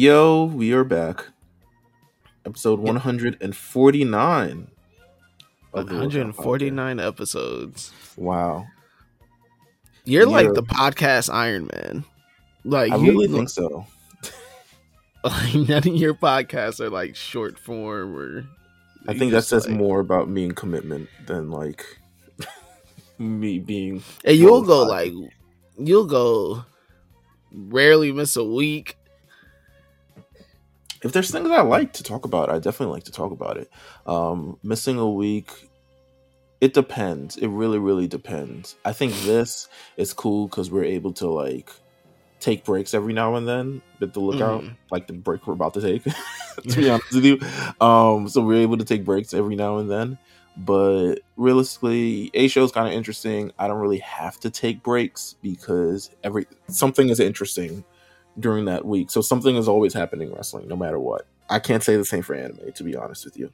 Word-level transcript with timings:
Yo, 0.00 0.44
we 0.44 0.72
are 0.72 0.82
back. 0.82 1.26
Episode 2.46 2.80
149. 2.80 4.68
of 5.74 5.86
the 5.86 5.92
Lookout 5.92 5.92
149 5.92 6.98
episodes. 6.98 7.92
Wow. 8.16 8.66
You're 10.06 10.24
like 10.24 10.54
the 10.54 10.62
podcast 10.62 11.30
Iron 11.30 11.68
Man. 11.74 12.04
Like 12.64 12.92
I 12.92 12.96
you, 12.96 13.10
really 13.10 13.28
think 13.28 13.50
so. 13.50 13.84
like 15.22 15.54
none 15.54 15.86
of 15.86 15.94
your 15.94 16.14
podcasts 16.14 16.80
are 16.80 16.88
like 16.88 17.14
short 17.14 17.58
form 17.58 18.16
or. 18.16 18.46
I 19.06 19.18
think 19.18 19.32
that 19.32 19.42
says 19.42 19.68
like- 19.68 19.76
more 19.76 20.00
about 20.00 20.30
me 20.30 20.44
and 20.44 20.56
commitment 20.56 21.10
than 21.26 21.50
like 21.50 21.84
me 23.18 23.58
being. 23.58 24.02
And 24.24 24.38
you'll 24.38 24.62
go 24.62 24.82
like, 24.84 25.12
you'll 25.76 26.06
go. 26.06 26.64
Rarely 27.52 28.12
miss 28.12 28.36
a 28.36 28.44
week. 28.44 28.96
If 31.02 31.12
there's 31.12 31.30
things 31.30 31.50
I 31.50 31.62
like 31.62 31.92
to 31.94 32.02
talk 32.02 32.24
about, 32.24 32.50
I 32.50 32.58
definitely 32.58 32.94
like 32.94 33.04
to 33.04 33.12
talk 33.12 33.32
about 33.32 33.56
it. 33.56 33.70
Um, 34.06 34.58
missing 34.62 34.98
a 34.98 35.08
week, 35.08 35.50
it 36.60 36.74
depends. 36.74 37.36
It 37.36 37.48
really, 37.48 37.78
really 37.78 38.06
depends. 38.06 38.76
I 38.84 38.92
think 38.92 39.14
this 39.22 39.68
is 39.96 40.12
cool 40.12 40.46
because 40.48 40.70
we're 40.70 40.84
able 40.84 41.12
to 41.14 41.28
like 41.28 41.70
take 42.38 42.64
breaks 42.64 42.94
every 42.94 43.12
now 43.12 43.34
and 43.36 43.46
then 43.48 43.82
at 44.00 44.12
the 44.14 44.20
lookout, 44.20 44.62
Mhm. 44.62 44.76
like 44.90 45.06
the 45.06 45.12
break 45.14 45.46
we're 45.46 45.54
about 45.54 45.74
to 45.74 45.80
take. 45.80 46.02
to 46.68 46.76
be 46.76 46.90
honest 46.90 47.12
with 47.14 47.24
you, 47.24 47.38
um, 47.86 48.28
so 48.28 48.42
we're 48.42 48.60
able 48.62 48.76
to 48.78 48.84
take 48.84 49.04
breaks 49.04 49.32
every 49.34 49.56
now 49.56 49.78
and 49.78 49.90
then. 49.90 50.18
But 50.56 51.16
realistically, 51.36 52.30
a 52.34 52.48
show 52.48 52.64
is 52.64 52.72
kind 52.72 52.86
of 52.88 52.92
interesting. 52.92 53.52
I 53.58 53.68
don't 53.68 53.78
really 53.78 54.00
have 54.00 54.38
to 54.40 54.50
take 54.50 54.82
breaks 54.82 55.36
because 55.42 56.10
every 56.24 56.46
something 56.68 57.08
is 57.08 57.20
interesting 57.20 57.84
during 58.38 58.66
that 58.66 58.84
week. 58.84 59.10
So 59.10 59.20
something 59.20 59.56
is 59.56 59.68
always 59.68 59.94
happening 59.94 60.28
in 60.28 60.34
wrestling, 60.34 60.68
no 60.68 60.76
matter 60.76 60.98
what. 60.98 61.26
I 61.48 61.58
can't 61.58 61.82
say 61.82 61.96
the 61.96 62.04
same 62.04 62.22
for 62.22 62.34
anime, 62.34 62.72
to 62.72 62.84
be 62.84 62.96
honest 62.96 63.24
with 63.24 63.36
you. 63.36 63.52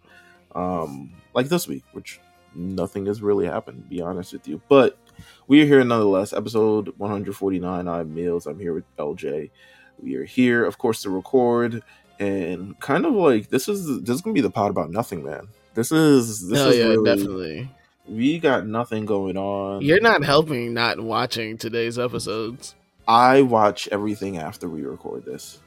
Um, 0.54 1.12
like 1.34 1.48
this 1.48 1.66
week, 1.66 1.84
which 1.92 2.20
nothing 2.54 3.06
has 3.06 3.22
really 3.22 3.46
happened, 3.46 3.84
to 3.84 3.88
be 3.88 4.00
honest 4.00 4.32
with 4.32 4.46
you. 4.46 4.60
But 4.68 4.98
we 5.46 5.62
are 5.62 5.66
here 5.66 5.82
nonetheless. 5.82 6.32
Episode 6.32 6.92
149. 6.98 7.88
I'm 7.88 8.14
Meals. 8.14 8.46
I'm 8.46 8.58
here 8.58 8.74
with 8.74 8.84
LJ. 8.96 9.50
We 9.98 10.16
are 10.16 10.24
here, 10.24 10.64
of 10.64 10.76
course, 10.76 11.02
to 11.02 11.10
record 11.10 11.82
and 12.18 12.78
kind 12.80 13.04
of 13.04 13.14
like 13.14 13.48
this 13.48 13.68
is 13.68 14.02
this 14.02 14.14
is 14.14 14.20
gonna 14.20 14.34
be 14.34 14.40
the 14.40 14.50
pod 14.50 14.70
about 14.70 14.90
nothing, 14.90 15.24
man. 15.24 15.48
This 15.74 15.92
is 15.92 16.48
this 16.48 16.58
Hell 16.58 16.68
is 16.68 16.78
yeah, 16.78 16.84
really, 16.86 17.04
definitely. 17.04 17.70
We 18.08 18.38
got 18.38 18.66
nothing 18.66 19.04
going 19.04 19.36
on. 19.36 19.82
You're 19.82 20.00
not 20.00 20.24
helping 20.24 20.72
not 20.72 21.00
watching 21.00 21.58
today's 21.58 21.98
episodes. 21.98 22.74
I 23.06 23.42
watch 23.42 23.88
everything 23.92 24.38
after 24.38 24.68
we 24.68 24.82
record 24.82 25.24
this. 25.24 25.60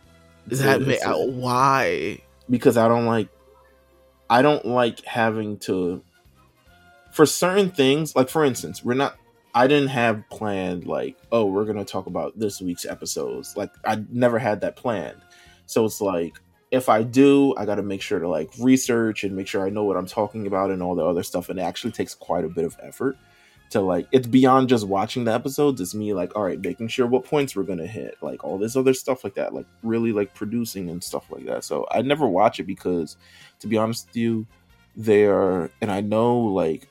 Is 0.50 0.62
that 0.62 0.82
ma- 0.82 1.16
why? 1.16 2.22
because 2.50 2.78
I 2.78 2.88
don't 2.88 3.06
like 3.06 3.30
I 4.30 4.42
don't 4.42 4.66
like 4.66 5.04
having 5.06 5.58
to 5.60 6.04
for 7.12 7.26
certain 7.26 7.72
things, 7.72 8.16
like 8.16 8.30
for 8.30 8.44
instance, 8.44 8.84
we're 8.84 8.95
not 8.95 9.17
I 9.54 9.67
didn't 9.67 9.90
have 9.90 10.23
planned 10.30 10.86
like, 10.86 11.17
oh, 11.32 11.45
we're 11.45 11.66
gonna 11.66 11.86
talk 11.86 12.08
about 12.08 12.38
this 12.38 12.62
week's 12.62 12.86
episodes. 12.86 13.56
Like 13.56 13.72
I 13.86 14.04
never 14.12 14.40
had 14.40 14.62
that 14.62 14.76
planned. 14.76 15.22
So 15.66 15.86
it's 15.86 16.02
like 16.02 16.40
if 16.72 16.88
I 16.90 17.04
do, 17.04 17.56
I 17.56 17.66
gotta 17.66 17.84
make 17.84 18.02
sure 18.02 18.20
to 18.20 18.28
like 18.28 18.50
research 18.60 19.23
and 19.23 19.36
make 19.36 19.48
sure 19.48 19.66
I 19.66 19.70
know 19.70 19.84
what 19.84 19.98
I'm 19.98 20.06
talking 20.06 20.48
about 20.48 20.72
and 20.72 20.82
all 20.82 20.95
the 20.95 21.06
other 21.06 21.23
stuff. 21.23 21.50
And 21.50 21.60
it 21.60 21.64
actually 21.64 21.92
takes 21.92 22.14
quite 22.14 22.45
a 22.45 22.50
bit 22.50 22.66
of 22.66 22.77
effort 22.82 23.17
to 23.70 23.82
like 23.82 24.08
it's 24.12 24.28
beyond 24.28 24.70
just 24.70 24.88
watching 24.88 25.24
the 25.24 25.34
episodes. 25.34 25.80
It's 25.80 25.94
me 25.94 26.14
like, 26.14 26.36
all 26.36 26.44
right, 26.44 26.60
making 26.60 26.88
sure 26.88 27.08
what 27.08 27.24
points 27.24 27.56
we're 27.56 27.64
gonna 27.64 27.88
hit, 27.88 28.16
like 28.22 28.44
all 28.44 28.58
this 28.58 28.76
other 28.76 28.94
stuff 28.94 29.24
like 29.24 29.36
that, 29.36 29.54
like 29.54 29.68
really 29.84 30.12
like 30.12 30.34
producing 30.34 30.90
and 30.90 31.04
stuff 31.04 31.32
like 31.32 31.46
that. 31.46 31.64
So 31.64 31.88
I 31.92 32.02
never 32.02 32.28
watch 32.28 32.60
it 32.60 32.64
because 32.64 33.18
to 33.60 33.68
be 33.68 33.78
honest 33.78 34.08
with 34.08 34.16
you, 34.16 34.48
they 34.96 35.26
are 35.26 35.70
and 35.82 35.92
I 35.92 36.02
know 36.02 36.38
like 36.40 36.88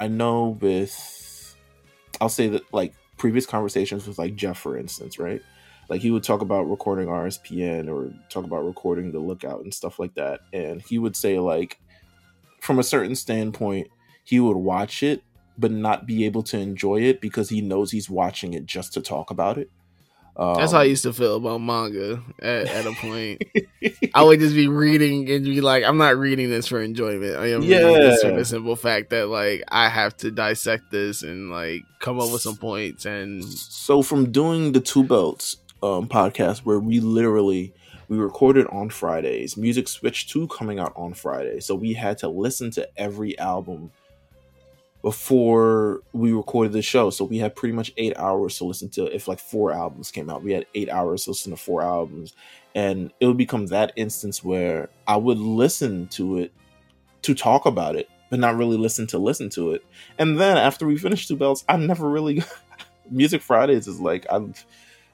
I 0.00 0.08
know 0.08 0.58
with 0.60 1.56
I'll 2.20 2.28
say 2.28 2.48
that 2.48 2.72
like 2.74 2.94
previous 3.16 3.46
conversations 3.46 4.06
with 4.06 4.18
like 4.18 4.36
Jeff, 4.36 4.58
for 4.58 4.76
instance, 4.76 5.18
right? 5.18 5.40
Like 5.88 6.00
he 6.00 6.10
would 6.10 6.22
talk 6.22 6.42
about 6.42 6.70
recording 6.70 7.08
RSPN 7.08 7.88
or 7.88 8.12
talk 8.28 8.44
about 8.44 8.64
recording 8.64 9.12
the 9.12 9.18
lookout 9.18 9.62
and 9.62 9.72
stuff 9.72 9.98
like 9.98 10.14
that. 10.14 10.40
And 10.52 10.82
he 10.82 10.98
would 10.98 11.16
say 11.16 11.38
like 11.38 11.78
from 12.60 12.78
a 12.78 12.84
certain 12.84 13.16
standpoint, 13.16 13.88
he 14.24 14.40
would 14.40 14.56
watch 14.56 15.02
it 15.02 15.22
but 15.58 15.70
not 15.70 16.06
be 16.06 16.24
able 16.24 16.42
to 16.44 16.58
enjoy 16.58 17.00
it 17.02 17.20
because 17.20 17.48
he 17.50 17.60
knows 17.60 17.90
he's 17.90 18.08
watching 18.10 18.54
it 18.54 18.66
just 18.66 18.92
to 18.94 19.00
talk 19.00 19.30
about 19.30 19.58
it. 19.58 19.70
Um, 20.34 20.54
That's 20.54 20.72
how 20.72 20.78
I 20.80 20.84
used 20.84 21.02
to 21.02 21.12
feel 21.12 21.36
about 21.36 21.58
manga 21.60 22.22
at, 22.40 22.66
at 22.66 22.86
a 22.86 22.92
point. 22.92 23.42
I 24.14 24.22
would 24.24 24.40
just 24.40 24.54
be 24.54 24.66
reading 24.66 25.30
and 25.30 25.44
be 25.44 25.60
like, 25.60 25.84
I'm 25.84 25.98
not 25.98 26.16
reading 26.16 26.48
this 26.48 26.66
for 26.66 26.80
enjoyment. 26.80 27.36
I 27.36 27.48
am 27.52 27.60
reading 27.60 27.92
this 28.00 28.22
for 28.22 28.30
Yeah. 28.30 28.36
the 28.36 28.44
simple 28.46 28.74
fact 28.74 29.10
that 29.10 29.28
like 29.28 29.62
I 29.68 29.90
have 29.90 30.16
to 30.18 30.30
dissect 30.30 30.90
this 30.90 31.22
and 31.22 31.50
like 31.50 31.82
come 32.00 32.18
up 32.18 32.32
with 32.32 32.40
some 32.40 32.56
points 32.56 33.04
and 33.04 33.44
so 33.44 34.00
from 34.00 34.32
doing 34.32 34.72
the 34.72 34.80
two 34.80 35.04
belts 35.04 35.58
um, 35.82 36.08
podcast 36.08 36.60
where 36.60 36.78
we 36.80 36.98
literally 37.00 37.74
we 38.08 38.16
recorded 38.16 38.66
on 38.68 38.88
fridays 38.88 39.56
music 39.56 39.86
switch 39.88 40.28
2 40.28 40.46
coming 40.48 40.78
out 40.78 40.92
on 40.96 41.12
friday 41.14 41.60
so 41.60 41.74
we 41.74 41.92
had 41.94 42.18
to 42.18 42.28
listen 42.28 42.70
to 42.70 42.88
every 42.96 43.38
album 43.38 43.90
before 45.02 46.00
we 46.12 46.32
recorded 46.32 46.72
the 46.72 46.80
show. 46.80 47.10
So 47.10 47.24
we 47.24 47.38
had 47.38 47.56
pretty 47.56 47.74
much 47.74 47.92
eight 47.96 48.16
hours 48.16 48.56
to 48.58 48.64
listen 48.64 48.88
to 48.90 49.04
if 49.14 49.26
like 49.26 49.40
four 49.40 49.72
albums 49.72 50.12
came 50.12 50.30
out. 50.30 50.44
We 50.44 50.52
had 50.52 50.66
eight 50.74 50.88
hours 50.88 51.24
to 51.24 51.30
listen 51.30 51.50
to 51.50 51.56
four 51.56 51.82
albums. 51.82 52.34
And 52.74 53.12
it 53.18 53.26
would 53.26 53.36
become 53.36 53.66
that 53.66 53.92
instance 53.96 54.42
where 54.42 54.88
i 55.06 55.16
would 55.16 55.38
listen 55.38 56.06
to 56.08 56.38
it 56.38 56.52
to 57.22 57.34
talk 57.34 57.66
about 57.66 57.96
it 57.96 58.08
but 58.30 58.38
not 58.38 58.56
really 58.56 58.78
listen 58.78 59.06
to 59.08 59.18
listen 59.18 59.50
to 59.50 59.72
it. 59.72 59.84
And 60.18 60.40
then 60.40 60.56
after 60.56 60.86
we 60.86 60.96
finished 60.96 61.28
two 61.28 61.36
belts 61.36 61.64
i 61.68 61.76
never 61.76 62.08
really 62.08 62.42
music 63.10 63.42
fridays 63.42 63.86
is 63.86 64.00
like 64.00 64.24
i'm 64.30 64.54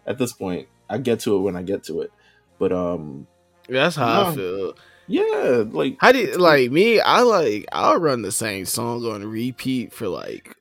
at 0.07 0.19
this 0.19 0.33
point 0.33 0.69
i 0.89 0.99
get 0.99 1.19
to 1.21 1.35
it 1.35 1.41
when 1.41 1.57
i 1.57 1.63
get 1.63 1.83
to 1.85 2.03
it. 2.03 2.13
But 2.59 2.73
um 2.73 3.27
that's 3.69 3.97
how 3.97 4.31
I 4.31 4.35
feel. 4.35 4.75
Yeah 5.09 5.65
like 5.71 5.97
How 6.01 6.13
do 6.13 6.19
you 6.19 6.37
like 6.37 6.71
me? 6.71 7.01
I 7.01 7.21
like 7.23 7.67
I'll 7.73 7.99
run 7.99 8.23
the 8.23 8.33
same 8.33 8.65
song 8.67 9.05
on 9.07 9.25
repeat 9.25 9.93
for 9.93 10.09
like 10.09 10.55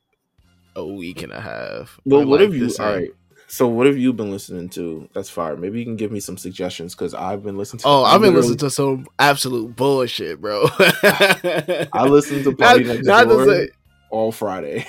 a 0.76 0.86
week 0.86 1.22
and 1.24 1.32
a 1.34 1.42
half. 1.42 2.00
well 2.06 2.20
what 2.26 2.40
like 2.40 2.50
have 2.50 2.56
you 2.56 2.70
same- 2.70 2.86
all 2.88 2.94
right 2.96 3.10
so 3.50 3.66
what 3.66 3.88
have 3.88 3.98
you 3.98 4.12
been 4.12 4.30
listening 4.30 4.68
to 4.70 5.08
that's 5.14 5.30
fire 5.30 5.56
maybe 5.56 5.80
you 5.80 5.86
can 5.86 5.96
give 5.96 6.12
me 6.12 6.20
some 6.20 6.38
suggestions 6.38 6.94
because 6.94 7.14
i've 7.14 7.42
been 7.44 7.58
listening 7.58 7.80
to 7.80 7.88
Oh, 7.88 8.04
I've 8.04 8.20
been 8.22 8.34
listening 8.36 8.58
to 8.58 8.70
some 8.70 9.08
absolute 9.18 9.74
bullshit, 9.76 10.42
bro. 10.42 10.66
i 10.80 12.06
listened 12.08 12.44
to 12.44 12.50
Not- 12.52 12.60
Party 12.60 12.84
Next 12.84 13.06
not 13.08 13.28
Door 13.30 13.46
say- 13.48 13.70
all 14.10 14.32
friday 14.32 14.86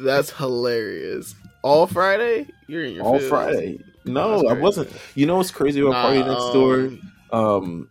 That's 0.00 0.30
hilarious. 0.30 1.34
All 1.62 1.86
Friday? 1.86 2.48
You're 2.66 2.84
in 2.84 2.94
your 2.94 3.04
all 3.04 3.18
feels. 3.18 3.28
friday 3.30 3.78
no 4.04 4.44
i 4.48 4.52
wasn't 4.52 4.90
you 5.14 5.26
know 5.26 5.36
what's 5.36 5.52
crazy 5.52 5.80
about 5.80 5.92
Nah, 5.92 6.02
party 6.02 6.18
next 6.18 6.52
door 6.52 6.90
um, 7.32 7.46
um 7.56 7.88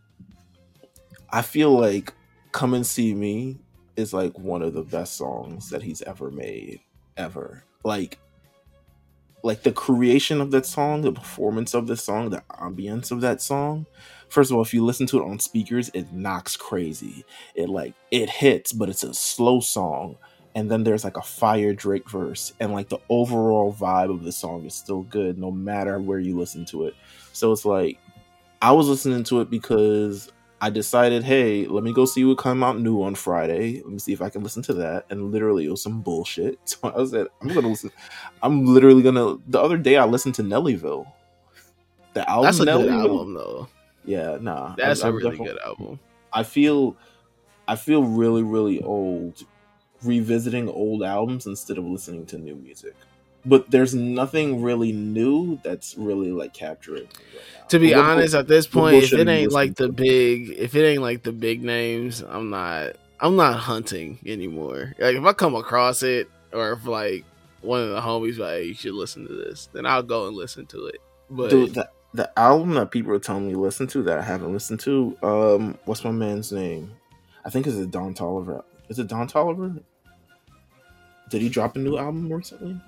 i 1.32 1.42
feel 1.42 1.72
like 1.72 2.14
come 2.52 2.74
and 2.74 2.86
see 2.86 3.14
me 3.14 3.58
is 3.96 4.14
like 4.14 4.38
one 4.38 4.62
of 4.62 4.74
the 4.74 4.84
best 4.84 5.16
songs 5.16 5.70
that 5.70 5.84
he's 5.84 6.02
ever 6.02 6.32
made 6.32 6.80
ever. 7.18 7.64
Like 7.84 8.20
like 9.44 9.64
the 9.64 9.72
creation 9.72 10.40
of 10.40 10.52
that 10.52 10.68
song 10.68 11.02
the 11.02 11.12
performance 11.12 11.74
of 11.74 11.88
the 11.88 11.98
song 11.98 12.30
the 12.30 12.44
ambience 12.52 13.12
of 13.12 13.22
that 13.22 13.42
song. 13.42 13.86
First 14.30 14.52
of 14.52 14.58
all 14.58 14.64
if 14.64 14.74
you 14.74 14.84
listen 14.84 15.08
to 15.08 15.20
it 15.20 15.26
on 15.26 15.40
speakers 15.40 15.90
it 15.94 16.12
knocks 16.12 16.56
crazy. 16.56 17.26
It 17.56 17.70
like 17.70 17.94
it 18.12 18.30
hits 18.30 18.72
but 18.72 18.90
it's 18.90 19.04
a 19.04 19.14
slow 19.14 19.60
song 19.60 20.18
and 20.54 20.70
then 20.70 20.84
there's 20.84 21.06
like 21.06 21.18
a 21.18 21.22
fire 21.22 21.74
drake 21.74 22.10
verse 22.10 22.54
and 22.60 22.74
like 22.74 22.90
the 22.90 23.00
overall 23.10 23.74
vibe 23.74 24.14
of 24.14 24.24
the 24.24 24.34
song 24.34 24.66
is 24.66 24.76
still 24.76 25.04
good 25.04 25.38
no 25.38 25.50
matter 25.50 26.00
where 26.00 26.20
you 26.20 26.38
listen 26.38 26.66
to 26.66 26.86
it. 26.86 26.96
So 27.34 27.52
it's 27.52 27.66
like 27.66 27.98
I 28.62 28.72
was 28.72 28.88
listening 28.88 29.24
to 29.26 29.42
it 29.42 29.50
because 29.50 30.32
I 30.64 30.70
decided, 30.70 31.24
hey, 31.24 31.66
let 31.66 31.84
me 31.84 31.92
go 31.92 32.06
see 32.06 32.24
what 32.24 32.38
come 32.38 32.64
out 32.64 32.80
new 32.80 33.02
on 33.02 33.16
Friday. 33.16 33.82
Let 33.82 33.92
me 33.92 33.98
see 33.98 34.14
if 34.14 34.22
I 34.22 34.30
can 34.30 34.44
listen 34.44 34.62
to 34.64 34.74
that. 34.76 35.08
And 35.10 35.32
literally, 35.32 35.66
it 35.66 35.72
was 35.72 35.82
some 35.82 36.02
bullshit. 36.02 36.60
So 36.66 36.78
I 36.96 37.04
said, 37.06 37.28
I'm 37.42 37.48
gonna 37.48 37.68
listen. 37.68 37.92
I'm 38.44 38.66
literally 38.66 39.02
gonna. 39.02 39.38
The 39.48 39.60
other 39.60 39.78
day, 39.78 39.98
I 39.98 40.06
listened 40.06 40.36
to 40.36 40.44
Nellyville. 40.44 41.12
The 42.14 42.30
album. 42.30 42.46
That's 42.46 42.60
a 42.60 42.66
good 42.66 42.90
album, 42.90 43.34
though. 43.34 43.68
Yeah, 44.06 44.38
nah. 44.40 44.76
That's 44.78 45.02
a 45.02 45.10
a 45.10 45.12
really 45.12 45.38
good 45.38 45.58
album. 45.66 46.00
I 46.32 46.44
feel, 46.44 46.96
I 47.68 47.76
feel 47.76 48.04
really, 48.04 48.44
really 48.44 48.82
old 48.84 49.44
revisiting 50.04 50.70
old 50.70 51.04
albums 51.04 51.48
instead 51.48 51.78
of 51.78 51.86
listening 51.86 52.26
to 52.28 52.38
new 52.38 52.56
music. 52.56 52.96
But 53.46 53.72
there's 53.72 53.96
nothing 53.96 54.62
really 54.62 54.92
new 54.92 55.60
that's 55.64 55.98
really 55.98 56.32
like 56.32 56.54
capturing. 56.54 57.04
right. 57.06 57.70
To 57.70 57.80
be 57.80 57.94
honest, 57.94 58.36
at 58.36 58.48
this 58.48 58.68
point, 58.68 59.04
if 59.04 59.14
it 59.14 59.28
ain't 59.28 59.52
like 59.52 59.76
the 59.76 59.90
big, 59.90 60.50
if 60.50 60.76
it 60.76 60.86
ain't 60.86 61.02
like 61.02 61.24
the 61.24 61.32
big 61.32 61.64
names, 61.64 62.22
I'm 62.22 62.50
not, 62.50 62.98
I'm 63.20 63.36
not 63.36 63.58
hunting 63.58 64.20
anymore. 64.26 64.94
Like 65.00 65.16
if 65.16 65.24
I 65.24 65.34
come 65.34 65.56
across 65.56 66.04
it, 66.04 66.30
or 66.54 66.74
if 66.74 66.86
like 66.86 67.26
one 67.62 67.82
of 67.82 67.90
the 67.90 68.02
homies 68.02 68.38
like, 68.38 68.52
hey, 68.52 68.64
you 68.66 68.74
should 68.74 68.94
listen 68.94 69.28
to 69.28 69.34
this, 69.34 69.70
then 69.74 69.86
I'll 69.86 70.04
go 70.04 70.28
and 70.28 70.36
listen 70.36 70.66
to 70.68 70.88
it. 70.88 70.98
But 71.30 71.50
Dude, 71.50 71.74
that, 71.76 71.94
the 72.14 72.38
album 72.38 72.74
that 72.74 72.92
people 72.92 73.14
are 73.14 73.20
telling 73.20 73.48
me 73.48 73.54
to 73.54 73.60
listen 73.60 73.88
to 73.88 74.04
that 74.04 74.20
I 74.20 74.22
haven't 74.22 74.52
listened 74.52 74.82
to. 74.82 75.18
Um, 75.24 75.78
what's 75.86 76.04
my 76.04 76.12
man's 76.12 76.52
name? 76.52 76.92
I 77.46 77.50
think 77.50 77.68
it's 77.68 77.78
a 77.78 77.86
Don 77.86 78.14
Toliver. 78.14 78.64
Is 78.90 79.00
it 79.00 79.08
Don 79.08 79.28
Toliver? 79.28 79.82
Did 81.30 81.42
he 81.42 81.50
drop 81.50 81.76
a 81.76 81.80
new 81.80 81.98
album 81.98 82.32
recently? 82.32 82.80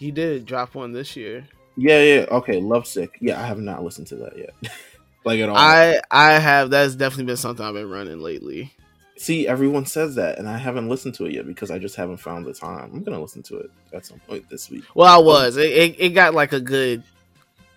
He 0.00 0.10
did 0.10 0.46
drop 0.46 0.74
one 0.74 0.92
this 0.92 1.14
year. 1.14 1.46
Yeah, 1.76 2.02
yeah. 2.02 2.26
Okay, 2.30 2.58
Lovesick. 2.58 3.18
Yeah, 3.20 3.38
I 3.38 3.44
have 3.44 3.58
not 3.58 3.84
listened 3.84 4.06
to 4.06 4.16
that 4.16 4.34
yet. 4.34 4.54
like 5.24 5.40
at 5.40 5.50
all. 5.50 5.56
I 5.58 6.00
I 6.10 6.38
have. 6.38 6.70
That's 6.70 6.94
definitely 6.94 7.26
been 7.26 7.36
something 7.36 7.64
I've 7.64 7.74
been 7.74 7.90
running 7.90 8.18
lately. 8.18 8.72
See, 9.18 9.46
everyone 9.46 9.84
says 9.84 10.14
that, 10.14 10.38
and 10.38 10.48
I 10.48 10.56
haven't 10.56 10.88
listened 10.88 11.16
to 11.16 11.26
it 11.26 11.34
yet 11.34 11.46
because 11.46 11.70
I 11.70 11.78
just 11.78 11.96
haven't 11.96 12.16
found 12.16 12.46
the 12.46 12.54
time. 12.54 12.90
I'm 12.94 13.02
gonna 13.02 13.20
listen 13.20 13.42
to 13.42 13.58
it 13.58 13.70
at 13.92 14.06
some 14.06 14.20
point 14.20 14.48
this 14.48 14.70
week. 14.70 14.84
Well, 14.94 15.06
I 15.06 15.22
was. 15.22 15.58
It, 15.58 15.70
it, 15.70 15.96
it 16.00 16.08
got 16.14 16.32
like 16.32 16.54
a 16.54 16.60
good. 16.60 17.02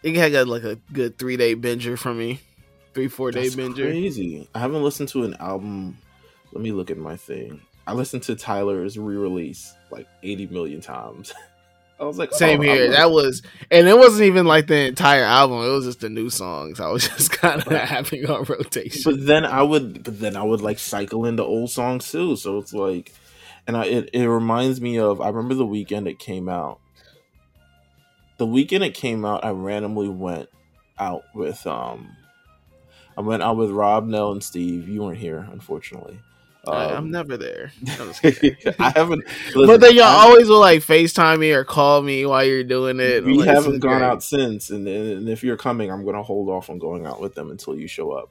It 0.02 0.16
had 0.16 0.31
got 0.31 0.48
like 0.48 0.64
a 0.64 0.78
good 0.94 1.19
three 1.19 1.36
day 1.36 1.58
binger 1.58 2.00
for 2.00 2.14
me, 2.14 2.40
three 2.94 3.10
four 3.10 3.31
day 3.31 3.50
That's 3.50 3.56
binger. 3.56 3.76
crazy. 3.76 4.48
I 4.56 4.60
haven't 4.60 4.81
listened 4.81 5.10
to 5.10 5.26
an 5.26 5.36
album. 5.42 5.98
Let 6.54 6.62
me 6.64 6.72
look 6.72 6.90
at 6.90 6.98
my 6.98 7.18
thing. 7.18 7.60
I 7.86 7.92
listened 7.92 8.24
to 8.24 8.36
Tyler's 8.38 8.98
re-release 8.98 9.74
like 9.92 10.08
80 10.24 10.48
million 10.48 10.80
times. 10.80 11.34
I 12.04 12.08
was 12.08 12.18
like, 12.18 12.34
Same 12.34 12.60
oh, 12.60 12.64
here. 12.64 12.92
That 12.92 13.12
was, 13.12 13.42
and 13.72 13.88
it 13.88 13.98
wasn't 13.98 14.24
even 14.26 14.46
like 14.46 14.68
the 14.68 14.88
entire 14.88 15.24
album. 15.24 15.60
It 15.60 15.70
was 15.70 15.86
just 15.86 16.02
the 16.02 16.10
new 16.10 16.30
songs. 16.30 16.80
I 16.80 16.90
was 16.90 17.08
just 17.18 17.32
kind 17.32 17.62
of 17.62 17.72
having 17.72 18.30
on 18.30 18.44
rotation. 18.44 19.02
but 19.06 19.26
then 19.26 19.46
I 19.46 19.64
would, 19.64 20.04
but 20.04 20.20
then 20.20 20.36
I 20.36 20.44
would 20.44 20.62
like 20.62 20.80
cycle 20.80 21.26
into 21.26 21.44
old 21.44 21.72
songs 21.72 22.12
too. 22.12 22.36
So 22.36 22.58
it's 22.58 22.74
like, 22.74 23.14
and 23.66 23.78
I, 23.78 23.86
it, 23.86 24.10
it 24.14 24.28
reminds 24.28 24.82
me 24.82 25.00
of. 25.00 25.22
I 25.22 25.30
remember 25.30 25.56
the 25.56 25.66
weekend 25.66 26.08
it 26.08 26.20
came 26.20 26.50
out. 26.50 26.80
The 28.38 28.46
weekend 28.46 28.84
it 28.84 28.94
came 28.94 29.24
out, 29.24 29.46
I 29.46 29.52
randomly 29.52 30.10
went 30.10 30.50
out 31.00 31.24
with 31.34 31.66
um, 31.66 32.16
I 33.18 33.22
went 33.22 33.44
out 33.44 33.58
with 33.58 33.72
Rob, 33.72 34.08
Nell, 34.08 34.32
and 34.32 34.44
Steve. 34.44 34.90
You 34.90 35.04
weren't 35.04 35.18
here, 35.18 35.48
unfortunately. 35.52 36.20
Um, 36.65 36.75
I'm 36.75 37.12
never 37.12 37.36
there. 37.36 37.71
I'm. 38.00 38.12
I 38.80 38.92
haven't. 38.95 39.24
but 39.54 39.81
then 39.81 39.95
y'all 39.95 40.06
I- 40.06 40.25
always 40.25 40.48
will 40.48 40.60
like 40.62 40.80
FaceTime 40.81 41.39
me 41.39 41.51
or 41.51 41.65
call 41.65 42.01
me 42.01 42.25
while 42.25 42.45
you're 42.45 42.63
doing 42.63 43.00
it. 43.01 43.24
we 43.25 43.33
Like, 43.39 43.50
haven't 43.50 43.80
gone 43.80 43.98
great. 44.00 44.01
out 44.07 44.24
since 44.24 44.69
and, 44.69 44.88
and 44.88 45.27
if 45.27 45.44
you're 45.44 45.57
coming 45.57 45.92
i'm 45.92 46.06
gonna 46.06 46.24
hold 46.24 46.48
off 46.50 46.69
on 46.69 46.80
going 46.80 47.06
out 47.06 47.19
with 47.19 47.36
them 47.36 47.51
until 47.51 47.75
you 47.77 47.88
show 47.88 48.12
up 48.12 48.30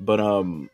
but 0.00 0.18
um 0.18 0.70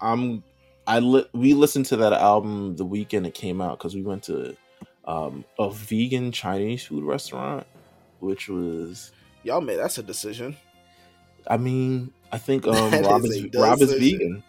i'm 0.00 0.42
i 0.86 0.98
li- 0.98 1.26
we 1.32 1.54
listened 1.54 1.86
to 1.86 1.96
that 1.98 2.12
album 2.12 2.74
the 2.76 2.84
weekend 2.84 3.26
it 3.26 3.34
came 3.34 3.60
out 3.60 3.78
because 3.78 3.94
we 3.94 4.02
went 4.02 4.22
to 4.24 4.56
um 5.04 5.44
a 5.58 5.70
vegan 5.70 6.32
chinese 6.32 6.84
food 6.84 7.04
restaurant 7.04 7.66
which 8.20 8.48
was 8.48 9.12
Y'all 9.44 9.60
made 9.60 9.76
that's 9.76 9.98
a 9.98 10.02
decision. 10.02 10.56
i 11.46 11.56
mean 11.56 12.12
i 12.32 12.38
think 12.38 12.66
um 12.66 12.90
rob 13.02 13.24
is, 13.24 13.46
rob 13.54 13.80
is 13.80 13.92
vegan 13.92 14.42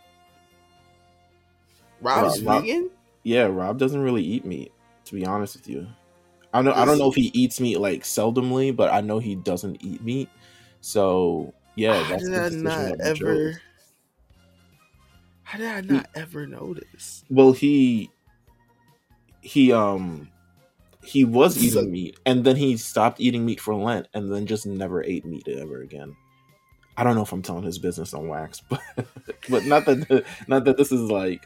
Rob's 2.02 2.42
Rob- 2.42 2.48
Rob- 2.48 2.64
vegan. 2.64 2.90
yeah 3.24 3.44
rob 3.46 3.78
doesn't 3.80 4.02
really 4.02 4.24
eat 4.24 4.46
meat 4.46 4.72
to 5.06 5.16
be 5.16 5.26
honest 5.26 5.56
with 5.56 5.68
you 5.68 5.88
i 6.54 6.62
don't 6.62 6.76
i 6.76 6.86
don't 6.86 6.98
know 7.00 7.10
if 7.10 7.16
he 7.16 7.32
eats 7.34 7.60
meat 7.60 7.80
like 7.80 8.04
seldomly 8.04 8.76
but 8.76 8.92
i 8.94 9.02
know 9.02 9.20
he 9.20 9.36
doesn't 9.36 9.84
eat 9.84 10.04
meat 10.04 10.30
so 10.82 11.54
yeah 11.76 12.04
How 12.04 12.10
that's 12.10 12.24
did 12.24 12.32
not 12.32 12.52
that 12.52 13.02
ever? 13.02 13.52
chose. 13.54 13.60
How 15.44 15.58
did 15.60 15.68
I 15.68 15.82
not 15.82 16.10
ever 16.16 16.46
notice? 16.48 17.24
well 17.30 17.52
he 17.54 18.10
he 19.42 19.72
um 19.72 20.30
he 21.04 21.24
was 21.24 21.62
eating 21.64 21.92
meat 21.92 22.20
and 22.26 22.44
then 22.44 22.56
he 22.56 22.78
stopped 22.78 23.20
eating 23.20 23.46
meat 23.46 23.60
for 23.60 23.76
lent 23.76 24.08
and 24.14 24.32
then 24.34 24.46
just 24.46 24.66
never 24.66 25.04
ate 25.04 25.26
meat 25.26 25.48
ever 25.48 25.82
again 25.82 26.16
i 26.98 27.04
don't 27.04 27.16
know 27.16 27.22
if 27.22 27.32
i'm 27.32 27.42
telling 27.42 27.64
his 27.64 27.78
business 27.78 28.14
on 28.14 28.28
wax 28.28 28.62
but 28.70 28.82
but 29.50 29.66
not 29.66 29.86
that 29.86 30.24
not 30.48 30.64
that 30.66 30.78
this 30.78 30.92
is 30.92 31.02
like 31.02 31.44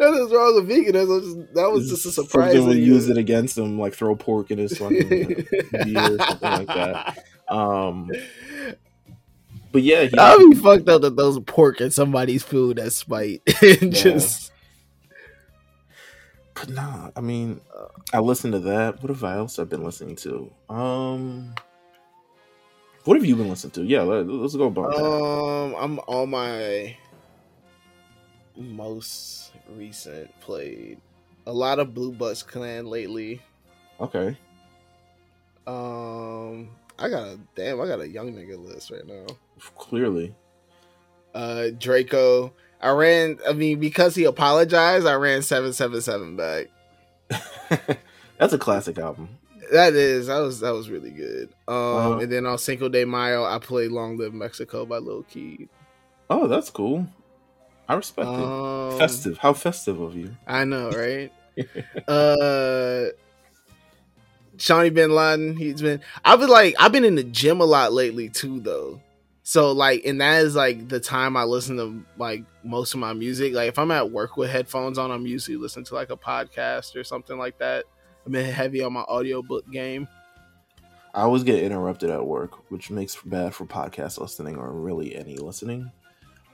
Nothing's 0.00 0.32
wrong 0.32 0.54
with 0.54 0.68
veganism. 0.68 1.52
That 1.54 1.70
was 1.70 1.88
just 1.90 2.06
a 2.06 2.12
surprise. 2.12 2.54
something 2.54 2.76
you- 2.78 2.94
use 2.94 3.08
it 3.08 3.16
against 3.18 3.58
him 3.58 3.78
like 3.78 3.94
throw 3.94 4.14
pork 4.16 4.50
in 4.50 4.58
his 4.58 4.76
fucking 4.78 5.08
beer 5.08 6.14
or 6.14 6.18
something 6.18 6.50
like 6.50 6.66
that 6.68 7.18
um 7.48 8.10
but 9.72 9.82
yeah 9.82 10.02
he, 10.04 10.14
would 10.16 10.50
be 10.54 10.56
fucked 10.56 10.88
up 10.88 11.02
that 11.02 11.16
those 11.16 11.38
pork 11.40 11.80
in 11.80 11.90
somebody's 11.90 12.42
food 12.42 12.78
as 12.78 12.94
spite. 12.96 13.42
and 13.62 13.92
just 13.94 14.52
But 16.54 16.68
nah, 16.68 17.10
I 17.16 17.20
mean, 17.22 17.60
I 18.12 18.18
listened 18.20 18.52
to 18.52 18.58
that. 18.60 19.02
What 19.02 19.08
have 19.08 19.24
I 19.24 19.36
else 19.36 19.58
I've 19.58 19.70
been 19.70 19.82
listening 19.82 20.16
to? 20.16 20.52
Um, 20.68 21.54
what 23.04 23.16
have 23.16 23.24
you 23.24 23.36
been 23.36 23.48
listening 23.48 23.72
to? 23.72 23.82
Yeah, 23.84 24.02
let, 24.02 24.28
us 24.28 24.54
go 24.56 24.66
about 24.66 24.90
that. 24.90 25.04
um, 25.04 25.74
I'm 25.78 25.98
on 26.00 26.30
my 26.30 26.96
most 28.56 29.52
recent 29.70 30.30
played. 30.40 31.00
A 31.46 31.52
lot 31.52 31.78
of 31.78 31.94
Blue 31.94 32.12
Bucks 32.12 32.42
Clan 32.42 32.86
lately. 32.86 33.40
Okay, 34.00 34.36
Um, 35.66 36.70
I 36.98 37.08
got 37.08 37.22
a 37.28 37.38
damn. 37.54 37.80
I 37.80 37.86
got 37.86 38.00
a 38.00 38.08
young 38.08 38.32
nigga 38.32 38.62
list 38.64 38.90
right 38.90 39.06
now. 39.06 39.26
clearly. 39.78 40.34
Uh, 41.34 41.68
Draco. 41.78 42.52
I 42.80 42.90
ran. 42.90 43.38
I 43.48 43.52
mean, 43.52 43.78
because 43.78 44.14
he 44.16 44.24
apologized, 44.24 45.06
I 45.06 45.14
ran 45.14 45.42
seven 45.42 45.72
seven 45.72 46.00
seven 46.00 46.36
back. 46.36 46.66
That's 48.38 48.52
a 48.52 48.58
classic 48.58 48.98
album. 48.98 49.28
That 49.72 49.94
is 49.94 50.26
that 50.28 50.38
was 50.40 50.60
that 50.60 50.70
was 50.70 50.88
really 50.90 51.10
good. 51.10 51.48
Um, 51.66 51.74
Uh-huh. 51.76 52.18
and 52.18 52.30
then 52.32 52.46
on 52.46 52.58
Cinco 52.58 52.88
de 52.88 53.04
Mayo, 53.04 53.44
I 53.44 53.58
played 53.58 53.90
"Long 53.90 54.16
Live 54.18 54.34
Mexico" 54.34 54.84
by 54.86 54.98
Lil 54.98 55.22
Keed. 55.24 55.68
Oh, 56.30 56.46
that's 56.46 56.70
cool. 56.70 57.06
I 57.88 57.94
respect 57.94 58.28
it. 58.28 58.32
Um, 58.34 58.98
Festive. 58.98 59.38
How 59.38 59.52
festive 59.52 60.00
of 60.00 60.14
you. 60.14 60.36
I 60.46 60.64
know, 60.64 60.90
right? 60.92 61.32
uh, 62.08 63.06
Shawnee 64.58 64.90
Bin 64.90 65.10
Laden. 65.10 65.56
He's 65.56 65.80
been. 65.82 66.00
I've 66.24 66.40
been 66.40 66.48
like 66.50 66.74
I've 66.78 66.92
been 66.92 67.04
in 67.04 67.14
the 67.14 67.24
gym 67.24 67.60
a 67.60 67.64
lot 67.64 67.92
lately 67.92 68.28
too, 68.28 68.60
though. 68.60 69.00
So 69.44 69.72
like, 69.72 70.04
and 70.04 70.20
that 70.20 70.44
is 70.44 70.54
like 70.54 70.88
the 70.88 71.00
time 71.00 71.36
I 71.36 71.44
listen 71.44 71.76
to 71.78 72.04
like 72.16 72.44
most 72.62 72.94
of 72.94 73.00
my 73.00 73.12
music. 73.12 73.54
Like 73.54 73.68
if 73.68 73.78
I'm 73.78 73.90
at 73.90 74.10
work 74.10 74.36
with 74.36 74.50
headphones 74.50 74.98
on, 74.98 75.10
I'm 75.10 75.26
usually 75.26 75.56
listening 75.56 75.86
to 75.86 75.94
like 75.94 76.10
a 76.10 76.16
podcast 76.16 76.94
or 76.94 77.02
something 77.04 77.38
like 77.38 77.58
that. 77.58 77.84
I've 78.24 78.32
been 78.32 78.52
heavy 78.52 78.82
on 78.82 78.92
my 78.92 79.02
audiobook 79.02 79.70
game. 79.70 80.08
I 81.14 81.22
always 81.22 81.42
get 81.42 81.62
interrupted 81.62 82.10
at 82.10 82.24
work, 82.26 82.70
which 82.70 82.90
makes 82.90 83.16
bad 83.24 83.54
for 83.54 83.66
podcast 83.66 84.18
listening 84.18 84.56
or 84.56 84.72
really 84.72 85.14
any 85.14 85.36
listening. 85.36 85.90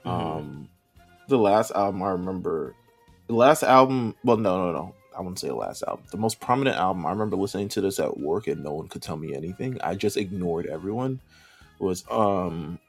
Mhm. 0.05 0.09
Um, 0.09 0.69
the 1.27 1.37
last 1.37 1.71
album 1.71 2.03
I 2.03 2.11
remember, 2.11 2.75
the 3.27 3.35
last 3.35 3.63
album. 3.63 4.15
Well, 4.23 4.37
no, 4.37 4.65
no, 4.65 4.71
no. 4.73 4.95
I 5.15 5.21
wouldn't 5.21 5.39
say 5.39 5.47
the 5.49 5.55
last 5.55 5.83
album. 5.83 6.05
The 6.11 6.17
most 6.17 6.39
prominent 6.39 6.77
album. 6.77 7.05
I 7.05 7.11
remember 7.11 7.35
listening 7.35 7.67
to 7.69 7.81
this 7.81 7.99
at 7.99 8.19
work, 8.19 8.47
and 8.47 8.63
no 8.63 8.71
one 8.73 8.87
could 8.87 9.01
tell 9.01 9.17
me 9.17 9.35
anything. 9.35 9.79
I 9.81 9.95
just 9.95 10.17
ignored 10.17 10.65
everyone. 10.65 11.19
Was 11.79 12.03
um, 12.09 12.79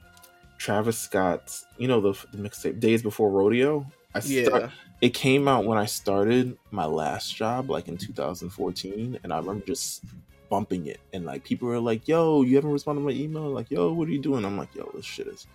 Travis 0.59 0.99
Scott's. 0.99 1.67
You 1.77 1.89
know 1.89 2.01
the, 2.01 2.13
the 2.33 2.39
mixtape 2.39 2.81
Days 2.81 3.03
Before 3.03 3.31
Rodeo. 3.31 3.87
I 4.15 4.21
Yeah, 4.25 4.45
start, 4.45 4.71
it 5.01 5.11
came 5.11 5.49
out 5.49 5.65
when 5.65 5.79
I 5.79 5.87
started 5.87 6.59
my 6.71 6.85
last 6.85 7.35
job, 7.35 7.71
like 7.71 7.89
in 7.89 7.97
2014, 7.97 9.19
and 9.23 9.33
I 9.33 9.39
remember 9.39 9.65
just 9.67 10.05
bumping 10.49 10.87
it, 10.87 11.01
and 11.13 11.25
like 11.25 11.45
people 11.45 11.69
were 11.69 11.81
like, 11.81 12.09
"Yo, 12.09 12.43
you 12.43 12.57
haven't 12.57 12.73
responded 12.73 13.03
to 13.03 13.07
my 13.07 13.13
email?" 13.13 13.49
Like, 13.51 13.71
"Yo, 13.71 13.93
what 13.93 14.09
are 14.09 14.13
you 14.13 14.21
doing?" 14.21 14.45
I'm 14.45 14.59
like, 14.59 14.75
"Yo, 14.75 14.91
this 14.95 15.05
shit 15.05 15.29
is 15.29 15.47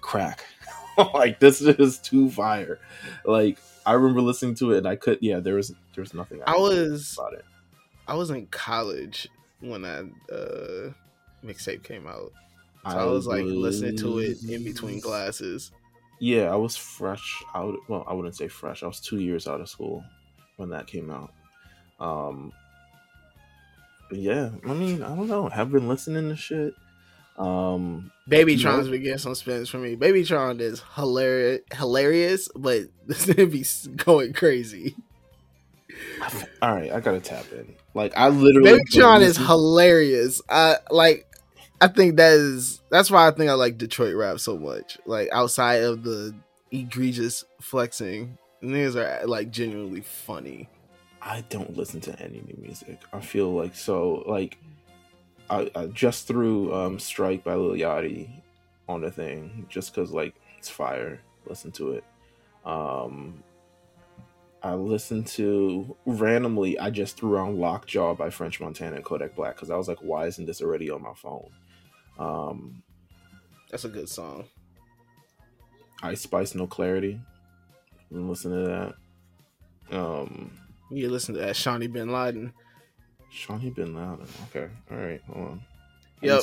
crack. 0.00 0.44
like, 1.14 1.40
this 1.40 1.60
is 1.60 1.98
too 1.98 2.30
fire." 2.30 2.78
Like, 3.24 3.58
I 3.86 3.92
remember 3.92 4.20
listening 4.20 4.54
to 4.56 4.72
it, 4.72 4.78
and 4.78 4.88
I 4.88 4.96
could, 4.96 5.18
yeah, 5.20 5.40
there 5.40 5.54
was 5.54 5.68
there 5.68 6.02
was 6.02 6.14
nothing 6.14 6.40
I 6.46 6.52
do 6.52 6.60
was 6.60 7.16
about 7.18 7.34
it. 7.34 7.44
I 8.06 8.14
was 8.14 8.30
in 8.30 8.46
college 8.48 9.28
when 9.60 9.82
that 9.82 10.04
uh, 10.30 10.92
mixtape 11.46 11.82
came 11.82 12.06
out. 12.06 12.32
So 12.90 12.98
I, 12.98 13.04
was 13.06 13.26
like 13.26 13.44
listening 13.46 13.96
to 13.98 14.18
it 14.18 14.36
in 14.46 14.62
between 14.62 15.00
classes. 15.00 15.72
Yeah, 16.20 16.52
I 16.52 16.56
was 16.56 16.76
fresh 16.76 17.42
out. 17.54 17.74
Well, 17.88 18.04
I 18.08 18.14
wouldn't 18.14 18.36
say 18.36 18.48
fresh. 18.48 18.82
I 18.82 18.86
was 18.86 19.00
two 19.00 19.18
years 19.18 19.46
out 19.46 19.60
of 19.60 19.68
school 19.68 20.04
when 20.56 20.70
that 20.70 20.86
came 20.86 21.10
out. 21.10 21.32
Um, 22.00 22.52
yeah, 24.10 24.50
I 24.66 24.74
mean, 24.74 25.02
I 25.02 25.14
don't 25.14 25.28
know. 25.28 25.48
Have 25.48 25.72
been 25.72 25.88
listening 25.88 26.28
to 26.28 26.36
shit. 26.36 26.74
Um, 27.36 28.12
Baby 28.28 28.54
You 28.54 28.60
Tron's 28.62 28.88
been 28.88 29.02
getting 29.02 29.18
some 29.18 29.34
spins 29.34 29.68
for 29.68 29.78
me. 29.78 29.96
Baby 29.96 30.24
Tron 30.24 30.60
is 30.60 30.82
hilarious, 30.94 31.62
hilarious, 31.72 32.48
but 32.54 32.82
this 33.06 33.26
gonna 33.26 33.46
be 33.46 33.64
going 33.96 34.32
crazy. 34.32 34.96
all 36.62 36.74
right, 36.74 36.92
I 36.92 37.00
gotta 37.00 37.20
tap 37.20 37.46
in. 37.52 37.74
Like, 37.94 38.16
I 38.16 38.28
literally. 38.28 38.72
Baby 38.72 38.84
Tron 38.90 39.22
is 39.22 39.36
hilarious. 39.36 40.40
I 40.48 40.76
like. 40.90 41.26
I 41.80 41.88
think 41.88 42.16
that 42.16 42.32
is 42.32 42.80
that's 42.90 43.10
why 43.10 43.26
I 43.26 43.30
think 43.30 43.50
I 43.50 43.54
like 43.54 43.78
Detroit 43.78 44.14
rap 44.14 44.40
so 44.40 44.56
much. 44.56 44.98
Like 45.06 45.28
outside 45.32 45.82
of 45.82 46.02
the 46.02 46.34
egregious 46.70 47.44
flexing, 47.60 48.38
niggas 48.62 48.96
are 48.96 49.26
like 49.26 49.50
genuinely 49.50 50.00
funny. 50.00 50.68
I 51.20 51.42
don't 51.48 51.76
listen 51.76 52.00
to 52.02 52.20
any 52.20 52.40
new 52.40 52.56
music. 52.60 53.00
I 53.12 53.20
feel 53.20 53.52
like 53.52 53.74
so 53.74 54.24
like 54.26 54.58
I, 55.50 55.70
I 55.74 55.86
just 55.86 56.26
threw 56.26 56.72
um, 56.74 56.98
"Strike" 56.98 57.44
by 57.44 57.54
Lil 57.54 57.72
Yachty 57.72 58.30
on 58.88 59.00
the 59.00 59.10
thing 59.10 59.66
just 59.68 59.94
because 59.94 60.12
like 60.12 60.34
it's 60.58 60.68
fire. 60.68 61.20
Listen 61.46 61.70
to 61.72 61.92
it. 61.92 62.04
Um, 62.64 63.42
I 64.62 64.74
listened 64.74 65.26
to 65.28 65.94
randomly. 66.06 66.78
I 66.78 66.90
just 66.90 67.18
threw 67.18 67.36
on 67.36 67.58
"Lockjaw" 67.58 68.14
by 68.14 68.30
French 68.30 68.60
Montana 68.60 68.96
and 68.96 69.04
Kodak 69.04 69.34
Black 69.34 69.56
because 69.56 69.70
I 69.70 69.76
was 69.76 69.88
like, 69.88 69.98
"Why 69.98 70.26
isn't 70.26 70.46
this 70.46 70.62
already 70.62 70.90
on 70.90 71.02
my 71.02 71.14
phone?" 71.14 71.50
Um, 72.18 72.82
That's 73.70 73.84
a 73.84 73.88
good 73.88 74.08
song. 74.08 74.44
Ice 76.02 76.20
Spice, 76.22 76.54
No 76.54 76.66
Clarity. 76.66 77.20
Listen 78.10 78.52
to 78.52 78.94
that. 79.90 79.96
Um, 79.96 80.50
You 80.90 81.08
listen 81.10 81.34
to 81.34 81.40
that 81.40 81.56
Shawnee 81.56 81.86
Bin 81.88 82.12
Laden. 82.12 82.52
Shawnee 83.30 83.70
Bin 83.70 83.94
Laden. 83.94 84.26
Okay, 84.50 84.68
all 84.90 84.96
right, 84.96 85.20
hold 85.26 85.48
on. 85.48 85.62
Yep. 86.20 86.42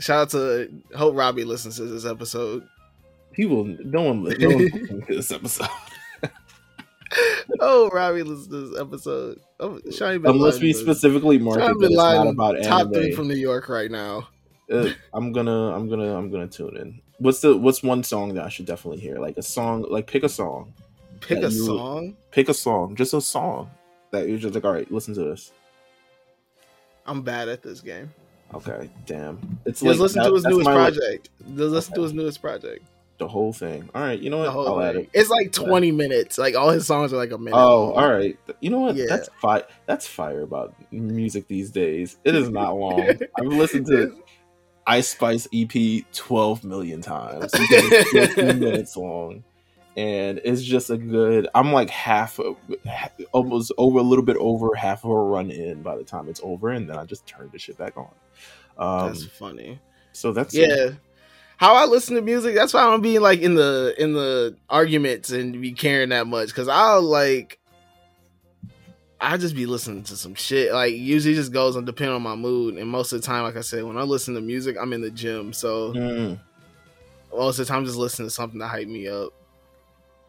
Shout 0.00 0.22
out 0.22 0.30
to 0.30 0.82
hope 0.96 1.14
Robbie 1.14 1.44
listens 1.44 1.76
to 1.76 1.84
this 1.84 2.06
episode. 2.06 2.66
People, 3.32 3.64
no 3.64 4.02
one, 4.02 4.24
no 4.24 4.48
one 4.48 4.58
listening 4.68 5.02
to 5.06 5.14
this 5.14 5.30
episode. 5.30 5.68
Oh, 7.60 7.90
Robbie 7.90 8.22
listens 8.22 8.48
to 8.48 8.68
this 8.68 8.80
episode. 8.80 9.38
Oh, 9.60 9.78
Shawnee 9.90 10.18
Bin 10.18 10.30
Unless 10.32 10.54
Laden 10.54 10.66
we 10.68 10.72
specifically 10.72 11.38
mark 11.38 11.60
it 11.60 11.76
not 11.78 12.26
about 12.26 12.62
top 12.62 12.92
three 12.92 13.12
from 13.12 13.28
New 13.28 13.34
York 13.34 13.68
right 13.68 13.90
now. 13.90 14.28
Uh, 14.70 14.90
I'm 15.12 15.32
gonna, 15.32 15.74
I'm 15.74 15.88
gonna, 15.88 16.16
I'm 16.16 16.30
gonna 16.30 16.46
tune 16.48 16.76
in. 16.76 17.00
What's 17.18 17.40
the, 17.40 17.56
what's 17.56 17.82
one 17.82 18.02
song 18.02 18.34
that 18.34 18.44
I 18.44 18.48
should 18.48 18.66
definitely 18.66 19.00
hear? 19.00 19.18
Like 19.18 19.36
a 19.36 19.42
song, 19.42 19.84
like 19.88 20.06
pick 20.06 20.22
a 20.24 20.28
song, 20.28 20.72
Pick 21.20 21.38
a 21.38 21.50
you- 21.50 21.66
song. 21.66 22.16
pick 22.30 22.48
a 22.48 22.54
song, 22.54 22.96
just 22.96 23.14
a 23.14 23.20
song 23.20 23.70
that 24.10 24.28
you're 24.28 24.38
just 24.38 24.54
like, 24.54 24.64
all 24.64 24.72
right, 24.72 24.90
listen 24.90 25.14
to 25.14 25.24
this. 25.24 25.52
I'm 27.06 27.22
bad 27.22 27.48
at 27.48 27.62
this 27.62 27.80
game. 27.80 28.12
Okay, 28.54 28.90
damn. 29.06 29.58
It's 29.64 29.80
Just 29.80 29.98
listen 29.98 30.22
that- 30.22 30.28
to 30.28 30.34
his 30.34 30.44
newest 30.44 30.66
like, 30.66 30.74
project. 30.74 31.30
Just 31.40 31.56
listen 31.72 31.94
to 31.94 32.02
his 32.02 32.12
newest 32.12 32.40
project. 32.42 32.84
the 33.18 33.26
whole 33.28 33.52
thing. 33.52 33.88
All 33.94 34.02
right, 34.02 34.18
you 34.18 34.30
know 34.30 34.38
what? 34.38 34.48
I'll 34.48 34.80
add 34.82 34.94
thing. 34.96 35.04
it. 35.04 35.10
It's 35.14 35.30
like 35.30 35.52
20 35.52 35.90
minutes. 35.92 36.38
Like 36.38 36.54
all 36.56 36.70
his 36.70 36.86
songs 36.86 37.12
are 37.12 37.16
like 37.16 37.30
a 37.32 37.38
minute. 37.38 37.56
Oh, 37.56 37.92
all 37.92 38.10
right. 38.10 38.36
You 38.60 38.70
know 38.70 38.80
what? 38.80 38.96
Yeah. 38.96 39.06
That's 39.08 39.28
fire. 39.40 39.64
That's 39.86 40.06
fire 40.06 40.42
about 40.42 40.74
music 40.92 41.46
these 41.48 41.70
days. 41.70 42.16
It 42.24 42.34
is 42.34 42.50
not 42.50 42.76
long. 42.76 43.00
I've 43.38 43.46
listened 43.46 43.86
to 43.86 44.16
Ice 44.86 45.08
Spice 45.08 45.46
EP 45.54 46.04
12 46.12 46.64
million 46.64 47.00
times. 47.00 47.52
It's 47.54 48.10
15 48.10 48.58
minutes 48.60 48.96
long. 48.96 49.44
And 49.96 50.40
it's 50.44 50.62
just 50.62 50.88
a 50.90 50.96
good. 50.96 51.48
I'm 51.54 51.72
like 51.72 51.90
half, 51.90 52.38
of- 52.38 52.56
almost 53.32 53.72
over 53.76 53.98
a 53.98 54.02
little 54.02 54.24
bit 54.24 54.36
over 54.38 54.74
half 54.74 55.04
of 55.04 55.10
a 55.10 55.14
run 55.14 55.50
in 55.50 55.82
by 55.82 55.96
the 55.96 56.04
time 56.04 56.28
it's 56.30 56.40
over, 56.42 56.70
and 56.70 56.88
then 56.88 56.96
I 56.96 57.04
just 57.04 57.26
turn 57.26 57.50
the 57.52 57.58
shit 57.58 57.76
back 57.76 57.94
on. 57.98 58.08
Um, 58.78 59.08
That's 59.08 59.24
funny. 59.26 59.78
so 60.12 60.32
that's 60.32 60.54
Yeah. 60.54 60.92
How 61.58 61.74
I 61.74 61.84
listen 61.84 62.16
to 62.16 62.22
music, 62.22 62.54
that's 62.54 62.72
why 62.72 62.80
I 62.80 62.84
don't 62.86 63.02
be 63.02 63.18
like 63.18 63.40
in 63.40 63.54
the 63.54 63.94
in 63.98 64.14
the 64.14 64.56
arguments 64.70 65.30
and 65.30 65.60
be 65.60 65.72
caring 65.72 66.08
that 66.08 66.26
much. 66.26 66.52
Cause 66.54 66.68
I'll 66.68 67.02
like 67.02 67.58
I 69.22 69.36
just 69.36 69.54
be 69.54 69.66
listening 69.66 70.02
to 70.04 70.16
some 70.16 70.34
shit. 70.34 70.72
Like 70.72 70.94
usually 70.94 71.34
just 71.34 71.52
goes 71.52 71.76
on 71.76 71.84
depending 71.84 72.14
on 72.16 72.22
my 72.22 72.34
mood. 72.34 72.76
And 72.76 72.88
most 72.90 73.12
of 73.12 73.20
the 73.20 73.26
time, 73.26 73.44
like 73.44 73.56
I 73.56 73.60
said, 73.60 73.84
when 73.84 73.96
I 73.96 74.02
listen 74.02 74.34
to 74.34 74.40
music, 74.40 74.76
I'm 74.80 74.92
in 74.92 75.00
the 75.00 75.10
gym. 75.10 75.52
So 75.52 75.92
Mm. 75.94 76.40
most 77.32 77.58
of 77.58 77.66
the 77.66 77.70
time 77.70 77.78
I'm 77.78 77.84
just 77.86 77.96
listening 77.96 78.26
to 78.26 78.34
something 78.34 78.58
to 78.58 78.66
hype 78.66 78.88
me 78.88 79.06
up. 79.08 79.32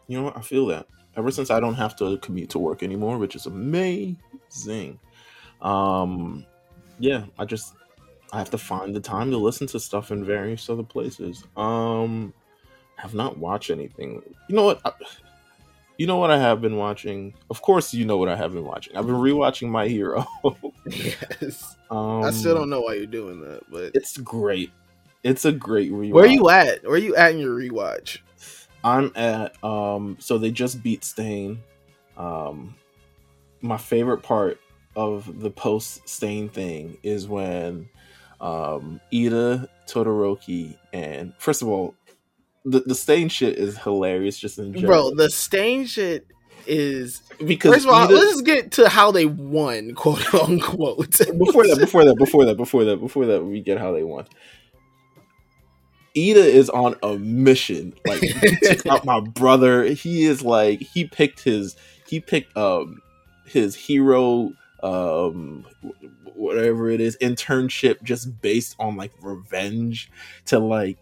You 0.06 0.18
know 0.18 0.24
what? 0.24 0.36
I 0.36 0.40
feel 0.42 0.66
that. 0.66 0.86
Ever 1.16 1.30
since 1.30 1.50
I 1.50 1.60
don't 1.60 1.74
have 1.74 1.96
to 1.96 2.18
commute 2.18 2.50
to 2.50 2.58
work 2.58 2.82
anymore, 2.82 3.18
which 3.18 3.34
is 3.36 3.46
amazing. 3.46 4.98
Um, 5.60 6.46
yeah, 6.98 7.24
I 7.38 7.44
just 7.44 7.74
I 8.32 8.38
have 8.38 8.50
to 8.50 8.58
find 8.58 8.94
the 8.94 9.00
time 9.00 9.30
to 9.30 9.38
listen 9.38 9.66
to 9.68 9.80
stuff 9.80 10.10
in 10.10 10.24
various 10.24 10.68
other 10.68 10.82
places. 10.82 11.44
Um, 11.56 12.32
have 12.96 13.14
not 13.14 13.38
watched 13.38 13.70
anything. 13.70 14.22
You 14.48 14.56
know 14.56 14.64
what? 14.64 14.80
I, 14.84 14.92
you 15.98 16.06
know 16.06 16.16
what 16.16 16.30
I 16.30 16.38
have 16.38 16.60
been 16.60 16.76
watching. 16.76 17.34
Of 17.50 17.62
course, 17.62 17.94
you 17.94 18.04
know 18.04 18.16
what 18.16 18.28
I 18.28 18.36
have 18.36 18.52
been 18.52 18.64
watching. 18.64 18.96
I've 18.96 19.06
been 19.06 19.16
rewatching 19.16 19.68
My 19.68 19.86
Hero. 19.88 20.26
yes. 20.86 21.76
um, 21.90 22.24
I 22.24 22.30
still 22.30 22.54
don't 22.54 22.70
know 22.70 22.80
why 22.80 22.94
you're 22.94 23.06
doing 23.06 23.40
that, 23.42 23.62
but 23.70 23.92
It's 23.94 24.16
great. 24.18 24.70
It's 25.22 25.44
a 25.44 25.52
great 25.52 25.90
rewatch. 25.90 26.12
where 26.12 26.24
are 26.24 26.28
you 26.28 26.50
at? 26.50 26.82
Where 26.84 26.94
are 26.94 26.98
you 26.98 27.16
at 27.16 27.32
in 27.32 27.38
your 27.38 27.56
rewatch? 27.56 28.18
I'm 28.82 29.10
at 29.16 29.62
um 29.64 30.18
so 30.20 30.36
they 30.36 30.50
just 30.50 30.82
beat 30.82 31.04
Stain. 31.04 31.60
Um 32.18 32.74
my 33.62 33.78
favorite 33.78 34.22
part 34.22 34.60
of 34.94 35.40
the 35.40 35.50
post 35.50 36.06
Stain 36.06 36.50
thing 36.50 36.98
is 37.02 37.26
when 37.26 37.88
um 38.40 39.00
Iida, 39.12 39.66
Todoroki, 39.88 40.76
and 40.92 41.32
first 41.38 41.62
of 41.62 41.68
all, 41.68 41.94
the 42.64 42.80
the 42.80 42.94
Stain 42.94 43.28
shit 43.28 43.58
is 43.58 43.78
hilarious 43.78 44.38
just 44.38 44.58
in 44.58 44.72
general. 44.72 45.10
Bro, 45.10 45.16
the 45.16 45.30
stain 45.30 45.86
shit 45.86 46.26
is 46.66 47.20
because 47.44 47.74
First 47.74 47.86
of 47.86 47.92
all, 47.94 48.08
Iida- 48.08 48.14
let's 48.14 48.40
get 48.40 48.72
to 48.72 48.88
how 48.88 49.10
they 49.10 49.26
won, 49.26 49.92
quote 49.94 50.34
unquote. 50.34 51.18
before 51.38 51.66
that, 51.66 51.76
before 51.78 52.04
that, 52.04 52.16
before 52.16 52.44
that, 52.46 52.56
before 52.56 52.84
that, 52.84 52.96
before 53.00 53.26
that, 53.26 53.44
we 53.44 53.60
get 53.60 53.78
how 53.78 53.92
they 53.92 54.02
won. 54.02 54.26
Iida 56.16 56.36
is 56.36 56.70
on 56.70 56.94
a 57.02 57.18
mission. 57.18 57.94
Like 58.06 58.20
he 58.20 58.56
took 58.62 58.86
out 58.86 59.04
my 59.04 59.20
brother. 59.20 59.84
He 59.84 60.24
is 60.24 60.42
like 60.42 60.80
he 60.80 61.06
picked 61.06 61.40
his 61.42 61.76
he 62.06 62.20
picked 62.20 62.56
um 62.56 63.02
his 63.46 63.74
hero 63.74 64.52
um 64.82 65.66
whatever 66.34 66.90
it 66.90 67.00
is 67.00 67.16
internship 67.20 68.02
just 68.02 68.40
based 68.40 68.76
on 68.78 68.96
like 68.96 69.12
revenge 69.22 70.10
to 70.46 70.58
like 70.58 70.98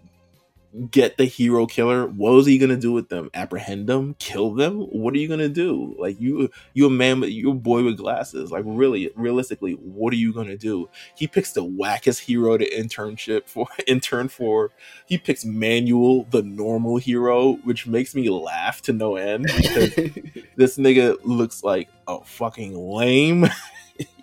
get 0.91 1.19
the 1.19 1.26
hero 1.26 1.67
killer 1.67 2.07
what 2.07 2.33
was 2.33 2.47
he 2.47 2.57
gonna 2.57 2.76
do 2.76 2.93
with 2.93 3.09
them? 3.09 3.31
Apprehend 3.35 3.87
them? 3.87 4.14
Kill 4.19 4.55
them? 4.55 4.81
What 4.81 5.12
are 5.14 5.19
you 5.19 5.29
gonna 5.29 5.49
do? 5.49 5.95
Like 5.99 6.19
you 6.21 6.50
you 6.73 6.87
a 6.87 6.91
man 6.91 7.21
with 7.21 7.31
you 7.31 7.50
a 7.50 7.55
boy 7.55 7.85
with 7.85 7.99
glasses. 7.99 8.50
Like 8.50 8.64
really 8.67 9.11
realistically 9.14 9.75
what 9.75 10.12
are 10.14 10.17
you 10.17 10.33
gonna 10.33 10.57
do? 10.57 10.88
He 11.14 11.26
picks 11.26 11.52
the 11.52 11.64
wackest 11.64 12.21
hero 12.21 12.57
to 12.57 12.69
internship 12.71 13.47
for 13.47 13.67
intern 13.87 14.29
for. 14.29 14.71
He 15.07 15.19
picks 15.19 15.45
Manual 15.45 16.25
the 16.31 16.43
normal 16.43 16.97
hero 16.97 17.55
which 17.64 17.87
makes 17.87 18.14
me 18.14 18.31
laugh 18.31 18.81
to 18.83 18.93
no 18.93 19.17
end 19.17 19.45
because 19.45 19.95
this 20.57 20.79
nigga 20.79 21.19
looks 21.23 21.62
like 21.62 21.88
a 22.09 22.25
fucking 22.25 22.75
lame. 22.76 23.47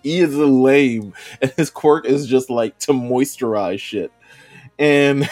He 0.02 0.18
is 0.18 0.34
a 0.34 0.46
lame 0.46 1.14
and 1.40 1.52
his 1.56 1.70
quirk 1.70 2.04
is 2.04 2.26
just 2.26 2.50
like 2.50 2.76
to 2.80 2.92
moisturize 2.92 3.78
shit. 3.78 4.10
And 4.78 5.28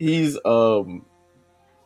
he's 0.00 0.36
um 0.44 1.04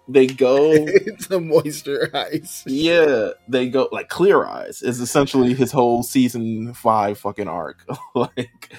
they 0.09 0.27
go 0.27 0.73
it's 0.73 1.27
a 1.27 1.39
moisturize. 1.39 2.63
yeah, 2.67 3.31
they 3.49 3.69
go 3.69 3.89
like 3.93 4.09
Clear 4.09 4.45
Eyes 4.45 4.83
is 4.83 5.01
essentially 5.01 5.55
his 5.55 5.73
whole 5.73 6.03
season 6.03 6.75
five 6.75 7.19
fucking 7.19 7.49
arc. 7.49 7.85
like, 8.15 8.75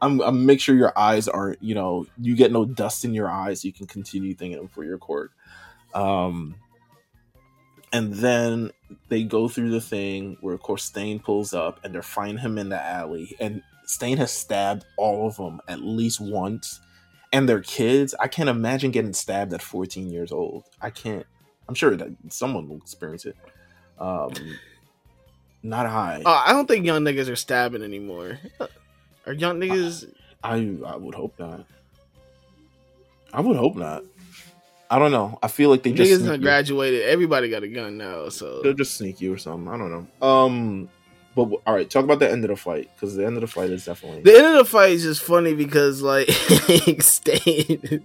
I'm, 0.00 0.20
I'm 0.20 0.46
make 0.46 0.60
sure 0.60 0.74
your 0.74 0.98
eyes 0.98 1.28
aren't, 1.28 1.62
you 1.62 1.74
know, 1.74 2.06
you 2.18 2.36
get 2.36 2.52
no 2.52 2.64
dust 2.64 3.04
in 3.04 3.14
your 3.14 3.30
eyes, 3.30 3.64
you 3.64 3.72
can 3.72 3.86
continue 3.86 4.34
thinking 4.34 4.68
for 4.68 4.84
your 4.84 4.98
court. 4.98 5.30
Um, 5.94 6.56
and 7.92 8.14
then 8.14 8.70
they 9.08 9.24
go 9.24 9.48
through 9.48 9.70
the 9.70 9.80
thing 9.80 10.36
where, 10.40 10.54
of 10.54 10.60
course, 10.60 10.84
Stain 10.84 11.20
pulls 11.20 11.54
up 11.54 11.84
and 11.84 11.94
they're 11.94 12.02
finding 12.02 12.38
him 12.38 12.58
in 12.58 12.68
the 12.68 12.82
alley, 12.82 13.36
and 13.40 13.62
Stain 13.84 14.16
has 14.16 14.32
stabbed 14.32 14.84
all 14.96 15.28
of 15.28 15.36
them 15.36 15.60
at 15.68 15.80
least 15.80 16.20
once. 16.20 16.80
And 17.32 17.48
their 17.48 17.60
kids, 17.60 18.14
I 18.20 18.28
can't 18.28 18.48
imagine 18.48 18.90
getting 18.90 19.12
stabbed 19.12 19.52
at 19.52 19.62
14 19.62 20.10
years 20.10 20.32
old. 20.32 20.64
I 20.80 20.90
can't. 20.90 21.26
I'm 21.68 21.74
sure 21.74 21.96
that 21.96 22.08
someone 22.28 22.68
will 22.68 22.76
experience 22.76 23.26
it. 23.26 23.36
Um, 23.98 24.30
not 25.62 25.86
I. 25.86 26.22
Oh, 26.24 26.42
I 26.46 26.52
don't 26.52 26.66
think 26.66 26.86
young 26.86 27.02
niggas 27.02 27.30
are 27.30 27.36
stabbing 27.36 27.82
anymore. 27.82 28.38
Are 29.26 29.32
young 29.32 29.60
niggas? 29.60 30.12
I 30.42 30.76
I 30.86 30.96
would 30.96 31.14
hope 31.14 31.38
not. 31.38 31.66
I 33.32 33.40
would 33.40 33.56
hope 33.56 33.74
not. 33.74 34.04
I 34.88 35.00
don't 35.00 35.10
know. 35.10 35.38
I 35.42 35.48
feel 35.48 35.68
like 35.70 35.82
they 35.82 35.92
just 35.92 36.22
niggas 36.22 36.40
graduated. 36.40 37.02
Everybody 37.02 37.50
got 37.50 37.64
a 37.64 37.68
gun 37.68 37.98
now. 37.98 38.28
So 38.28 38.62
They'll 38.62 38.74
just 38.74 38.94
sneak 38.94 39.20
you 39.20 39.32
or 39.34 39.38
something. 39.38 39.66
I 39.72 39.76
don't 39.76 39.90
know. 39.90 40.26
Um, 40.26 40.88
but 41.36 41.48
all 41.66 41.74
right, 41.74 41.88
talk 41.88 42.02
about 42.04 42.18
the 42.18 42.28
end 42.28 42.42
of 42.44 42.50
the 42.50 42.56
fight 42.56 42.90
because 42.96 43.14
the 43.14 43.24
end 43.24 43.36
of 43.36 43.42
the 43.42 43.46
fight 43.46 43.70
is 43.70 43.84
definitely 43.84 44.22
the 44.22 44.36
end 44.36 44.46
of 44.46 44.54
the 44.54 44.64
fight 44.64 44.90
is 44.90 45.02
just 45.04 45.22
funny 45.22 45.54
because 45.54 46.02
like 46.02 46.28
Stain 47.00 48.04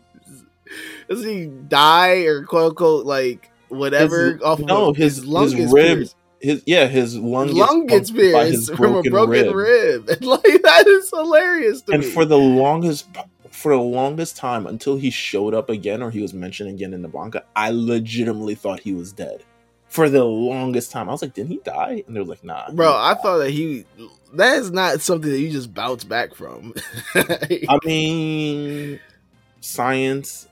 does 1.10 1.24
he 1.24 1.48
die 1.68 2.20
or 2.26 2.44
quote 2.44 2.70
unquote 2.72 3.06
like 3.06 3.50
whatever 3.70 4.34
His- 4.34 4.42
off 4.42 4.60
no, 4.60 4.90
of 4.90 4.98
his- 4.98 5.26
lung 5.26 5.46
his 5.46 5.54
gets 5.56 5.74
rib 5.74 5.98
pierced. 5.98 6.16
his 6.40 6.64
yeah 6.66 6.88
his 6.88 7.18
lung 7.18 7.48
His 7.48 7.58
lung 7.58 7.86
gets 7.88 8.10
his 8.10 8.18
pierced 8.32 8.76
from 8.76 8.96
a 8.96 9.02
broken 9.04 9.30
rib. 9.54 9.56
rib. 9.56 10.10
And 10.10 10.26
like 10.26 10.62
that 10.64 10.86
is 10.88 11.10
hilarious 11.10 11.82
to 11.84 11.94
and 11.94 12.04
me. 12.04 12.10
for 12.10 12.26
the 12.26 12.38
longest 12.38 13.08
for 13.50 13.74
the 13.76 13.82
longest 13.82 14.38
time 14.38 14.66
until 14.66 14.96
he 14.96 15.10
showed 15.10 15.54
up 15.54 15.70
again 15.70 16.02
or 16.02 16.10
he 16.10 16.22
was 16.22 16.34
mentioned 16.34 16.70
again 16.70 16.94
in 16.94 17.02
the 17.02 17.10
manga, 17.10 17.44
I 17.56 17.70
legitimately 17.72 18.56
thought 18.56 18.80
he 18.80 18.94
was 18.94 19.12
dead. 19.12 19.44
For 19.92 20.08
the 20.10 20.24
longest 20.24 20.90
time. 20.90 21.10
I 21.10 21.12
was 21.12 21.22
like, 21.22 21.34
didn't 21.34 21.52
he 21.52 21.60
die? 21.66 22.02
And 22.08 22.16
they're 22.16 22.24
like, 22.24 22.46
nah. 22.46 22.72
Bro, 22.72 22.96
I 22.96 23.14
thought 23.16 23.40
that 23.40 23.50
he 23.50 23.86
that 24.34 24.58
is 24.58 24.72
not 24.72 25.02
something 25.02 25.30
that 25.30 25.40
you 25.40 25.52
just 25.52 25.74
bounce 25.74 26.06
back 26.06 26.34
from. 26.34 26.74
I 27.14 27.78
mean, 27.84 29.02
science, 29.60 30.48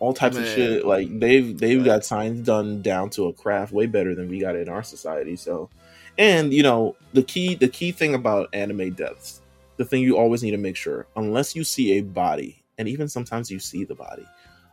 all 0.00 0.12
types 0.12 0.36
Man. 0.36 0.44
of 0.44 0.50
shit. 0.50 0.84
Like 0.84 1.18
they've 1.18 1.56
they've 1.56 1.78
right. 1.78 1.86
got 1.86 2.04
science 2.04 2.46
done 2.46 2.82
down 2.82 3.08
to 3.10 3.28
a 3.28 3.32
craft 3.32 3.72
way 3.72 3.86
better 3.86 4.14
than 4.14 4.28
we 4.28 4.38
got 4.38 4.54
in 4.54 4.68
our 4.68 4.82
society. 4.82 5.36
So, 5.36 5.70
and 6.18 6.52
you 6.52 6.62
know 6.62 6.94
the 7.14 7.22
key 7.22 7.54
the 7.54 7.68
key 7.68 7.90
thing 7.90 8.14
about 8.14 8.50
anime 8.52 8.92
deaths, 8.92 9.40
the 9.78 9.86
thing 9.86 10.02
you 10.02 10.18
always 10.18 10.42
need 10.42 10.50
to 10.50 10.58
make 10.58 10.76
sure, 10.76 11.06
unless 11.16 11.56
you 11.56 11.64
see 11.64 11.92
a 11.96 12.02
body, 12.02 12.62
and 12.76 12.86
even 12.86 13.08
sometimes 13.08 13.50
you 13.50 13.60
see 13.60 13.84
the 13.84 13.94
body, 13.94 14.26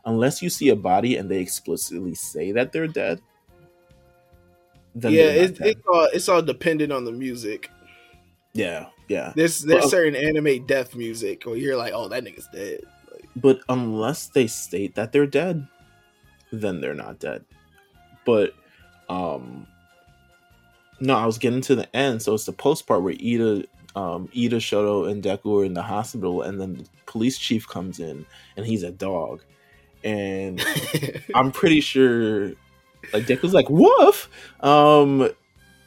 unless 0.04 0.42
you 0.42 0.50
see 0.50 0.68
a 0.68 0.76
body 0.76 1.16
and 1.16 1.30
they 1.30 1.40
explicitly 1.40 2.14
say 2.14 2.52
that 2.52 2.72
they're 2.72 2.86
dead. 2.86 3.22
Yeah, 4.94 5.22
it's, 5.22 5.60
it's 5.60 5.80
all 5.86 6.08
it's 6.12 6.28
all 6.28 6.42
dependent 6.42 6.92
on 6.92 7.04
the 7.04 7.12
music. 7.12 7.70
Yeah, 8.52 8.86
yeah. 9.08 9.32
There's 9.34 9.60
there's 9.60 9.90
certain 9.90 10.14
anime 10.14 10.66
death 10.66 10.94
music 10.94 11.44
where 11.44 11.56
you're 11.56 11.76
like, 11.76 11.92
oh, 11.94 12.08
that 12.08 12.24
nigga's 12.24 12.48
dead. 12.52 12.80
Like, 13.10 13.28
but 13.36 13.60
unless 13.68 14.28
they 14.28 14.46
state 14.46 14.94
that 14.96 15.12
they're 15.12 15.26
dead, 15.26 15.66
then 16.52 16.80
they're 16.80 16.94
not 16.94 17.18
dead. 17.18 17.44
But 18.24 18.52
um 19.08 19.66
no, 21.00 21.16
I 21.16 21.26
was 21.26 21.38
getting 21.38 21.62
to 21.62 21.74
the 21.74 21.96
end, 21.96 22.22
so 22.22 22.34
it's 22.34 22.44
the 22.44 22.52
post 22.52 22.86
part 22.86 23.02
where 23.02 23.14
Iida 23.14 23.66
um 23.96 24.28
Iida, 24.28 24.56
Shoto, 24.56 25.10
and 25.10 25.22
Deku 25.22 25.62
are 25.62 25.64
in 25.64 25.74
the 25.74 25.82
hospital 25.82 26.42
and 26.42 26.60
then 26.60 26.74
the 26.74 26.84
police 27.06 27.38
chief 27.38 27.66
comes 27.66 27.98
in 28.00 28.26
and 28.56 28.66
he's 28.66 28.82
a 28.82 28.90
dog. 28.90 29.42
And 30.04 30.62
I'm 31.34 31.52
pretty 31.52 31.80
sure 31.80 32.52
like 33.12 33.26
Dick 33.26 33.42
was 33.42 33.54
like, 33.54 33.68
woof. 33.70 34.28
Um 34.60 35.30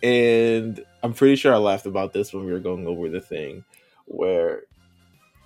and 0.03 0.83
I'm 1.03 1.13
pretty 1.13 1.35
sure 1.35 1.53
I 1.53 1.57
laughed 1.57 1.85
about 1.85 2.13
this 2.13 2.33
when 2.33 2.45
we 2.45 2.51
were 2.51 2.59
going 2.59 2.87
over 2.87 3.09
the 3.09 3.21
thing 3.21 3.63
where 4.05 4.63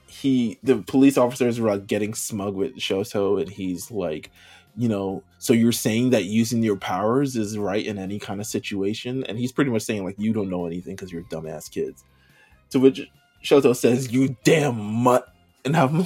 he 0.07 0.57
the 0.63 0.77
police 0.77 1.17
officers 1.17 1.59
were 1.59 1.69
like 1.69 1.88
getting 1.88 2.13
smug 2.13 2.55
with 2.55 2.75
Shoto 2.75 3.39
and 3.41 3.49
he's 3.49 3.91
like, 3.91 4.31
you 4.75 4.89
know, 4.89 5.23
so 5.38 5.53
you're 5.53 5.71
saying 5.71 6.11
that 6.11 6.25
using 6.25 6.63
your 6.63 6.77
powers 6.77 7.35
is 7.35 7.57
right 7.57 7.85
in 7.85 7.97
any 7.97 8.19
kind 8.19 8.39
of 8.39 8.47
situation, 8.47 9.23
and 9.25 9.38
he's 9.38 9.51
pretty 9.51 9.71
much 9.71 9.83
saying 9.83 10.03
like 10.03 10.15
you 10.17 10.33
don't 10.33 10.49
know 10.49 10.65
anything 10.65 10.95
because 10.95 11.11
you're 11.11 11.23
dumbass 11.23 11.69
kids. 11.69 12.03
To 12.71 12.79
which 12.79 13.01
Shoto 13.43 13.75
says, 13.75 14.11
"You 14.11 14.35
damn 14.43 14.77
mutt," 14.79 15.25
and 15.65 15.75
I'm 15.75 16.05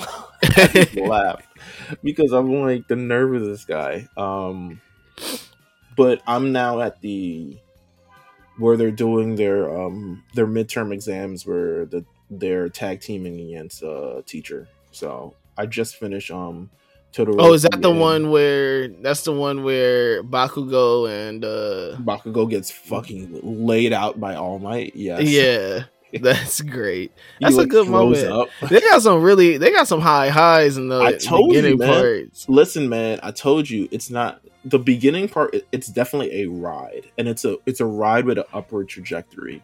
laugh 0.95 1.47
because 2.03 2.31
I'm 2.31 2.51
like 2.61 2.87
the 2.87 2.95
nerve 2.95 3.33
of 3.35 3.45
this 3.45 3.65
guy. 3.65 4.07
Um, 4.17 4.81
but 5.95 6.21
I'm 6.27 6.51
now 6.51 6.81
at 6.81 7.01
the 7.01 7.57
where 8.57 8.77
they're 8.77 8.91
doing 8.91 9.35
their 9.35 9.75
um 9.75 10.23
their 10.33 10.47
midterm 10.47 10.93
exams 10.93 11.45
where 11.45 11.85
the 11.85 12.05
they're 12.29 12.69
tag 12.69 13.01
teaming 13.01 13.39
against 13.39 13.81
a 13.83 14.23
teacher. 14.25 14.67
So 14.91 15.35
I 15.57 15.65
just 15.65 15.95
finished 15.95 16.31
um 16.31 16.69
Totoro. 17.13 17.35
Oh, 17.39 17.53
is 17.53 17.61
that 17.63 17.81
the 17.81 17.91
one 17.91 18.31
where 18.31 18.87
that's 18.87 19.21
the 19.23 19.33
one 19.33 19.63
where 19.63 20.23
Bakugo 20.23 21.07
and 21.09 21.45
uh 21.45 21.95
Bakugo 22.01 22.49
gets 22.49 22.71
fucking 22.71 23.39
laid 23.65 23.93
out 23.93 24.19
by 24.19 24.35
All 24.35 24.59
Might? 24.59 24.95
Yes. 24.95 25.23
Yeah. 25.23 25.83
That's 26.21 26.61
great. 26.61 27.11
That's 27.39 27.57
a 27.57 27.65
good 27.65 27.87
moment. 27.87 28.31
Up. 28.31 28.49
They 28.69 28.79
got 28.79 29.01
some 29.01 29.21
really 29.21 29.57
they 29.57 29.71
got 29.71 29.87
some 29.87 30.01
high 30.01 30.29
highs 30.29 30.77
in 30.77 30.87
the 30.87 31.01
I 31.01 31.13
told 31.13 31.49
beginning 31.49 31.71
you, 31.71 31.77
man. 31.77 31.89
parts. 31.89 32.47
Listen, 32.47 32.87
man, 32.87 33.19
I 33.23 33.31
told 33.31 33.69
you 33.69 33.87
it's 33.91 34.09
not 34.09 34.41
the 34.65 34.79
beginning 34.79 35.27
part 35.27 35.55
it's 35.71 35.87
definitely 35.87 36.43
a 36.43 36.45
ride 36.47 37.09
and 37.17 37.27
it's 37.27 37.43
a 37.43 37.57
it's 37.65 37.81
a 37.81 37.85
ride 37.85 38.25
with 38.25 38.37
an 38.37 38.45
upward 38.53 38.87
trajectory 38.87 39.61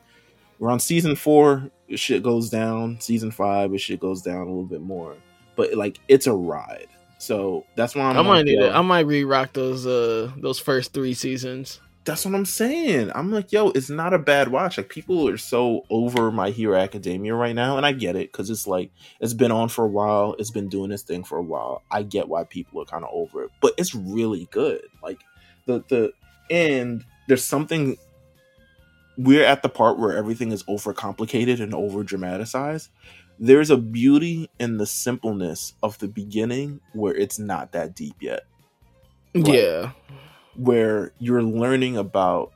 we're 0.59 0.69
on 0.69 0.79
season 0.79 1.15
four 1.15 1.69
shit 1.95 2.21
goes 2.21 2.49
down 2.49 2.99
season 2.99 3.31
five 3.31 3.79
shit 3.79 3.99
goes 3.99 4.21
down 4.21 4.41
a 4.41 4.45
little 4.45 4.65
bit 4.65 4.81
more 4.81 5.15
but 5.55 5.73
like 5.73 5.99
it's 6.09 6.27
a 6.27 6.33
ride 6.33 6.87
so 7.17 7.65
that's 7.75 7.95
why 7.95 8.03
I'm 8.09 8.17
i 8.17 8.21
might 8.21 8.45
need 8.45 8.59
it 8.59 8.73
i 8.73 8.81
might 8.81 9.05
re-rock 9.05 9.53
those 9.53 9.87
uh 9.87 10.31
those 10.37 10.59
first 10.59 10.93
three 10.93 11.13
seasons 11.13 11.79
that's 12.05 12.25
what 12.25 12.33
I'm 12.33 12.45
saying. 12.45 13.11
I'm 13.13 13.31
like, 13.31 13.51
yo, 13.51 13.69
it's 13.69 13.89
not 13.89 14.13
a 14.13 14.19
bad 14.19 14.47
watch. 14.49 14.77
Like 14.77 14.89
people 14.89 15.27
are 15.27 15.37
so 15.37 15.85
over 15.89 16.31
My 16.31 16.49
Hero 16.49 16.77
Academia 16.77 17.35
right 17.35 17.55
now, 17.55 17.77
and 17.77 17.85
I 17.85 17.91
get 17.91 18.15
it 18.15 18.31
because 18.31 18.49
it's 18.49 18.65
like 18.65 18.91
it's 19.19 19.33
been 19.33 19.51
on 19.51 19.69
for 19.69 19.85
a 19.85 19.89
while. 19.89 20.35
It's 20.39 20.51
been 20.51 20.69
doing 20.69 20.89
this 20.89 21.03
thing 21.03 21.23
for 21.23 21.37
a 21.37 21.43
while. 21.43 21.83
I 21.91 22.03
get 22.03 22.29
why 22.29 22.45
people 22.45 22.81
are 22.81 22.85
kind 22.85 23.03
of 23.03 23.09
over 23.11 23.43
it, 23.43 23.51
but 23.61 23.73
it's 23.77 23.93
really 23.93 24.47
good. 24.51 24.81
Like 25.03 25.19
the 25.65 25.83
the 25.87 26.13
and 26.49 27.03
there's 27.27 27.43
something. 27.43 27.97
We're 29.17 29.43
at 29.43 29.61
the 29.61 29.69
part 29.69 29.99
where 29.99 30.15
everything 30.15 30.53
is 30.53 30.63
over 30.67 30.93
complicated 30.93 31.59
and 31.59 31.73
over 31.73 32.03
dramatized. 32.03 32.89
There's 33.37 33.69
a 33.69 33.77
beauty 33.77 34.49
in 34.59 34.77
the 34.77 34.85
simpleness 34.85 35.73
of 35.83 35.97
the 35.99 36.07
beginning 36.07 36.79
where 36.93 37.13
it's 37.13 37.37
not 37.37 37.73
that 37.73 37.95
deep 37.95 38.15
yet. 38.21 38.45
Like, 39.33 39.53
yeah 39.53 39.91
where 40.55 41.11
you're 41.19 41.43
learning 41.43 41.97
about 41.97 42.51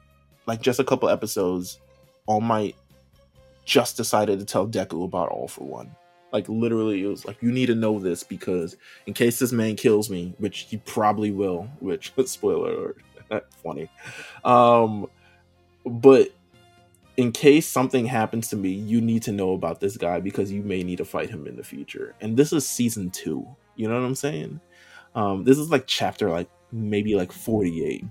like 0.46 0.62
just 0.62 0.80
a 0.80 0.84
couple 0.84 1.10
episodes 1.10 1.80
all 2.26 2.42
might 2.42 2.76
just 3.66 3.98
decided 3.98 4.40
to 4.40 4.46
tell 4.46 4.68
deku 4.68 5.06
about 5.06 5.30
all 5.30 5.48
for 5.48 5.64
one. 5.64 5.96
Like 6.32 6.50
literally 6.50 7.04
it 7.04 7.08
was 7.08 7.26
like 7.26 7.42
you 7.42 7.52
need 7.52 7.68
to 7.68 7.76
know 7.76 8.00
this 8.00 8.24
because 8.24 8.76
in 9.06 9.14
case 9.14 9.40
this 9.40 9.52
man 9.52 9.76
kills 9.76 10.10
me 10.10 10.34
which 10.40 10.62
he 10.70 10.78
probably 10.78 11.32
will 11.32 11.70
which 11.80 12.14
spoiler 12.26 12.74
alert 12.74 12.98
funny. 13.64 13.90
Um 14.44 15.08
but 15.86 16.30
in 17.16 17.32
case 17.32 17.68
something 17.68 18.06
happens 18.06 18.50
to 18.50 18.56
me 18.56 18.72
you 18.72 19.00
need 19.00 19.22
to 19.24 19.32
know 19.32 19.54
about 19.54 19.80
this 19.80 19.96
guy 19.96 20.20
because 20.20 20.52
you 20.52 20.64
may 20.64 20.84
need 20.84 20.98
to 20.98 21.06
fight 21.06 21.30
him 21.30 21.46
in 21.46 21.56
the 21.56 21.64
future. 21.64 22.16
And 22.20 22.36
this 22.36 22.52
is 22.52 22.68
season 22.68 23.12
two. 23.12 23.48
You 23.76 23.88
know 23.88 24.00
what 24.00 24.06
i'm 24.06 24.16
saying? 24.16 24.60
Um 25.14 25.44
this 25.44 25.58
is 25.58 25.70
like 25.70 25.86
chapter 25.86 26.30
like 26.30 26.50
maybe 26.74 27.16
like 27.16 27.32
48 27.32 28.04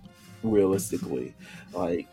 realistically. 0.42 1.35
Like 1.72 2.09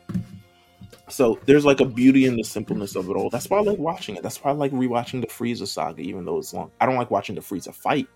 so 1.08 1.40
there's 1.46 1.66
like 1.66 1.80
a 1.80 1.86
beauty 1.86 2.26
in 2.26 2.36
the 2.36 2.44
simpleness 2.44 2.96
of 2.96 3.10
it 3.10 3.14
all. 3.14 3.30
That's 3.30 3.50
why 3.50 3.60
i 3.60 3.62
like 3.62 3.80
watching 3.80 4.16
it. 4.16 4.24
That's 4.24 4.44
why 4.44 4.52
i 4.52 4.54
like 4.54 4.72
rewatching 4.72 5.22
the 5.22 5.28
frieza 5.28 5.68
saga 5.68 6.02
even 6.02 6.26
though 6.26 6.38
it's 6.40 6.54
long. 6.54 6.72
I 6.82 6.86
don't 6.86 6.98
like 6.98 7.12
watching 7.12 7.36
the 7.36 7.42
frieza 7.42 7.74
fight 7.74 8.08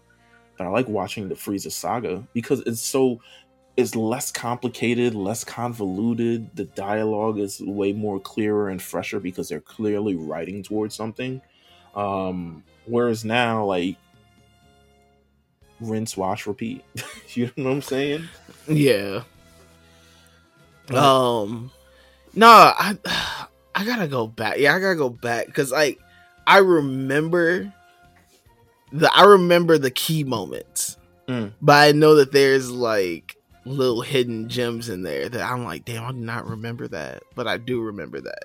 but 0.57 0.67
i 0.67 0.69
like 0.69 0.87
watching 0.87 1.27
the 1.27 1.35
frieza 1.35 1.71
saga 1.71 2.23
because 2.33 2.59
it's 2.61 2.81
so 2.81 3.19
it's 3.75 3.95
less 3.95 4.31
complicated 4.31 5.15
less 5.15 5.43
convoluted. 5.43 6.55
The 6.55 6.65
dialogue 6.65 7.39
is 7.39 7.59
way 7.59 7.91
more 7.91 8.19
clearer 8.19 8.69
and 8.69 8.79
fresher 8.81 9.19
because 9.19 9.49
they're 9.49 9.61
clearly 9.61 10.15
writing 10.15 10.61
towards 10.61 10.95
something. 10.95 11.41
Um 11.95 12.63
whereas 12.85 13.25
now 13.25 13.65
like 13.65 13.97
rinse, 15.83 16.17
wash, 16.17 16.47
repeat. 16.47 16.83
you 17.29 17.51
know 17.57 17.65
what 17.65 17.71
I'm 17.71 17.81
saying? 17.81 18.29
Yeah. 18.67 19.23
Um, 20.89 21.71
no, 22.33 22.47
I 22.47 22.97
I 23.75 23.85
gotta 23.85 24.07
go 24.07 24.27
back. 24.27 24.57
Yeah, 24.59 24.75
I 24.75 24.79
gotta 24.79 24.95
go 24.95 25.09
back 25.09 25.47
because 25.47 25.71
like 25.71 25.99
I 26.45 26.59
remember 26.59 27.73
the 28.91 29.13
I 29.13 29.23
remember 29.23 29.77
the 29.77 29.91
key 29.91 30.23
moments, 30.23 30.97
mm. 31.27 31.51
but 31.61 31.75
I 31.75 31.91
know 31.91 32.15
that 32.15 32.31
there's 32.31 32.69
like 32.69 33.37
little 33.65 34.01
hidden 34.01 34.49
gems 34.49 34.89
in 34.89 35.03
there 35.03 35.29
that 35.29 35.41
I'm 35.41 35.63
like, 35.63 35.85
damn, 35.85 36.03
I 36.03 36.11
do 36.11 36.17
not 36.17 36.47
remember 36.47 36.87
that, 36.89 37.23
but 37.35 37.47
I 37.47 37.57
do 37.57 37.81
remember 37.81 38.21
that. 38.21 38.43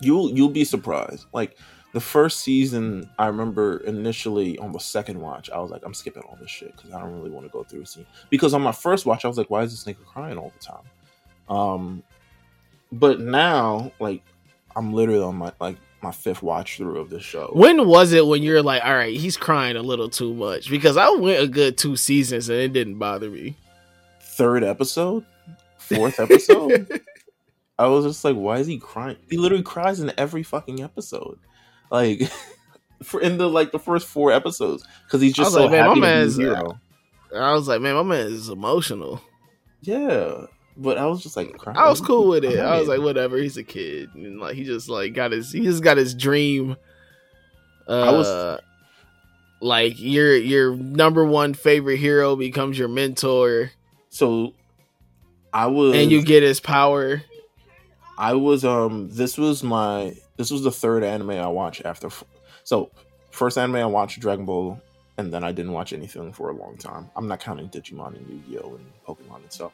You'll 0.00 0.30
you'll 0.30 0.50
be 0.50 0.64
surprised. 0.64 1.26
Like 1.32 1.56
the 1.92 2.00
first 2.00 2.40
season, 2.40 3.10
I 3.18 3.26
remember 3.26 3.78
initially 3.78 4.58
on 4.58 4.72
the 4.72 4.78
second 4.78 5.20
watch, 5.20 5.50
I 5.50 5.58
was 5.58 5.70
like, 5.70 5.82
I'm 5.84 5.94
skipping 5.94 6.22
all 6.22 6.38
this 6.40 6.50
shit 6.50 6.76
because 6.76 6.92
I 6.92 7.00
don't 7.00 7.12
really 7.16 7.30
want 7.30 7.46
to 7.46 7.52
go 7.52 7.64
through 7.64 7.82
a 7.82 7.86
scene. 7.86 8.06
Because 8.28 8.54
on 8.54 8.62
my 8.62 8.72
first 8.72 9.06
watch, 9.06 9.24
I 9.24 9.28
was 9.28 9.36
like, 9.38 9.50
why 9.50 9.62
is 9.62 9.72
this 9.72 9.92
nigga 9.92 10.04
crying 10.04 10.38
all 10.38 10.52
the 10.56 10.64
time? 10.64 10.84
Um, 11.48 12.02
but 12.92 13.20
now, 13.20 13.90
like, 13.98 14.22
I'm 14.76 14.92
literally 14.92 15.22
on 15.22 15.34
my 15.34 15.52
like 15.60 15.78
my 16.00 16.12
fifth 16.12 16.42
watch 16.42 16.76
through 16.76 16.98
of 16.98 17.10
the 17.10 17.18
show. 17.18 17.50
When 17.52 17.86
was 17.88 18.12
it 18.12 18.24
when 18.24 18.42
you're 18.42 18.62
like, 18.62 18.84
all 18.84 18.94
right, 18.94 19.16
he's 19.16 19.36
crying 19.36 19.76
a 19.76 19.82
little 19.82 20.08
too 20.08 20.32
much? 20.32 20.70
Because 20.70 20.96
I 20.96 21.10
went 21.10 21.42
a 21.42 21.48
good 21.48 21.76
two 21.76 21.96
seasons 21.96 22.48
and 22.48 22.58
it 22.58 22.72
didn't 22.72 22.98
bother 22.98 23.28
me. 23.28 23.56
Third 24.20 24.62
episode, 24.62 25.24
fourth 25.76 26.20
episode. 26.20 27.00
I 27.78 27.86
was 27.86 28.04
just 28.04 28.24
like, 28.24 28.36
why 28.36 28.58
is 28.58 28.66
he 28.66 28.78
crying? 28.78 29.16
He 29.28 29.38
literally 29.38 29.64
cries 29.64 30.00
in 30.00 30.12
every 30.16 30.42
fucking 30.42 30.82
episode 30.82 31.38
like 31.90 32.30
for 33.02 33.20
in 33.20 33.38
the 33.38 33.48
like 33.48 33.72
the 33.72 33.78
first 33.78 34.06
four 34.06 34.32
episodes 34.32 34.86
because 35.04 35.20
he's 35.20 35.34
just 35.34 35.52
so 35.52 35.66
like, 35.66 35.72
happy 35.72 36.00
man, 36.00 36.28
to 36.28 36.36
be 36.36 36.42
hero. 36.44 36.80
I 37.34 37.52
was 37.52 37.68
like, 37.68 37.80
man, 37.80 37.94
my 37.94 38.02
man 38.02 38.26
is 38.26 38.48
emotional. 38.48 39.20
Yeah, 39.82 40.46
but 40.76 40.98
I 40.98 41.06
was 41.06 41.22
just 41.22 41.36
like, 41.36 41.56
crying. 41.56 41.78
I 41.78 41.88
was 41.88 42.00
cool 42.00 42.28
with 42.28 42.44
it. 42.44 42.58
I 42.58 42.78
was 42.78 42.88
like, 42.88 43.00
whatever. 43.00 43.36
He's 43.36 43.56
a 43.56 43.62
kid, 43.62 44.10
and 44.14 44.40
like 44.40 44.56
he 44.56 44.64
just 44.64 44.88
like 44.88 45.14
got 45.14 45.32
his 45.32 45.52
he 45.52 45.60
just 45.62 45.82
got 45.82 45.96
his 45.96 46.14
dream. 46.14 46.76
Uh, 47.88 48.00
I 48.00 48.12
was 48.12 48.26
uh, 48.26 48.60
like 49.60 50.00
your 50.00 50.36
your 50.36 50.74
number 50.76 51.24
one 51.24 51.54
favorite 51.54 51.98
hero 51.98 52.36
becomes 52.36 52.78
your 52.78 52.88
mentor. 52.88 53.70
So 54.10 54.54
I 55.52 55.66
was 55.66 55.94
and 55.94 56.10
you 56.10 56.22
get 56.22 56.42
his 56.42 56.60
power. 56.60 57.22
I 58.18 58.34
was 58.34 58.64
um 58.64 59.08
this 59.10 59.38
was 59.38 59.62
my 59.62 60.14
this 60.40 60.50
was 60.50 60.62
the 60.62 60.72
third 60.72 61.04
anime 61.04 61.32
I 61.32 61.48
watched 61.48 61.84
after 61.84 62.08
so 62.64 62.90
first 63.30 63.58
anime 63.58 63.76
I 63.76 63.84
watched 63.84 64.18
Dragon 64.20 64.46
Ball 64.46 64.80
and 65.18 65.30
then 65.30 65.44
I 65.44 65.52
didn't 65.52 65.72
watch 65.72 65.92
anything 65.92 66.32
for 66.32 66.48
a 66.48 66.54
long 66.54 66.78
time. 66.78 67.10
I'm 67.14 67.28
not 67.28 67.40
counting 67.40 67.68
Digimon 67.68 68.16
and 68.16 68.26
Yu-Gi-Oh 68.26 68.76
and 68.76 68.86
Pokemon 69.06 69.42
and 69.42 69.52
stuff. 69.52 69.72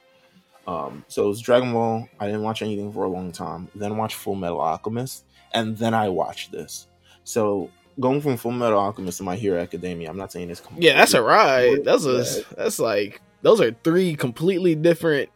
Um 0.66 1.04
so 1.06 1.26
it 1.26 1.28
was 1.28 1.40
Dragon 1.40 1.72
Ball, 1.72 2.08
I 2.18 2.26
didn't 2.26 2.42
watch 2.42 2.62
anything 2.62 2.92
for 2.92 3.04
a 3.04 3.08
long 3.08 3.30
time. 3.30 3.68
Then 3.76 3.96
watched 3.96 4.16
Full 4.16 4.34
Metal 4.34 4.60
Alchemist 4.60 5.24
and 5.54 5.78
then 5.78 5.94
I 5.94 6.08
watched 6.08 6.50
this. 6.50 6.88
So 7.22 7.70
going 8.00 8.20
from 8.20 8.36
Full 8.36 8.50
Metal 8.50 8.80
Alchemist 8.80 9.18
to 9.18 9.24
My 9.24 9.36
Hero 9.36 9.60
Academia, 9.60 10.10
I'm 10.10 10.16
not 10.16 10.32
saying 10.32 10.50
it's 10.50 10.62
yeah, 10.76 10.96
that's 10.96 11.14
a 11.14 11.22
ride. 11.22 11.84
That's 11.84 12.06
a 12.06 12.24
that's 12.56 12.80
like 12.80 13.20
those 13.42 13.60
are 13.60 13.70
three 13.84 14.16
completely 14.16 14.74
different. 14.74 15.30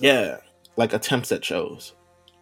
Yeah, 0.00 0.38
like 0.76 0.92
attempts 0.92 1.30
at 1.30 1.44
shows. 1.44 1.94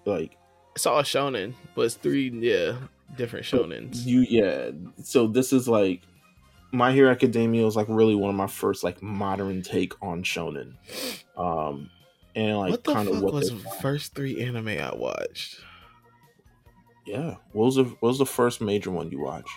Like 0.06 0.38
it's 0.74 0.87
all 0.87 1.02
shonen, 1.02 1.54
but 1.74 1.82
it's 1.82 1.94
three 1.94 2.28
yeah 2.30 2.76
different 3.16 3.46
shonens. 3.46 4.04
You 4.04 4.20
yeah. 4.20 4.70
So 5.02 5.26
this 5.26 5.52
is 5.52 5.68
like 5.68 6.02
My 6.72 6.92
Hero 6.92 7.10
Academia 7.10 7.64
was 7.64 7.76
like 7.76 7.87
really 7.88 8.14
one 8.14 8.30
of 8.30 8.37
my 8.37 8.46
first 8.46 8.82
like 8.84 9.02
modern 9.02 9.62
take 9.62 9.94
on 10.02 10.22
shonen. 10.22 10.74
Um, 11.37 11.90
and 12.34 12.58
like 12.58 12.82
kind 12.82 13.08
of 13.08 13.22
what 13.22 13.34
was 13.34 13.50
the 13.50 13.70
first 13.80 14.14
three 14.14 14.42
anime 14.42 14.68
I 14.68 14.92
watched. 14.94 15.60
Yeah. 17.06 17.37
What 17.52 17.66
was 17.66 17.76
the 17.76 17.84
what 17.84 18.02
was 18.02 18.18
the 18.18 18.26
first 18.26 18.60
major 18.60 18.90
one 18.90 19.10
you 19.10 19.20
watched? 19.20 19.48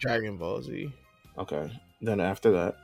Dragon 0.00 0.36
Ball 0.36 0.62
Z. 0.62 0.92
Okay. 1.38 1.70
Then 2.02 2.20
after 2.20 2.50
that. 2.52 2.76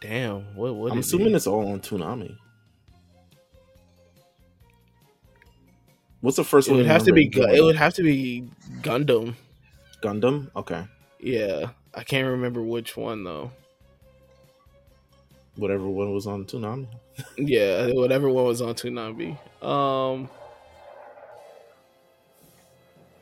Damn. 0.00 0.54
What 0.54 0.74
what 0.74 0.92
I'm 0.92 0.98
assuming 0.98 1.28
it? 1.28 1.36
it's 1.36 1.46
all 1.46 1.68
on 1.72 1.80
Toonami. 1.80 2.36
What's 6.20 6.36
the 6.36 6.44
first 6.44 6.68
it 6.68 6.72
one? 6.72 6.78
Would 6.78 6.86
have 6.86 7.04
to 7.04 7.12
be 7.12 7.30
it 7.34 7.62
would 7.62 7.76
have 7.76 7.94
to 7.94 8.02
be 8.02 8.48
Gundam. 8.82 9.34
Gundam? 10.02 10.50
Okay. 10.54 10.84
Yeah. 11.18 11.70
I 11.94 12.02
can't 12.02 12.28
remember 12.28 12.62
which 12.62 12.96
one 12.96 13.24
though. 13.24 13.50
Whatever 15.56 15.88
one 15.88 16.14
was 16.14 16.26
on 16.26 16.44
Toonami. 16.44 16.86
yeah, 17.36 17.88
whatever 17.92 18.28
one 18.28 18.44
was 18.44 18.62
on 18.62 18.74
Toonami. 18.74 19.38
Um 19.64 20.28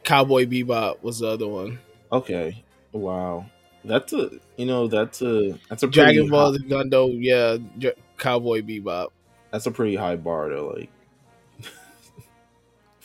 Cowboy 0.04 0.46
Bebop 0.46 1.02
was 1.02 1.18
the 1.18 1.28
other 1.28 1.48
one. 1.48 1.78
Okay. 2.12 2.64
Wow. 2.92 3.46
That's 3.84 4.12
a 4.12 4.30
you 4.56 4.66
know 4.66 4.88
that's 4.88 5.22
a 5.22 5.58
that's 5.68 5.82
a 5.82 5.87
Dragon 5.87 6.28
Ball 6.28 6.52
high, 6.52 6.58
Gundam. 6.58 7.18
Yeah, 7.20 7.58
J- 7.78 7.94
Cowboy 8.18 8.62
Bebop. 8.62 9.08
That's 9.50 9.66
a 9.66 9.70
pretty 9.70 9.96
high 9.96 10.16
bar 10.16 10.48
to 10.48 10.62
like 10.62 10.90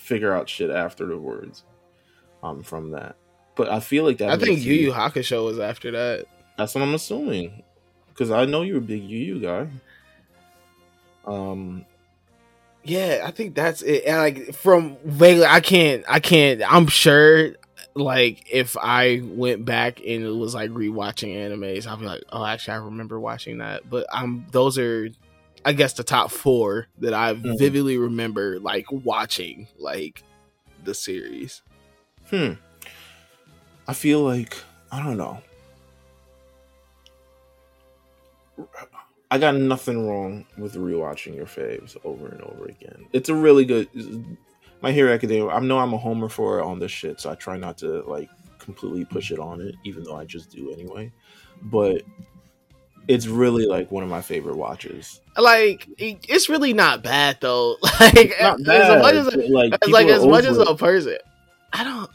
figure 0.03 0.33
out 0.33 0.49
shit 0.49 0.69
after 0.69 1.05
the 1.05 1.17
words. 1.17 1.63
Um, 2.45 2.61
from 2.61 2.91
that, 2.91 3.15
but 3.55 3.69
I 3.69 3.79
feel 3.79 4.03
like 4.03 4.17
that. 4.17 4.29
I 4.29 4.35
think 4.35 4.65
Yu 4.65 4.73
Yu 4.73 4.91
Hakusho 4.91 5.45
was 5.45 5.59
after 5.59 5.91
that. 5.91 6.25
That's 6.57 6.75
what 6.75 6.81
I'm 6.81 6.93
assuming, 6.93 7.63
because 8.09 8.31
I 8.31 8.43
know 8.43 8.63
you're 8.63 8.79
a 8.79 8.81
big 8.81 9.01
Yu 9.01 9.35
Yu 9.35 9.39
guy. 9.39 9.69
Um, 11.23 11.85
yeah, 12.83 13.23
I 13.25 13.31
think 13.31 13.55
that's 13.55 13.81
it. 13.81 14.03
And 14.03 14.17
like 14.17 14.53
from 14.55 14.97
vaguely, 15.05 15.45
I 15.45 15.61
can't, 15.61 16.03
I 16.09 16.19
can't. 16.19 16.61
I'm 16.69 16.87
sure, 16.87 17.55
like 17.95 18.45
if 18.51 18.75
I 18.75 19.21
went 19.23 19.63
back 19.63 20.01
and 20.01 20.25
it 20.25 20.35
was 20.35 20.53
like 20.53 20.71
rewatching 20.71 21.33
animes, 21.33 21.87
I'll 21.87 21.95
be 21.95 22.05
like, 22.05 22.23
oh, 22.29 22.43
actually, 22.43 22.73
I 22.73 22.77
remember 22.79 23.21
watching 23.21 23.59
that. 23.59 23.89
But 23.89 24.05
I'm 24.11 24.47
those 24.51 24.77
are, 24.77 25.07
I 25.65 25.73
guess, 25.73 25.93
the 25.93 26.04
top 26.04 26.32
four 26.32 26.88
that 26.99 27.13
I 27.13 27.34
mm-hmm. 27.34 27.58
vividly 27.58 27.97
remember 27.97 28.60
like 28.60 28.91
watching 28.91 29.67
like 29.78 30.23
the 30.84 30.93
series. 30.93 31.62
Hmm. 32.30 32.54
I 33.88 33.93
feel 33.93 34.21
like 34.21 34.58
I 34.91 35.02
don't 35.04 35.17
know. 35.17 35.41
I 39.32 39.39
got 39.39 39.56
nothing 39.56 40.08
wrong 40.08 40.45
with 40.58 40.76
rewatching 40.76 41.36
your 41.36 41.47
faves 41.47 41.97
over 42.04 42.28
and 42.28 42.41
over 42.41 42.65
again. 42.65 43.08
It's 43.13 43.30
a 43.30 43.36
really 43.36 43.65
good 43.65 43.89
My 44.82 44.91
Hero 44.91 45.12
Academia. 45.12 45.47
I 45.47 45.60
know 45.60 45.80
I'm 45.80 45.93
a 45.93 45.97
homer 45.97 46.30
for 46.30 46.60
it 46.60 46.63
on 46.63 46.78
this 46.78 46.91
shit, 46.91 47.19
so 47.19 47.32
I 47.32 47.36
try 47.36 47.58
not 47.58 47.80
to 47.80 48.04
like 48.04 48.30
completely 48.60 49.06
push 49.06 49.32
it 49.32 49.39
on 49.39 49.60
it, 49.60 49.73
even 49.84 50.04
though 50.04 50.15
I 50.15 50.26
just 50.26 50.52
do 50.52 50.71
anyway. 50.71 51.12
But 51.63 52.04
it's 53.07 53.27
really 53.27 53.65
like 53.65 53.91
one 53.91 54.03
of 54.03 54.09
my 54.09 54.21
favorite 54.21 54.57
watches. 54.57 55.21
Like 55.37 55.87
it's 55.97 56.49
really 56.49 56.73
not 56.73 57.03
bad 57.03 57.37
though. 57.41 57.77
Like 57.99 58.31
as 58.39 58.59
much 58.59 59.15
as 59.15 59.35
like, 59.35 59.73
as, 59.81 59.89
like 59.89 60.07
as 60.07 60.25
much 60.25 60.45
as 60.45 60.57
a 60.57 60.75
person, 60.75 61.17
I 61.71 61.83
don't. 61.83 62.09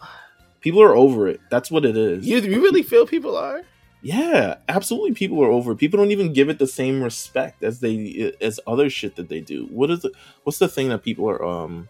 People 0.61 0.83
are 0.83 0.95
over 0.95 1.29
it. 1.29 1.41
That's 1.51 1.71
what 1.71 1.85
it 1.85 1.97
is. 1.97 2.27
You, 2.27 2.39
you 2.39 2.61
really 2.61 2.83
feel 2.83 3.07
people 3.07 3.37
are? 3.37 3.63
Yeah, 4.03 4.57
absolutely. 4.69 5.13
People 5.13 5.43
are 5.43 5.51
over. 5.51 5.73
It. 5.73 5.79
People 5.79 5.99
don't 5.99 6.11
even 6.11 6.33
give 6.33 6.49
it 6.49 6.59
the 6.59 6.67
same 6.67 7.03
respect 7.03 7.63
as 7.63 7.81
they 7.81 8.33
as 8.41 8.61
other 8.67 8.91
shit 8.91 9.17
that 9.17 9.29
they 9.29 9.41
do. 9.41 9.67
What 9.71 9.91
is 9.91 10.01
the 10.01 10.13
what's 10.45 10.59
the 10.59 10.69
thing 10.69 10.89
that 10.91 11.03
people 11.03 11.29
are 11.29 11.45
um 11.45 11.89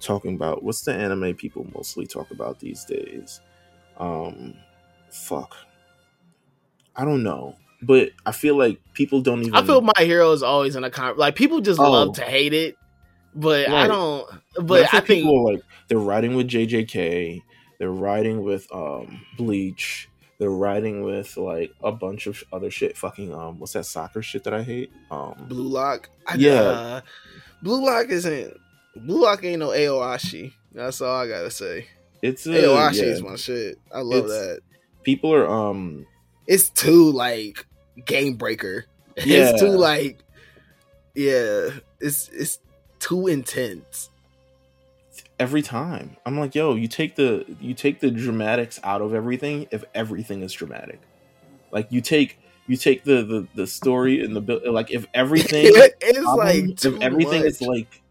talking 0.00 0.34
about? 0.34 0.62
What's 0.62 0.82
the 0.82 0.94
anime 0.94 1.34
people 1.34 1.66
mostly 1.74 2.06
talk 2.06 2.30
about 2.30 2.60
these 2.60 2.84
days? 2.84 3.40
Um, 3.96 4.54
fuck. 5.10 5.56
I 6.96 7.04
don't 7.04 7.22
know, 7.22 7.56
but 7.86 8.10
I 8.24 8.32
feel 8.32 8.56
like 8.56 8.80
people 8.94 9.20
don't 9.20 9.40
even. 9.40 9.54
I 9.54 9.64
feel 9.64 9.80
my 9.80 9.92
hero 9.98 10.32
is 10.32 10.42
always 10.42 10.76
in 10.76 10.84
a 10.84 10.90
con. 10.90 11.16
Like 11.16 11.36
people 11.36 11.60
just 11.60 11.80
oh. 11.80 11.90
love 11.90 12.14
to 12.16 12.22
hate 12.22 12.52
it, 12.52 12.76
but 13.34 13.68
right. 13.68 13.84
I 13.84 13.86
don't. 13.86 14.28
But, 14.54 14.66
but 14.66 14.94
I, 14.94 15.00
think 15.00 15.24
people 15.24 15.40
are 15.40 15.52
like 15.52 15.62
they're 15.88 15.98
riding 15.98 16.34
with 16.34 16.48
JJK. 16.48 17.42
They're 17.78 17.90
riding 17.90 18.42
with 18.42 18.66
um 18.72 19.20
Bleach 19.36 20.08
they're 20.38 20.50
riding 20.50 21.02
with 21.02 21.36
like 21.36 21.72
a 21.82 21.92
bunch 21.92 22.26
of 22.26 22.42
other 22.52 22.70
shit. 22.70 22.96
Fucking 22.96 23.34
um, 23.34 23.58
what's 23.58 23.72
that 23.74 23.86
soccer 23.86 24.22
shit 24.22 24.44
that 24.44 24.54
I 24.54 24.62
hate? 24.62 24.92
Um, 25.10 25.46
Blue 25.48 25.68
Lock. 25.68 26.10
I, 26.26 26.34
yeah, 26.34 26.60
uh, 26.60 27.00
Blue 27.62 27.84
Lock 27.84 28.08
isn't. 28.08 28.54
Blue 28.96 29.22
Lock 29.22 29.44
ain't 29.44 29.60
no 29.60 29.68
Aoashi. 29.68 30.52
That's 30.72 31.00
all 31.00 31.16
I 31.16 31.28
gotta 31.28 31.50
say. 31.50 31.86
It's 32.22 32.46
uh, 32.46 32.50
Aoashi 32.50 32.96
yeah. 32.96 33.04
is 33.04 33.22
my 33.22 33.36
shit. 33.36 33.78
I 33.92 34.00
love 34.00 34.24
it's, 34.24 34.32
that. 34.32 34.60
People 35.02 35.32
are 35.32 35.48
um. 35.48 36.06
It's 36.46 36.68
too 36.68 37.10
like 37.12 37.66
game 38.04 38.34
breaker. 38.36 38.86
Yeah. 39.24 39.50
It's 39.50 39.60
too 39.60 39.68
like. 39.68 40.18
Yeah, 41.14 41.68
it's 42.00 42.28
it's 42.30 42.58
too 42.98 43.28
intense 43.28 44.10
every 45.38 45.62
time. 45.62 46.16
I'm 46.24 46.38
like, 46.38 46.54
yo, 46.54 46.74
you 46.74 46.88
take 46.88 47.16
the 47.16 47.44
you 47.60 47.74
take 47.74 48.00
the 48.00 48.10
dramatics 48.10 48.80
out 48.82 49.00
of 49.00 49.14
everything 49.14 49.68
if 49.70 49.84
everything 49.94 50.42
is 50.42 50.52
dramatic. 50.52 51.00
Like 51.70 51.90
you 51.90 52.00
take 52.00 52.38
you 52.66 52.76
take 52.76 53.04
the 53.04 53.22
the, 53.22 53.46
the 53.54 53.66
story 53.66 54.24
and 54.24 54.34
the 54.34 54.70
like 54.70 54.90
if 54.90 55.06
everything 55.14 55.66
it's 55.66 56.26
um, 56.26 56.36
like 56.36 56.84
if 56.84 57.00
everything 57.00 57.42
much. 57.42 57.50
is 57.50 57.60
like 57.60 58.02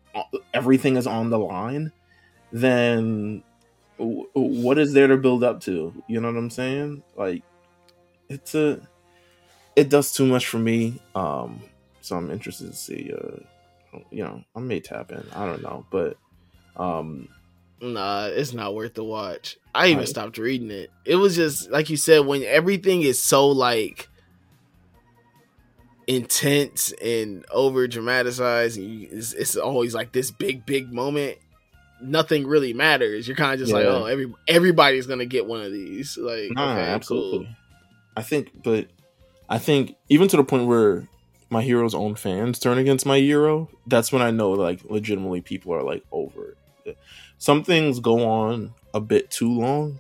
everything 0.53 0.97
is 0.97 1.07
on 1.07 1.29
the 1.29 1.39
line, 1.39 1.91
then 2.51 3.43
what 3.97 4.77
is 4.77 4.93
there 4.93 5.07
to 5.07 5.17
build 5.17 5.43
up 5.43 5.61
to? 5.61 5.93
You 6.07 6.21
know 6.21 6.27
what 6.27 6.37
I'm 6.37 6.49
saying? 6.49 7.03
Like 7.15 7.43
it's 8.29 8.55
a 8.55 8.79
it 9.75 9.89
does 9.89 10.11
too 10.11 10.25
much 10.25 10.47
for 10.47 10.59
me. 10.59 11.01
Um 11.15 11.61
so 12.01 12.17
I'm 12.17 12.31
interested 12.31 12.67
to 12.67 12.75
see 12.75 13.11
uh 13.13 13.39
you 14.09 14.23
know, 14.23 14.43
I 14.55 14.59
may 14.59 14.79
tap 14.79 15.11
in. 15.11 15.23
I 15.35 15.45
don't 15.45 15.61
know, 15.61 15.85
but 15.91 16.17
um, 16.75 17.29
nah, 17.81 18.25
it's 18.25 18.53
not 18.53 18.75
worth 18.75 18.95
the 18.95 19.03
watch. 19.03 19.57
I 19.75 19.87
even 19.87 20.07
stopped 20.07 20.37
reading 20.37 20.71
it. 20.71 20.91
It 21.05 21.15
was 21.15 21.35
just 21.35 21.69
like 21.69 21.89
you 21.89 21.97
said 21.97 22.25
when 22.25 22.43
everything 22.43 23.01
is 23.01 23.21
so 23.21 23.47
like 23.49 24.09
intense 26.07 26.91
and 27.01 27.45
over 27.51 27.87
dramatized 27.87 28.77
and 28.77 29.03
it's, 29.03 29.33
it's, 29.33 29.55
always 29.55 29.95
like 29.95 30.11
this 30.11 30.31
big 30.31 30.65
big 30.65 30.91
moment 30.91 31.37
nothing 32.01 32.45
really 32.45 32.73
matters 32.73 33.25
you're 33.25 33.37
kind 33.37 33.53
of 33.53 33.59
just 33.59 33.71
yeah. 33.71 33.77
like 33.77 33.85
oh 33.85 34.03
every 34.03 34.33
everybody's 34.49 35.07
gonna 35.07 35.25
get 35.25 35.45
one 35.45 35.61
of 35.61 35.71
these 35.71 36.17
like 36.17 36.51
nah, 36.51 36.73
okay, 36.73 36.81
absolutely 36.81 37.45
cool. 37.45 37.55
i 38.17 38.21
think 38.21 38.49
but 38.63 38.87
i 39.49 39.57
think 39.57 39.95
even 40.09 40.27
to 40.27 40.37
the 40.37 40.43
point 40.43 40.67
where 40.67 41.07
my 41.49 41.61
hero's 41.61 41.93
own 41.93 42.15
fans 42.15 42.59
turn 42.59 42.77
against 42.77 43.05
my 43.05 43.19
hero 43.19 43.69
that's 43.87 44.11
when 44.11 44.21
i 44.21 44.31
know 44.31 44.51
like 44.51 44.79
legitimately 44.85 45.41
people 45.41 45.73
are 45.73 45.83
like 45.83 46.03
over 46.11 46.55
it 46.85 46.97
some 47.43 47.63
things 47.63 47.99
go 47.99 48.25
on 48.25 48.73
a 48.93 49.01
bit 49.01 49.29
too 49.29 49.51
long. 49.51 49.99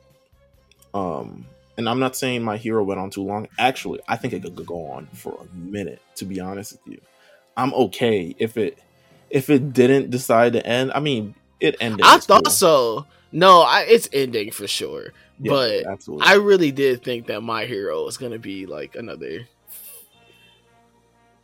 Um, 0.93 1.45
and 1.77 1.89
I'm 1.89 1.99
not 1.99 2.15
saying 2.15 2.41
my 2.41 2.55
hero 2.55 2.83
went 2.83 3.01
on 3.01 3.09
too 3.09 3.23
long. 3.23 3.49
Actually, 3.59 3.99
I 4.07 4.15
think 4.15 4.33
it 4.33 4.43
could 4.43 4.65
go 4.65 4.87
on 4.91 5.07
for 5.07 5.37
a 5.41 5.55
minute. 5.55 6.01
To 6.15 6.25
be 6.25 6.39
honest 6.39 6.71
with 6.71 6.93
you, 6.93 7.01
I'm 7.57 7.73
okay 7.73 8.33
if 8.39 8.55
it 8.55 8.77
if 9.29 9.49
it 9.49 9.73
didn't 9.73 10.09
decide 10.09 10.53
to 10.53 10.65
end. 10.65 10.93
I 10.93 11.01
mean, 11.01 11.35
it 11.59 11.75
ended. 11.81 12.05
I 12.05 12.19
thought 12.19 12.45
cool. 12.45 12.51
so. 12.51 13.05
No, 13.33 13.61
I, 13.61 13.81
it's 13.89 14.07
ending 14.13 14.51
for 14.51 14.67
sure. 14.67 15.11
Yeah, 15.43 15.51
but 15.51 15.85
absolutely. 15.85 16.25
I 16.25 16.35
really 16.35 16.71
did 16.71 17.03
think 17.03 17.27
that 17.27 17.41
my 17.41 17.65
hero 17.65 18.05
was 18.05 18.17
gonna 18.17 18.39
be 18.39 18.65
like 18.65 18.95
another 18.95 19.45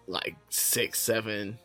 like 0.07 0.37
six, 0.49 0.99
seven, 0.99 1.59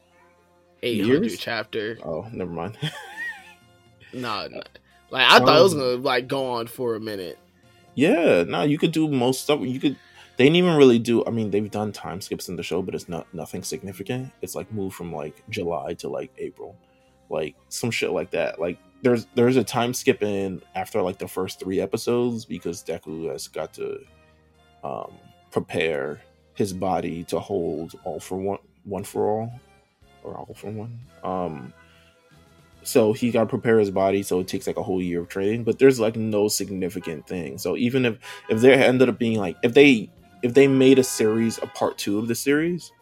eight 0.83 1.01
hundred 1.01 1.39
chapter. 1.39 1.97
Oh, 2.05 2.27
never 2.33 2.51
mind. 2.51 2.77
no, 4.13 4.49
no, 4.49 4.63
like 5.11 5.31
I 5.31 5.39
thought 5.39 5.49
um, 5.49 5.59
it 5.59 5.63
was 5.63 5.75
gonna 5.75 5.97
like 5.97 6.27
go 6.27 6.51
on 6.53 6.67
for 6.67 6.97
a 6.97 7.01
minute. 7.01 7.39
Yeah, 7.95 8.43
no, 8.43 8.63
you 8.63 8.79
could 8.79 8.91
do 8.91 9.07
most 9.07 9.43
stuff. 9.43 9.61
You 9.61 9.79
could. 9.79 9.97
They 10.37 10.47
didn't 10.47 10.57
even 10.57 10.75
really 10.75 10.99
do. 10.99 11.25
I 11.25 11.31
mean, 11.31 11.53
they've 11.53 11.71
done 11.71 11.93
time 11.93 12.21
skips 12.21 12.49
in 12.49 12.57
the 12.57 12.65
show, 12.65 12.83
but 12.83 12.97
it's 12.97 13.09
not 13.09 13.33
nothing 13.33 13.63
significant. 13.63 14.33
It's 14.43 14.57
like 14.57 14.73
moved 14.73 14.97
from 14.97 15.15
like 15.15 15.41
July 15.51 15.95
to 15.95 16.09
like 16.09 16.33
April, 16.39 16.75
like 17.31 17.55
some 17.69 17.93
shit 17.93 18.11
like 18.11 18.33
that. 18.33 18.61
Like 18.61 18.79
there's 19.05 19.27
there's 19.35 19.57
a 19.57 19.63
time 19.63 19.93
skip 19.93 20.23
in 20.23 20.63
after 20.75 21.03
like 21.03 21.19
the 21.19 21.29
first 21.29 21.61
three 21.61 21.79
episodes 21.79 22.47
because 22.47 22.83
Deku 22.83 23.31
has 23.31 23.49
got 23.49 23.75
to 23.75 24.01
um, 24.83 25.13
prepare 25.51 26.23
his 26.55 26.73
body 26.73 27.23
to 27.25 27.39
hold 27.39 27.95
all 28.05 28.19
for 28.19 28.39
one, 28.39 28.59
one 28.85 29.05
for 29.05 29.29
all, 29.29 29.61
or 30.23 30.37
all 30.37 30.55
for 30.55 30.71
one. 30.71 30.99
Um, 31.23 31.75
so 32.83 33.13
he 33.13 33.31
got 33.31 33.41
to 33.41 33.47
prepare 33.47 33.79
his 33.79 33.91
body 33.91 34.23
so 34.23 34.41
it 34.41 34.49
takes 34.49 34.67
like 34.67 34.77
a 34.79 34.83
whole 34.83 35.01
year 35.01 35.21
of 35.21 35.29
training 35.29 35.65
but 35.65 35.79
there's 35.79 35.99
like 35.99 36.17
no 36.17 36.49
significant 36.49 37.27
thing 37.27 37.57
so 37.57 37.77
even 37.79 38.05
if 38.05 38.19
if 38.51 38.61
there 38.61 38.75
ended 38.75 39.09
up 39.09 39.19
being 39.19 39.39
like 39.39 39.57
if 39.63 39.73
they 39.73 40.11
if 40.43 40.53
they 40.53 40.69
made 40.69 40.99
a 40.99 41.03
series 41.03 41.57
a 41.63 41.67
part 41.69 41.97
two 41.97 42.19
of 42.19 42.29
the 42.29 42.35
series 42.35 42.93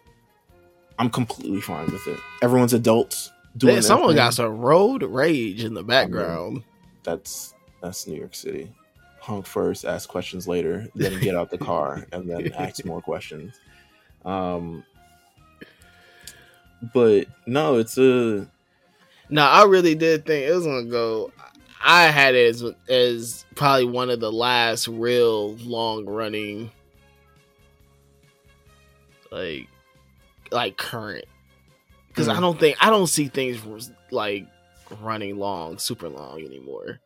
i'm 1.01 1.11
completely 1.11 1.61
fine 1.61 1.91
with 1.91 2.07
it 2.07 2.21
everyone's 2.43 2.73
adults 2.73 3.33
doing 3.57 3.75
Man, 3.75 3.83
someone 3.83 4.15
got 4.15 4.35
some 4.35 4.59
road 4.59 5.03
rage 5.03 5.65
in 5.65 5.75
the 5.75 5.83
background 5.83 6.49
I 6.49 6.55
mean, 6.55 6.65
that's 7.03 7.55
that's 7.83 8.07
new 8.07 8.17
york 8.17 8.35
city 8.35 8.73
honk 9.21 9.47
first 9.47 9.85
ask 9.85 10.09
questions 10.09 10.49
later 10.49 10.88
then 10.95 11.21
get 11.21 11.37
out 11.37 11.51
the 11.51 11.59
car 11.59 12.07
and 12.12 12.29
then 12.29 12.53
ask 12.59 12.85
more 12.85 13.01
questions 13.01 13.61
um 14.25 14.85
but 16.93 17.27
no 17.47 17.79
it's 17.79 17.99
a 17.99 18.49
no, 19.33 19.43
I 19.45 19.65
really 19.65 19.95
did 19.95 20.27
think 20.27 20.47
it 20.47 20.55
was 20.55 20.67
gonna 20.67 20.85
go. 20.85 21.33
I 21.83 22.09
had 22.09 22.35
it 22.35 22.49
as 22.49 22.65
as 22.87 23.47
probably 23.55 23.87
one 23.87 24.11
of 24.11 24.21
the 24.21 24.31
last 24.31 24.88
real 24.88 25.55
long 25.57 26.05
running, 26.05 26.71
like, 29.31 29.69
like 30.51 30.77
current. 30.77 31.25
Because 32.12 32.29
mm. 32.29 32.37
I 32.37 32.40
don't 32.40 32.59
think 32.59 32.77
I 32.81 32.90
don't 32.90 33.07
see 33.07 33.29
things 33.29 33.90
like 34.11 34.46
running 35.01 35.38
long, 35.38 35.79
super 35.79 36.09
long 36.09 36.40
anymore. 36.40 37.01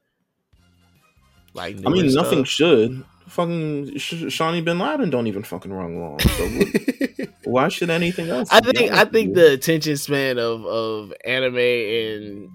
Like, 1.54 1.76
I 1.86 1.90
mean, 1.90 2.10
stuff. 2.10 2.24
nothing 2.24 2.44
should 2.44 3.04
fucking 3.28 3.96
Shawnee 3.98 4.60
Bin 4.60 4.78
Laden 4.78 5.10
don't 5.10 5.26
even 5.26 5.42
fucking 5.42 5.72
run 5.72 6.00
long. 6.00 6.18
So 6.20 6.48
why 7.44 7.68
should 7.68 7.90
anything 7.90 8.28
else? 8.28 8.48
I 8.50 8.60
think 8.60 8.92
I 8.92 9.04
think 9.04 9.34
the 9.34 9.52
attention 9.52 9.96
span 9.96 10.38
of 10.38 10.64
of 10.64 11.12
anime 11.24 11.56
and 11.56 12.50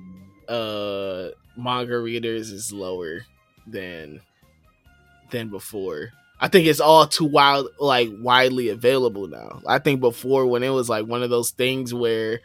uh 0.47 1.29
manga 1.57 1.99
readers 1.99 2.51
is 2.51 2.71
lower 2.71 3.21
than 3.67 4.21
than 5.31 5.49
before. 5.49 6.11
I 6.41 6.47
think 6.47 6.65
it's 6.67 6.79
all 6.79 7.05
too 7.05 7.25
wild 7.25 7.67
like 7.79 8.09
widely 8.19 8.69
available 8.69 9.27
now. 9.27 9.61
I 9.67 9.77
think 9.77 9.99
before 9.99 10.47
when 10.47 10.63
it 10.63 10.69
was 10.69 10.89
like 10.89 11.05
one 11.05 11.21
of 11.21 11.29
those 11.29 11.51
things 11.51 11.93
where 11.93 12.41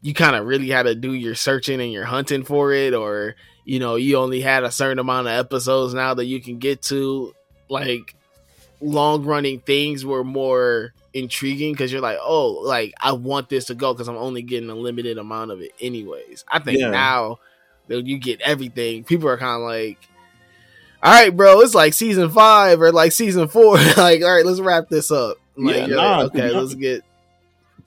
you 0.00 0.14
kind 0.14 0.34
of 0.34 0.46
really 0.46 0.70
had 0.70 0.84
to 0.84 0.94
do 0.94 1.12
your 1.12 1.34
searching 1.34 1.80
and 1.80 1.92
your 1.92 2.06
hunting 2.06 2.44
for 2.44 2.72
it 2.72 2.94
or 2.94 3.36
you 3.66 3.78
know, 3.78 3.96
you 3.96 4.16
only 4.16 4.40
had 4.40 4.64
a 4.64 4.70
certain 4.70 4.98
amount 4.98 5.26
of 5.26 5.32
episodes 5.34 5.94
now 5.94 6.14
that 6.14 6.26
you 6.26 6.40
can 6.40 6.58
get 6.58 6.82
to. 6.82 7.34
Like 7.68 8.14
long 8.80 9.24
running 9.24 9.60
things 9.60 10.04
were 10.04 10.24
more 10.24 10.92
intriguing 11.12 11.72
because 11.72 11.92
you're 11.92 12.00
like, 12.00 12.18
oh, 12.20 12.60
like 12.62 12.92
I 13.00 13.12
want 13.12 13.48
this 13.48 13.66
to 13.66 13.74
go 13.74 13.92
because 13.92 14.08
I'm 14.08 14.16
only 14.16 14.42
getting 14.42 14.70
a 14.70 14.74
limited 14.74 15.18
amount 15.18 15.50
of 15.50 15.60
it 15.60 15.72
anyways. 15.80 16.44
I 16.48 16.58
think 16.58 16.80
yeah. 16.80 16.90
now 16.90 17.38
that 17.88 18.06
you 18.06 18.18
get 18.18 18.40
everything, 18.40 19.04
people 19.04 19.28
are 19.28 19.38
kind 19.38 19.62
of 19.62 19.68
like, 19.68 19.98
all 21.04 21.12
right, 21.12 21.36
bro, 21.36 21.60
it's 21.60 21.74
like 21.74 21.92
season 21.92 22.30
five 22.30 22.80
or 22.80 22.90
like 22.90 23.12
season 23.12 23.46
four. 23.46 23.76
like, 23.96 24.22
all 24.22 24.34
right, 24.34 24.44
let's 24.44 24.60
wrap 24.60 24.88
this 24.88 25.10
up. 25.10 25.36
Like, 25.54 25.76
yeah, 25.76 25.86
nah, 25.86 26.22
okay, 26.22 26.50
let's 26.50 26.74
get. 26.74 27.02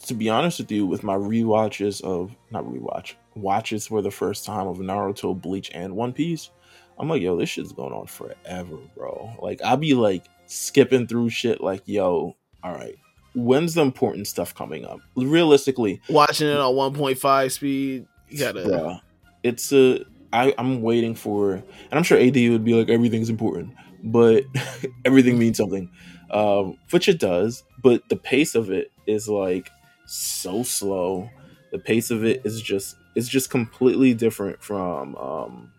To 0.06 0.14
be 0.14 0.30
honest 0.30 0.60
with 0.60 0.72
you, 0.72 0.86
with 0.86 1.04
my 1.04 1.16
re-watches 1.16 2.02
of 2.02 2.32
not 2.52 2.64
rewatch 2.66 3.16
watches 3.34 3.88
for 3.88 4.04
the 4.04 4.12
first 4.12 4.46
time 4.46 4.68
of 4.68 4.78
Naruto, 4.78 5.40
Bleach, 5.40 5.72
and 5.74 5.96
One 5.96 6.14
Piece, 6.14 6.52
I'm 7.00 7.10
like, 7.10 7.24
yo, 7.24 7.36
this 7.36 7.50
shit's 7.50 7.72
going 7.72 7.92
on 7.92 8.06
forever, 8.06 8.78
bro. 8.96 9.34
Like, 9.42 9.64
I'll 9.64 9.78
be 9.78 9.96
like 9.96 10.26
skipping 10.46 11.08
through 11.08 11.32
shit, 11.32 11.60
like, 11.60 11.82
yo, 11.86 12.36
all 12.64 12.74
right, 12.74 12.96
when's 13.34 13.74
the 13.74 13.82
important 13.82 14.28
stuff 14.28 14.54
coming 14.54 14.86
up? 14.86 15.00
Realistically, 15.16 16.02
watching 16.08 16.48
it 16.48 16.58
on 16.58 16.76
1.5 16.76 17.52
speed, 17.52 18.06
you 18.30 18.40
gotta. 18.40 18.62
Bruh, 18.62 19.02
it's 19.42 19.74
a. 19.74 20.06
I, 20.34 20.54
I'm 20.58 20.82
waiting 20.82 21.16
for, 21.16 21.54
and 21.54 21.66
I'm 21.92 22.04
sure 22.04 22.20
AD 22.20 22.36
would 22.36 22.66
be 22.66 22.74
like, 22.74 22.90
everything's 22.90 23.30
important, 23.30 23.74
but 24.04 24.44
everything 25.06 25.38
means 25.40 25.58
something, 25.58 25.90
um, 26.32 26.78
which 26.92 27.08
it 27.08 27.20
does. 27.20 27.64
But 27.82 28.08
the 28.10 28.18
pace 28.18 28.56
of 28.56 28.72
it 28.72 28.92
is 29.06 29.30
like 29.30 29.70
so 30.06 30.64
slow. 30.64 31.30
The 31.72 31.80
pace 31.80 32.12
of 32.12 32.24
it 32.24 32.42
is 32.46 32.62
just 32.62 32.96
it's 33.16 33.28
just 33.28 33.50
completely 33.50 34.14
different 34.14 34.62
from 34.62 35.16
um, 35.16 35.72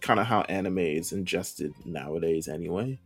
kind 0.00 0.18
of 0.18 0.26
how 0.26 0.42
anime 0.42 0.78
is 0.78 1.12
ingested 1.12 1.72
nowadays 1.84 2.48
anyway 2.48 2.98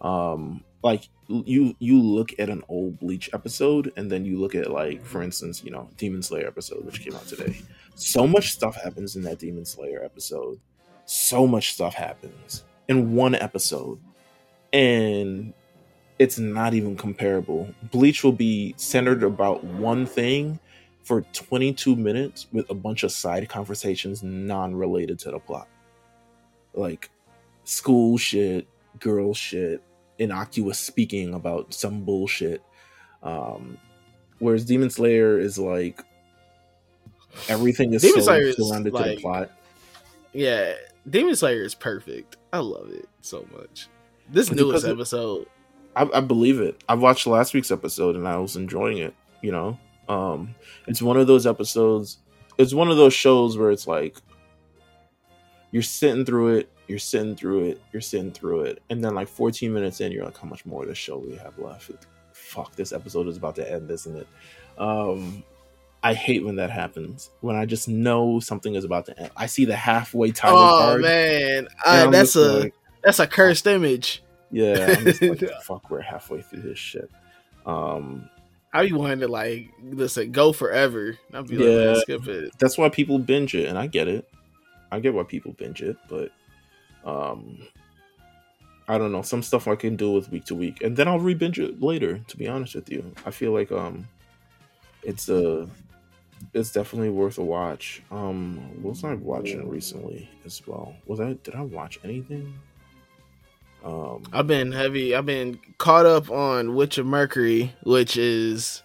um, 0.00 0.62
like 0.82 1.08
you 1.28 1.74
you 1.78 2.00
look 2.00 2.32
at 2.38 2.50
an 2.50 2.62
old 2.68 2.98
bleach 2.98 3.30
episode 3.32 3.92
and 3.96 4.10
then 4.10 4.24
you 4.24 4.38
look 4.38 4.54
at 4.54 4.70
like 4.70 5.04
for 5.04 5.22
instance 5.22 5.64
you 5.64 5.70
know 5.70 5.88
demon 5.96 6.22
slayer 6.22 6.46
episode 6.46 6.84
which 6.84 7.00
came 7.02 7.14
out 7.14 7.26
today 7.26 7.56
so 7.94 8.26
much 8.26 8.52
stuff 8.52 8.76
happens 8.76 9.16
in 9.16 9.22
that 9.22 9.38
demon 9.38 9.64
slayer 9.64 10.04
episode. 10.04 10.60
So 11.04 11.46
much 11.46 11.74
stuff 11.74 11.94
happens 11.94 12.64
in 12.88 13.14
one 13.14 13.34
episode. 13.34 13.98
And 14.72 15.52
it's 16.18 16.38
not 16.38 16.74
even 16.74 16.96
comparable. 16.96 17.72
Bleach 17.90 18.22
will 18.22 18.32
be 18.32 18.74
centered 18.76 19.22
about 19.22 19.64
one 19.64 20.06
thing 20.06 20.58
for 21.02 21.22
22 21.32 21.96
minutes 21.96 22.46
with 22.52 22.70
a 22.70 22.74
bunch 22.74 23.02
of 23.02 23.12
side 23.12 23.48
conversations 23.48 24.22
non-related 24.22 25.18
to 25.20 25.30
the 25.30 25.38
plot. 25.38 25.68
Like 26.74 27.10
school 27.64 28.16
shit 28.18 28.66
girl 28.98 29.34
shit 29.34 29.82
innocuous 30.18 30.78
speaking 30.78 31.34
about 31.34 31.74
some 31.74 32.04
bullshit. 32.04 32.62
Um 33.22 33.78
whereas 34.38 34.64
demon 34.64 34.90
slayer 34.90 35.38
is 35.38 35.58
like 35.58 36.02
everything 37.48 37.92
is 37.94 38.02
demon 38.02 38.20
so 38.20 38.26
slayer 38.26 38.52
surrounded 38.52 38.92
like, 38.92 39.04
to 39.04 39.10
the 39.16 39.20
plot 39.20 39.50
yeah 40.32 40.74
demon 41.08 41.34
slayer 41.34 41.62
is 41.62 41.74
perfect 41.74 42.36
i 42.52 42.58
love 42.58 42.90
it 42.90 43.08
so 43.20 43.46
much 43.56 43.88
this 44.30 44.48
it's 44.48 44.60
newest 44.60 44.86
episode 44.86 45.46
I, 45.94 46.08
I 46.14 46.20
believe 46.20 46.60
it 46.60 46.82
i 46.88 46.94
watched 46.94 47.26
last 47.26 47.54
week's 47.54 47.70
episode 47.70 48.16
and 48.16 48.26
i 48.26 48.36
was 48.36 48.56
enjoying 48.56 48.98
it 48.98 49.14
you 49.40 49.52
know 49.52 49.78
um, 50.08 50.54
it's 50.86 51.02
one 51.02 51.16
of 51.16 51.26
those 51.26 51.46
episodes. 51.46 52.18
It's 52.58 52.74
one 52.74 52.90
of 52.90 52.96
those 52.96 53.14
shows 53.14 53.56
where 53.56 53.70
it's 53.70 53.86
like 53.86 54.16
you're 55.70 55.82
sitting 55.82 56.24
through 56.24 56.56
it, 56.56 56.70
you're 56.86 56.98
sitting 56.98 57.34
through 57.34 57.64
it, 57.64 57.82
you're 57.92 58.02
sitting 58.02 58.30
through 58.30 58.62
it, 58.62 58.82
and 58.90 59.02
then 59.02 59.14
like 59.14 59.28
14 59.28 59.72
minutes 59.72 60.00
in, 60.00 60.12
you're 60.12 60.24
like, 60.24 60.36
how 60.36 60.48
much 60.48 60.66
more 60.66 60.82
of 60.82 60.88
this 60.88 60.98
show 60.98 61.18
we 61.18 61.36
have 61.36 61.58
left? 61.58 61.90
Fuck, 62.32 62.76
this 62.76 62.92
episode 62.92 63.28
is 63.28 63.36
about 63.36 63.54
to 63.56 63.70
end, 63.72 63.90
isn't 63.90 64.16
it? 64.16 64.26
Um, 64.78 65.42
I 66.02 66.14
hate 66.14 66.44
when 66.44 66.56
that 66.56 66.70
happens. 66.70 67.30
When 67.40 67.56
I 67.56 67.64
just 67.64 67.88
know 67.88 68.40
something 68.40 68.74
is 68.74 68.84
about 68.84 69.06
to 69.06 69.18
end. 69.18 69.30
I 69.36 69.46
see 69.46 69.64
the 69.64 69.76
halfway 69.76 70.32
title 70.32 70.58
oh, 70.58 70.78
card. 70.78 71.02
man, 71.02 71.68
uh, 71.84 72.10
that's 72.10 72.34
a 72.34 72.60
like, 72.60 72.74
that's 73.04 73.20
a 73.20 73.26
cursed 73.26 73.66
image. 73.66 74.22
Yeah, 74.50 74.96
I'm 74.98 75.04
just 75.04 75.22
like, 75.22 75.40
fuck, 75.62 75.90
we're 75.90 76.00
halfway 76.00 76.42
through 76.42 76.62
this 76.62 76.78
shit. 76.78 77.10
Um, 77.64 78.28
I 78.72 78.86
be 78.86 78.92
wanting 78.92 79.20
to 79.20 79.28
like 79.28 79.70
listen 79.82 80.32
go 80.32 80.52
forever. 80.52 81.16
I'd 81.32 81.46
be 81.46 81.56
yeah, 81.56 81.92
like, 81.92 82.02
skip 82.02 82.26
it. 82.26 82.52
That's 82.58 82.76
why 82.76 82.88
people 82.88 83.18
binge 83.18 83.54
it, 83.54 83.68
and 83.68 83.78
I 83.78 83.86
get 83.86 84.08
it. 84.08 84.28
I 84.90 85.00
get 85.00 85.14
why 85.14 85.22
people 85.22 85.52
binge 85.52 85.82
it, 85.82 85.96
but 86.08 86.32
um, 87.04 87.58
I 88.88 88.98
don't 88.98 89.12
know. 89.12 89.22
Some 89.22 89.42
stuff 89.42 89.68
I 89.68 89.76
can 89.76 89.96
do 89.96 90.12
with 90.12 90.30
week 90.30 90.46
to 90.46 90.54
week, 90.54 90.82
and 90.82 90.96
then 90.96 91.06
I'll 91.06 91.20
re-binge 91.20 91.58
it 91.60 91.80
later. 91.80 92.18
To 92.18 92.36
be 92.36 92.48
honest 92.48 92.74
with 92.74 92.90
you, 92.90 93.12
I 93.24 93.30
feel 93.30 93.52
like 93.52 93.70
um, 93.72 94.08
it's 95.02 95.28
a, 95.28 95.68
it's 96.54 96.72
definitely 96.72 97.10
worth 97.10 97.38
a 97.38 97.44
watch. 97.44 98.02
Um, 98.10 98.56
what 98.82 98.90
was 98.90 99.04
I 99.04 99.14
watching 99.14 99.68
recently 99.68 100.28
as 100.44 100.66
well? 100.66 100.94
Was 101.06 101.20
I 101.20 101.34
did 101.42 101.54
I 101.54 101.62
watch 101.62 101.98
anything? 102.04 102.54
Um, 103.84 104.22
I've 104.32 104.46
been 104.46 104.70
heavy. 104.72 105.14
I've 105.14 105.26
been 105.26 105.58
caught 105.78 106.06
up 106.06 106.30
on 106.30 106.74
Witch 106.74 106.98
of 106.98 107.06
Mercury, 107.06 107.74
which 107.82 108.16
is 108.16 108.82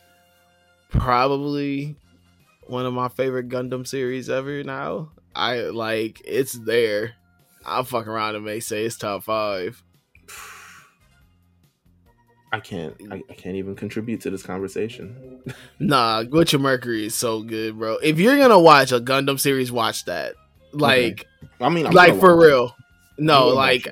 probably 0.90 1.96
one 2.66 2.86
of 2.86 2.94
my 2.94 3.08
favorite 3.08 3.50
Gundam 3.50 3.88
series 3.88 4.30
ever. 4.30 4.64
Now 4.64 5.12
I 5.36 5.62
like 5.62 6.22
it's 6.26 6.54
there. 6.54 7.14
I'll 7.66 7.84
fuck 7.84 8.08
around 8.08 8.36
and 8.36 8.46
may 8.46 8.60
say 8.60 8.86
it's 8.86 8.98
top 8.98 9.24
five. 9.24 9.84
I 12.52 12.60
can't. 12.60 12.96
I, 13.12 13.22
I, 13.30 13.34
can't 13.34 13.56
even 13.58 13.76
contribute 13.76 14.22
to 14.22 14.30
this 14.30 14.42
conversation. 14.42 15.42
nah, 15.80 16.24
Butcher 16.24 16.60
Mercury 16.60 17.06
is 17.06 17.16
so 17.16 17.42
good, 17.42 17.78
bro. 17.78 17.98
If 17.98 18.20
you're 18.20 18.38
gonna 18.38 18.60
watch 18.60 18.92
a 18.92 19.00
Gundam 19.00 19.40
series, 19.40 19.72
watch 19.72 20.06
that. 20.06 20.36
Like, 20.72 21.28
okay. 21.44 21.66
I 21.66 21.70
mean, 21.70 21.88
I'm 21.88 21.94
like 21.94 22.20
for 22.20 22.38
real. 22.40 22.76
No, 23.18 23.50
like, 23.50 23.92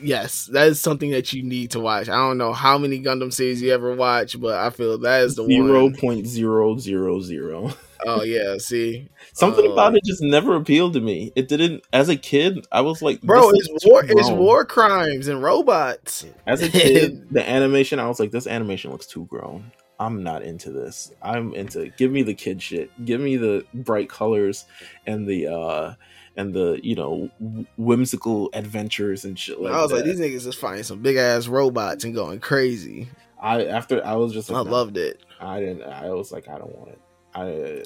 yes, 0.00 0.46
that 0.46 0.68
is 0.68 0.80
something 0.80 1.10
that 1.12 1.32
you 1.32 1.42
need 1.42 1.70
to 1.72 1.80
watch. 1.80 2.08
I 2.08 2.16
don't 2.16 2.38
know 2.38 2.52
how 2.52 2.78
many 2.78 3.00
Gundam 3.00 3.32
series 3.32 3.62
you 3.62 3.72
ever 3.72 3.94
watch, 3.94 4.40
but 4.40 4.54
I 4.54 4.70
feel 4.70 4.98
that 4.98 5.22
is 5.22 5.36
the 5.36 5.46
zero 5.46 5.90
point 5.90 6.26
zero 6.26 6.78
zero 6.78 7.20
zero. 7.20 7.72
Oh 8.06 8.22
yeah, 8.22 8.56
see, 8.58 9.08
something 9.32 9.66
uh, 9.66 9.72
about 9.72 9.94
it 9.94 10.04
just 10.04 10.22
never 10.22 10.56
appealed 10.56 10.94
to 10.94 11.00
me. 11.00 11.32
It 11.34 11.48
didn't. 11.48 11.84
As 11.92 12.08
a 12.08 12.16
kid, 12.16 12.66
I 12.70 12.80
was 12.80 13.02
like, 13.02 13.20
"Bro, 13.22 13.50
it's 13.50 13.84
war, 13.84 14.04
it's 14.04 14.30
war 14.30 14.64
crimes 14.64 15.28
and 15.28 15.42
robots." 15.42 16.24
As 16.46 16.62
a 16.62 16.68
kid, 16.68 17.28
the 17.30 17.48
animation, 17.48 17.98
I 17.98 18.08
was 18.08 18.20
like, 18.20 18.30
"This 18.30 18.46
animation 18.46 18.90
looks 18.90 19.06
too 19.06 19.26
grown." 19.26 19.72
I'm 20.00 20.22
not 20.22 20.42
into 20.42 20.70
this. 20.70 21.12
I'm 21.22 21.54
into 21.54 21.88
give 21.96 22.12
me 22.12 22.22
the 22.22 22.34
kid 22.34 22.62
shit. 22.62 22.90
Give 23.04 23.20
me 23.20 23.36
the 23.36 23.64
bright 23.74 24.08
colors 24.08 24.64
and 25.06 25.26
the 25.26 25.48
uh 25.48 25.94
and 26.36 26.54
the 26.54 26.78
you 26.82 26.94
know 26.94 27.30
whimsical 27.76 28.48
adventures 28.52 29.24
and 29.24 29.36
shit 29.38 29.60
like 29.60 29.72
I 29.72 29.82
was 29.82 29.90
that. 29.90 29.96
like 29.96 30.04
these 30.04 30.20
niggas 30.20 30.44
just 30.44 30.60
finding 30.60 30.84
some 30.84 31.00
big 31.00 31.16
ass 31.16 31.48
robots 31.48 32.04
and 32.04 32.14
going 32.14 32.38
crazy. 32.38 33.08
I 33.42 33.66
after 33.66 34.04
I 34.04 34.14
was 34.14 34.32
just 34.32 34.50
like, 34.50 34.66
I 34.66 34.70
loved 34.70 34.96
it. 34.96 35.20
I 35.40 35.58
didn't 35.58 35.82
I 35.82 36.10
was 36.10 36.30
like 36.30 36.48
I 36.48 36.58
don't 36.58 36.74
want 36.76 36.90
it. 36.90 37.00
I 37.38 37.82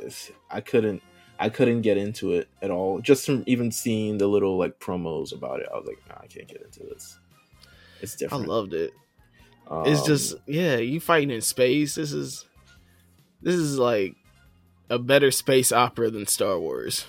I 0.50 0.60
couldn't 0.60 1.02
I 1.38 1.48
couldn't 1.48 1.82
get 1.82 1.96
into 1.96 2.32
it 2.32 2.48
at 2.60 2.70
all. 2.70 3.00
Just 3.00 3.26
from 3.26 3.42
even 3.46 3.70
seeing 3.70 4.18
the 4.18 4.26
little 4.26 4.58
like 4.58 4.78
promos 4.78 5.34
about 5.34 5.60
it, 5.60 5.66
I 5.72 5.76
was 5.76 5.86
like, 5.86 5.98
nah, 6.08 6.22
I 6.22 6.26
can't 6.26 6.48
get 6.48 6.62
into 6.62 6.80
this. 6.80 7.18
It's 8.00 8.16
different. 8.16 8.44
I 8.44 8.46
loved 8.46 8.74
it. 8.74 8.92
Um, 9.68 9.86
it's 9.86 10.02
just 10.02 10.36
yeah, 10.46 10.76
you 10.76 11.00
fighting 11.00 11.30
in 11.30 11.40
space. 11.40 11.96
This 11.96 12.12
is 12.12 12.44
this 13.40 13.56
is 13.56 13.78
like 13.78 14.14
a 14.88 14.98
better 14.98 15.30
space 15.30 15.72
opera 15.72 16.10
than 16.10 16.26
Star 16.26 16.58
Wars. 16.58 17.06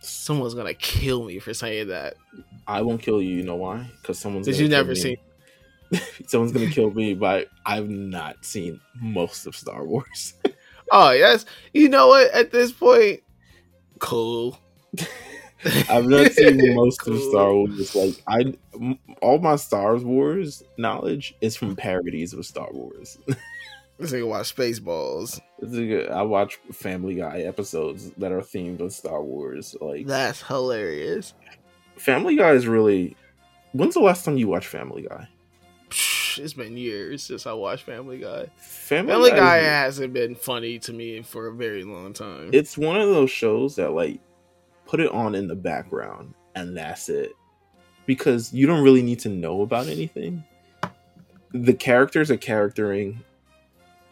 Someone's 0.00 0.54
gonna 0.54 0.74
kill 0.74 1.24
me 1.24 1.38
for 1.38 1.54
saying 1.54 1.88
that. 1.88 2.14
I 2.66 2.82
won't 2.82 3.02
kill 3.02 3.22
you. 3.22 3.36
You 3.36 3.42
know 3.44 3.56
why? 3.56 3.90
Because 4.00 4.18
someone's. 4.18 4.46
Did 4.46 4.58
you 4.58 4.68
never 4.68 4.94
seen? 4.94 5.16
someone's 6.26 6.52
gonna 6.52 6.70
kill 6.70 6.90
me, 6.90 7.14
but 7.14 7.48
I've 7.64 7.88
not 7.88 8.44
seen 8.44 8.80
most 9.00 9.46
of 9.46 9.56
Star 9.56 9.84
Wars. 9.84 10.34
oh 10.92 11.10
yes, 11.10 11.44
you 11.72 11.88
know 11.88 12.08
what? 12.08 12.30
At 12.32 12.50
this 12.50 12.72
point, 12.72 13.20
cool. 13.98 14.58
I've 15.88 16.06
not 16.06 16.32
seen 16.32 16.74
most 16.74 17.00
cool. 17.00 17.14
of 17.14 17.22
Star 17.22 17.52
Wars. 17.52 17.94
Like 17.94 18.22
I, 18.28 18.54
all 19.20 19.38
my 19.38 19.56
Star 19.56 19.96
Wars 19.96 20.62
knowledge 20.76 21.34
is 21.40 21.56
from 21.56 21.74
parodies 21.76 22.32
of 22.32 22.46
Star 22.46 22.68
Wars. 22.72 23.18
This 23.98 24.12
nigga 24.12 24.28
watch 24.28 24.54
Spaceballs. 24.54 25.40
I 26.12 26.22
watch 26.22 26.60
Family 26.72 27.16
Guy 27.16 27.40
episodes 27.40 28.12
that 28.12 28.30
are 28.30 28.42
themed 28.42 28.78
with 28.78 28.92
Star 28.92 29.20
Wars. 29.24 29.74
Like 29.80 30.06
that's 30.06 30.40
hilarious. 30.40 31.34
Family 31.96 32.36
Guy 32.36 32.52
is 32.52 32.68
really. 32.68 33.16
When's 33.72 33.94
the 33.94 34.00
last 34.00 34.24
time 34.24 34.36
you 34.36 34.46
watched 34.46 34.68
Family 34.68 35.02
Guy? 35.02 35.26
It's 36.38 36.52
been 36.52 36.76
years 36.76 37.22
since 37.22 37.46
I 37.46 37.52
watched 37.52 37.84
Family 37.84 38.18
Guy. 38.18 38.46
Family, 38.56 39.12
Family 39.12 39.30
Guy, 39.30 39.36
Guy 39.36 39.56
hasn't 39.58 40.12
been 40.12 40.34
funny 40.34 40.78
to 40.80 40.92
me 40.92 41.22
for 41.22 41.48
a 41.48 41.52
very 41.52 41.84
long 41.84 42.12
time. 42.12 42.50
It's 42.52 42.78
one 42.78 43.00
of 43.00 43.08
those 43.08 43.30
shows 43.30 43.76
that 43.76 43.92
like 43.92 44.20
put 44.86 45.00
it 45.00 45.10
on 45.12 45.34
in 45.34 45.48
the 45.48 45.56
background 45.56 46.34
and 46.54 46.76
that's 46.76 47.08
it. 47.08 47.32
Because 48.06 48.52
you 48.54 48.66
don't 48.66 48.82
really 48.82 49.02
need 49.02 49.18
to 49.20 49.28
know 49.28 49.62
about 49.62 49.86
anything. 49.86 50.42
The 51.52 51.74
characters 51.74 52.30
are 52.30 52.36
charactering 52.36 53.22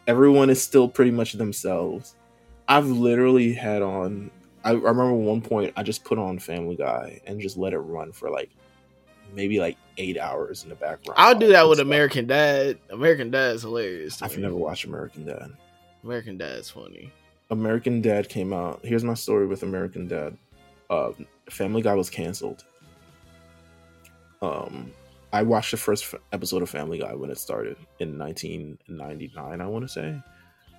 everyone 0.07 0.49
is 0.49 0.61
still 0.61 0.87
pretty 0.87 1.11
much 1.11 1.33
themselves. 1.33 2.15
I've 2.67 2.87
literally 2.87 3.53
had 3.53 3.81
on. 3.81 4.31
I, 4.63 4.71
I 4.71 4.73
remember 4.73 5.13
one 5.13 5.41
point 5.41 5.73
I 5.77 5.83
just 5.83 6.03
put 6.03 6.17
on 6.17 6.39
Family 6.39 6.75
Guy 6.75 7.21
and 7.27 7.39
just 7.39 7.57
let 7.57 7.73
it 7.73 7.79
run 7.79 8.11
for 8.11 8.29
like 8.29 8.49
maybe 9.33 9.59
like 9.59 9.77
eight 9.97 10.17
hours 10.17 10.63
in 10.63 10.69
the 10.69 10.75
background. 10.75 11.15
I'll 11.17 11.37
do 11.37 11.47
that 11.49 11.67
with. 11.67 11.79
American 11.79 12.27
Dad. 12.27 12.77
American 12.89 13.31
Dad 13.31 13.55
is 13.55 13.61
hilarious. 13.61 14.21
I've 14.21 14.35
me. 14.35 14.43
never 14.43 14.55
watched 14.55 14.85
American 14.85 15.25
Dad. 15.25 15.51
American 16.03 16.37
Dad's 16.37 16.69
funny. 16.69 17.11
American 17.49 18.01
Dad 18.01 18.29
came 18.29 18.53
out. 18.53 18.81
Here's 18.83 19.03
my 19.03 19.13
story 19.13 19.47
with 19.47 19.63
American 19.63 20.07
Dad. 20.07 20.37
Uh, 20.89 21.11
Family 21.49 21.81
Guy 21.81 21.95
was 21.95 22.09
canceled. 22.09 22.63
Um, 24.41 24.91
I 25.33 25.43
watched 25.43 25.71
the 25.71 25.77
first 25.77 26.13
episode 26.31 26.61
of 26.61 26.69
Family 26.69 26.99
Guy 26.99 27.13
when 27.13 27.29
it 27.29 27.37
started 27.37 27.77
in 27.99 28.17
1999, 28.17 29.61
I 29.61 29.65
want 29.67 29.83
to 29.83 29.89
say, 29.89 30.21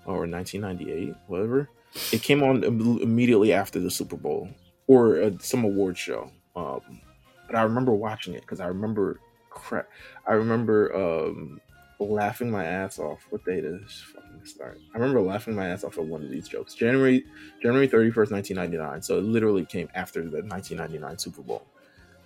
or 0.06 0.26
1998, 0.26 1.14
whatever. 1.26 1.68
It 2.12 2.22
came 2.22 2.42
on 2.42 2.64
immediately 2.64 3.52
after 3.52 3.80
the 3.80 3.90
Super 3.90 4.16
Bowl 4.16 4.48
or 4.86 5.22
uh, 5.22 5.30
some 5.40 5.64
award 5.64 5.96
show. 5.96 6.30
Um, 6.54 7.00
but 7.48 7.56
I 7.56 7.62
remember 7.62 7.92
watching 7.92 8.34
it 8.34 8.42
because 8.42 8.60
I 8.60 8.66
remember 8.66 9.18
crap. 9.50 9.88
I 10.26 10.34
remember 10.34 10.94
um, 10.94 11.60
laughing 11.98 12.50
my 12.50 12.64
ass 12.64 12.98
off. 12.98 13.26
What 13.30 13.44
day 13.44 13.60
this 13.60 14.04
fucking 14.14 14.44
start? 14.44 14.78
I 14.94 14.98
remember 14.98 15.20
laughing 15.20 15.56
my 15.56 15.68
ass 15.68 15.82
off 15.82 15.98
at 15.98 16.04
one 16.04 16.22
of 16.22 16.30
these 16.30 16.46
jokes. 16.46 16.74
January 16.74 17.24
January 17.60 17.88
31st, 17.88 18.30
1999. 18.30 19.02
So 19.02 19.18
it 19.18 19.24
literally 19.24 19.64
came 19.64 19.88
after 19.94 20.20
the 20.20 20.42
1999 20.42 21.18
Super 21.18 21.42
Bowl. 21.42 21.66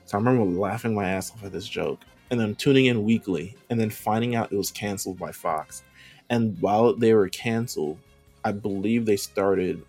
So 0.05 0.19
I 0.19 0.21
remember 0.21 0.45
laughing 0.45 0.95
my 0.95 1.09
ass 1.09 1.33
off 1.33 1.45
at 1.45 1.53
this 1.53 1.69
joke 1.69 2.01
and 2.31 2.41
then 2.41 2.55
tuning 2.57 2.87
in 2.87 3.05
weekly 3.05 3.57
and 3.71 3.79
then 3.79 3.91
finding 3.91 4.35
out 4.35 4.53
it 4.53 4.57
was 4.57 4.71
canceled 4.71 5.19
by 5.19 5.33
Fox. 5.33 5.85
And 6.29 6.61
while 6.61 6.95
they 6.95 7.15
were 7.15 7.29
canceled, 7.29 7.99
I 8.45 8.53
believe 8.53 9.07
they 9.07 9.17
started 9.17 9.85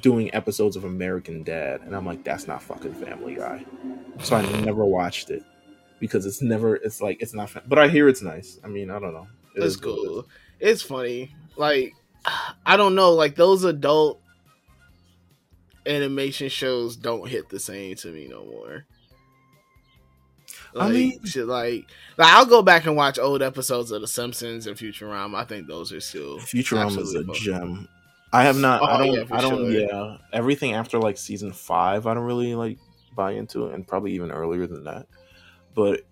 doing 0.00 0.32
episodes 0.34 0.76
of 0.76 0.84
American 0.84 1.42
Dad. 1.42 1.80
And 1.82 1.94
I'm 1.94 2.06
like, 2.06 2.24
that's 2.24 2.46
not 2.46 2.62
fucking 2.62 2.94
Family 2.94 3.34
Guy. 3.34 3.64
So 4.22 4.36
I 4.36 4.42
never 4.60 4.84
watched 4.84 5.30
it 5.30 5.42
because 5.98 6.26
it's 6.26 6.42
never, 6.42 6.76
it's 6.76 7.00
like, 7.00 7.20
it's 7.20 7.34
not, 7.34 7.50
but 7.68 7.78
I 7.78 7.88
hear 7.88 8.08
it's 8.08 8.22
nice. 8.22 8.58
I 8.64 8.68
mean, 8.68 8.90
I 8.90 8.98
don't 8.98 9.12
know. 9.12 9.26
It 9.56 9.62
it's 9.62 9.76
cool. 9.76 10.26
It's 10.60 10.82
funny. 10.82 11.34
Like, 11.56 11.94
I 12.64 12.76
don't 12.76 12.94
know. 12.94 13.12
Like, 13.12 13.34
those 13.34 13.64
adult 13.64 14.20
animation 15.86 16.48
shows 16.48 16.96
don't 16.96 17.28
hit 17.28 17.48
the 17.48 17.58
same 17.58 17.96
to 17.96 18.08
me 18.08 18.28
no 18.28 18.44
more. 18.44 18.84
Like, 20.72 20.90
I 20.90 20.92
mean, 20.92 21.24
shit, 21.24 21.46
like, 21.46 21.86
like 22.16 22.32
I'll 22.32 22.46
go 22.46 22.62
back 22.62 22.86
and 22.86 22.94
watch 22.94 23.18
old 23.18 23.42
episodes 23.42 23.90
of 23.90 24.02
The 24.02 24.06
Simpsons 24.06 24.68
and 24.68 24.76
Futurama. 24.76 25.34
I 25.34 25.44
think 25.44 25.66
those 25.66 25.92
are 25.92 26.00
still 26.00 26.38
Futurama 26.38 26.98
is 26.98 27.14
a 27.14 27.24
gem. 27.32 27.88
I 28.32 28.44
have 28.44 28.56
not. 28.56 28.82
Oh, 28.82 28.84
I 28.84 28.98
don't. 28.98 29.14
Yeah, 29.14 29.24
I 29.30 29.40
don't. 29.40 29.56
Sure. 29.56 29.70
Yeah, 29.70 30.16
everything 30.32 30.74
after 30.74 30.98
like 30.98 31.18
season 31.18 31.52
five, 31.52 32.06
I 32.06 32.14
don't 32.14 32.24
really 32.24 32.54
like 32.54 32.78
buy 33.14 33.32
into 33.32 33.66
it, 33.66 33.74
and 33.74 33.86
probably 33.86 34.12
even 34.12 34.30
earlier 34.30 34.66
than 34.66 34.84
that. 34.84 35.06
But 35.74 36.02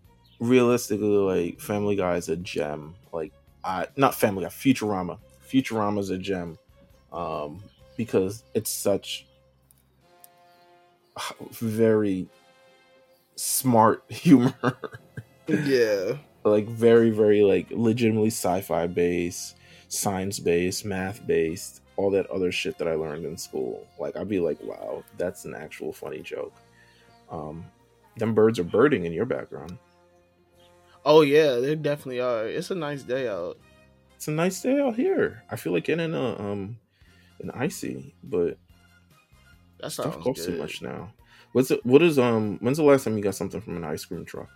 realistically, 0.41 1.09
like 1.09 1.61
Family 1.61 1.97
Guy 1.97 2.17
is 2.17 2.29
a 2.29 2.37
gem. 2.37 2.95
Like, 3.13 3.33
I 3.63 3.87
not 3.97 4.15
Family 4.15 4.45
Guy, 4.45 4.51
Futurama. 4.51 5.19
Futurama 5.49 5.99
is 6.01 6.11
a 6.11 6.19
gem 6.19 6.59
um, 7.13 7.63
because 7.97 8.43
it's 8.55 8.71
such 8.71 9.27
very 11.53 12.27
smart 13.37 14.03
humor. 14.09 14.53
yeah. 15.47 16.15
Like 16.45 16.67
very, 16.67 17.11
very 17.11 17.43
like 17.43 17.69
legitimately 17.71 18.29
sci-fi 18.31 18.87
based, 18.87 19.57
science 19.89 20.39
based, 20.39 20.85
math 20.85 21.27
based, 21.27 21.83
all 21.99 22.11
that 22.13 22.31
other 22.31 22.53
shit 22.53 22.79
that 22.79 22.87
I 22.87 22.95
learned 22.95 23.27
in 23.27 23.37
school. 23.37 23.85
Like 23.99 24.17
I'd 24.17 24.29
be 24.29 24.39
like, 24.39 24.59
wow, 24.63 25.03
that's 25.19 25.45
an 25.45 25.55
actual 25.55 25.93
funny 25.93 26.21
joke. 26.21 26.55
Um 27.29 27.67
them 28.17 28.35
birds 28.35 28.59
are 28.59 28.65
birding 28.65 29.05
in 29.05 29.13
your 29.13 29.27
background. 29.27 29.77
Oh 31.05 31.23
yeah, 31.23 31.57
they 31.57 31.75
definitely 31.75 32.21
are. 32.21 32.47
It's 32.47 32.71
a 32.71 32.77
nice 32.77 33.03
day 33.03 33.29
out. 33.29 33.59
It's 34.15 34.29
a 34.29 34.31
nice 34.31 34.63
day 34.63 34.81
out 34.81 34.95
here. 34.95 35.43
I 35.51 35.57
feel 35.57 35.73
like 35.73 35.85
getting 35.85 36.15
a 36.15 36.41
um 36.41 36.79
an 37.41 37.51
icy, 37.51 38.15
but 38.23 38.57
that 39.81 39.91
stuff 39.91 40.21
costs 40.21 40.47
too 40.47 40.57
much 40.57 40.81
now. 40.81 41.13
What's 41.53 41.73
it? 41.73 41.85
What 41.85 42.03
is 42.03 42.19
um? 42.19 42.59
When's 42.61 42.79
the 42.79 42.85
last 42.85 43.05
time 43.05 43.17
you 43.17 43.25
got 43.25 43.35
something 43.35 43.61
from 43.61 43.77
an 43.77 43.85
ice 43.85 44.05
cream 44.05 44.25
truck? 44.25 44.49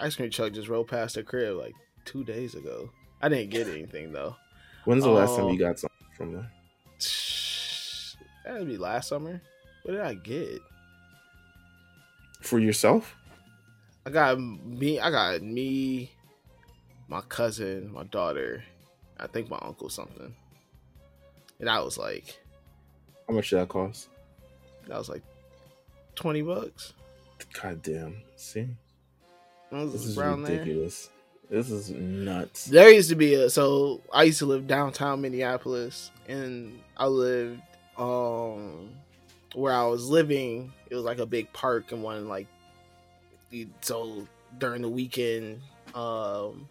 Ice 0.00 0.16
cream 0.16 0.30
truck 0.30 0.52
just 0.52 0.68
rolled 0.68 0.88
past 0.88 1.14
the 1.14 1.22
crib 1.22 1.56
like 1.56 1.74
two 2.04 2.24
days 2.24 2.54
ago. 2.54 2.90
I 3.22 3.28
didn't 3.28 3.50
get 3.50 3.68
anything 3.68 4.12
though. 4.12 4.34
When's 4.84 5.04
the 5.04 5.10
um, 5.10 5.16
last 5.16 5.36
time 5.36 5.46
you 5.46 5.50
um, 5.52 5.58
got 5.58 5.78
something 5.78 6.06
from 6.16 6.32
there? 6.32 6.50
That'd 8.44 8.68
be 8.68 8.78
last 8.78 9.08
summer. 9.08 9.40
What 9.82 9.92
did 9.92 10.00
I 10.00 10.14
get? 10.14 10.60
For 12.40 12.58
yourself? 12.58 13.14
I 14.06 14.10
got 14.10 14.40
me. 14.40 15.00
I 15.00 15.10
got 15.10 15.42
me, 15.42 16.10
my 17.08 17.20
cousin, 17.22 17.92
my 17.92 18.04
daughter. 18.04 18.64
I 19.18 19.26
think 19.26 19.50
my 19.50 19.58
uncle 19.60 19.88
something. 19.88 20.34
And 21.60 21.68
I 21.68 21.80
was 21.80 21.98
like, 21.98 22.40
"How 23.26 23.34
much 23.34 23.50
did 23.50 23.58
that 23.58 23.68
cost?" 23.68 24.08
That 24.86 24.96
was 24.96 25.08
like 25.08 25.22
twenty 26.14 26.42
bucks. 26.42 26.94
God 27.60 27.82
damn. 27.82 28.22
See? 28.36 28.68
This 29.70 30.06
is 30.06 30.16
ridiculous. 30.16 31.06
There. 31.06 31.17
This 31.50 31.70
is 31.70 31.90
nuts. 31.90 32.66
There 32.66 32.90
used 32.90 33.08
to 33.08 33.16
be 33.16 33.34
a 33.34 33.48
so 33.48 34.02
I 34.12 34.24
used 34.24 34.40
to 34.40 34.46
live 34.46 34.66
downtown 34.66 35.20
Minneapolis, 35.22 36.10
and 36.28 36.78
I 36.96 37.06
lived 37.06 37.62
um 37.96 38.90
where 39.54 39.72
I 39.72 39.86
was 39.86 40.08
living. 40.08 40.72
It 40.90 40.94
was 40.94 41.04
like 41.04 41.18
a 41.18 41.26
big 41.26 41.52
park 41.52 41.92
and 41.92 42.02
one 42.02 42.28
like 42.28 42.46
so 43.80 44.26
during 44.58 44.82
the 44.82 44.88
weekend, 44.88 45.60
um, 45.94 46.68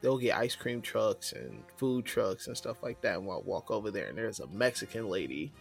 they'll 0.00 0.18
get 0.18 0.36
ice 0.36 0.54
cream 0.54 0.80
trucks 0.80 1.32
and 1.32 1.62
food 1.76 2.04
trucks 2.04 2.46
and 2.46 2.56
stuff 2.56 2.82
like 2.82 3.00
that. 3.02 3.18
And 3.18 3.28
I'll 3.28 3.42
walk 3.42 3.70
over 3.70 3.90
there, 3.90 4.06
and 4.06 4.16
there's 4.16 4.40
a 4.40 4.46
Mexican 4.48 5.08
lady 5.08 5.52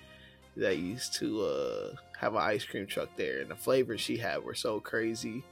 that 0.58 0.78
used 0.78 1.14
to 1.16 1.42
uh, 1.42 1.96
have 2.20 2.36
an 2.36 2.42
ice 2.42 2.64
cream 2.64 2.86
truck 2.86 3.10
there, 3.16 3.42
and 3.42 3.50
the 3.50 3.56
flavors 3.56 4.02
she 4.02 4.18
had 4.18 4.44
were 4.44 4.56
so 4.56 4.80
crazy. 4.80 5.44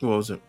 What 0.00 0.16
was 0.16 0.30
it? 0.30 0.42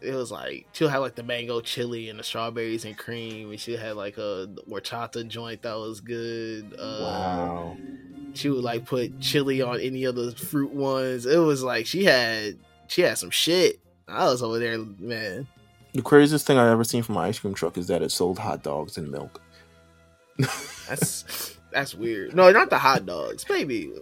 It 0.00 0.14
was 0.14 0.30
like 0.30 0.66
she'll 0.72 0.88
have 0.88 1.00
like 1.00 1.14
the 1.14 1.22
mango 1.22 1.60
chili 1.60 2.08
and 2.08 2.18
the 2.18 2.22
strawberries 2.22 2.84
and 2.84 2.96
cream, 2.96 3.50
and 3.50 3.60
she 3.60 3.76
had 3.76 3.96
like 3.96 4.18
a 4.18 4.48
horchata 4.68 5.26
joint 5.26 5.62
that 5.62 5.74
was 5.74 6.00
good. 6.00 6.74
Uh, 6.78 6.98
wow. 7.02 7.76
She 8.34 8.50
would 8.50 8.62
like 8.62 8.84
put 8.84 9.18
chili 9.20 9.62
on 9.62 9.80
any 9.80 10.04
of 10.04 10.14
the 10.14 10.32
fruit 10.32 10.72
ones. 10.72 11.26
It 11.26 11.38
was 11.38 11.62
like 11.62 11.86
she 11.86 12.04
had 12.04 12.58
she 12.86 13.02
had 13.02 13.18
some 13.18 13.30
shit. 13.30 13.80
I 14.06 14.24
was 14.26 14.42
over 14.42 14.58
there, 14.58 14.78
man. 14.78 15.46
The 15.92 16.02
craziest 16.02 16.46
thing 16.46 16.58
I've 16.58 16.70
ever 16.70 16.84
seen 16.84 17.02
from 17.02 17.16
an 17.16 17.24
ice 17.24 17.38
cream 17.38 17.54
truck 17.54 17.76
is 17.76 17.88
that 17.88 18.02
it 18.02 18.10
sold 18.10 18.38
hot 18.38 18.62
dogs 18.62 18.96
and 18.96 19.10
milk. 19.10 19.40
that's 20.88 21.56
that's 21.72 21.94
weird. 21.94 22.34
No, 22.34 22.50
not 22.50 22.70
the 22.70 22.78
hot 22.78 23.04
dogs, 23.06 23.44
baby. 23.44 23.92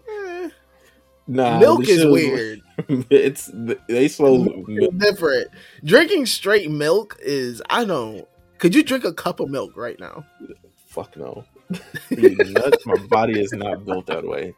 Nah, 1.28 1.58
milk 1.58 1.88
is 1.88 2.04
weird. 2.04 2.62
it's 3.10 3.50
they 3.52 4.08
milk. 4.18 4.98
different. 4.98 5.48
Drinking 5.84 6.26
straight 6.26 6.70
milk 6.70 7.16
is 7.20 7.62
I 7.68 7.84
don't. 7.84 8.26
Could 8.58 8.74
you 8.74 8.82
drink 8.82 9.04
a 9.04 9.12
cup 9.12 9.40
of 9.40 9.50
milk 9.50 9.76
right 9.76 9.98
now? 9.98 10.24
Fuck 10.86 11.16
no. 11.16 11.44
My 12.10 12.96
body 13.08 13.40
is 13.40 13.52
not 13.52 13.84
built 13.84 14.06
that 14.06 14.24
way. 14.24 14.54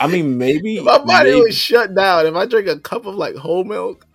I 0.00 0.06
mean, 0.06 0.38
maybe 0.38 0.80
my 0.82 0.98
body 0.98 1.30
maybe, 1.30 1.42
was 1.42 1.56
shut 1.56 1.94
down 1.94 2.26
if 2.26 2.34
I 2.34 2.46
drink 2.46 2.68
a 2.68 2.78
cup 2.78 3.06
of 3.06 3.14
like 3.14 3.34
whole 3.36 3.64
milk. 3.64 4.06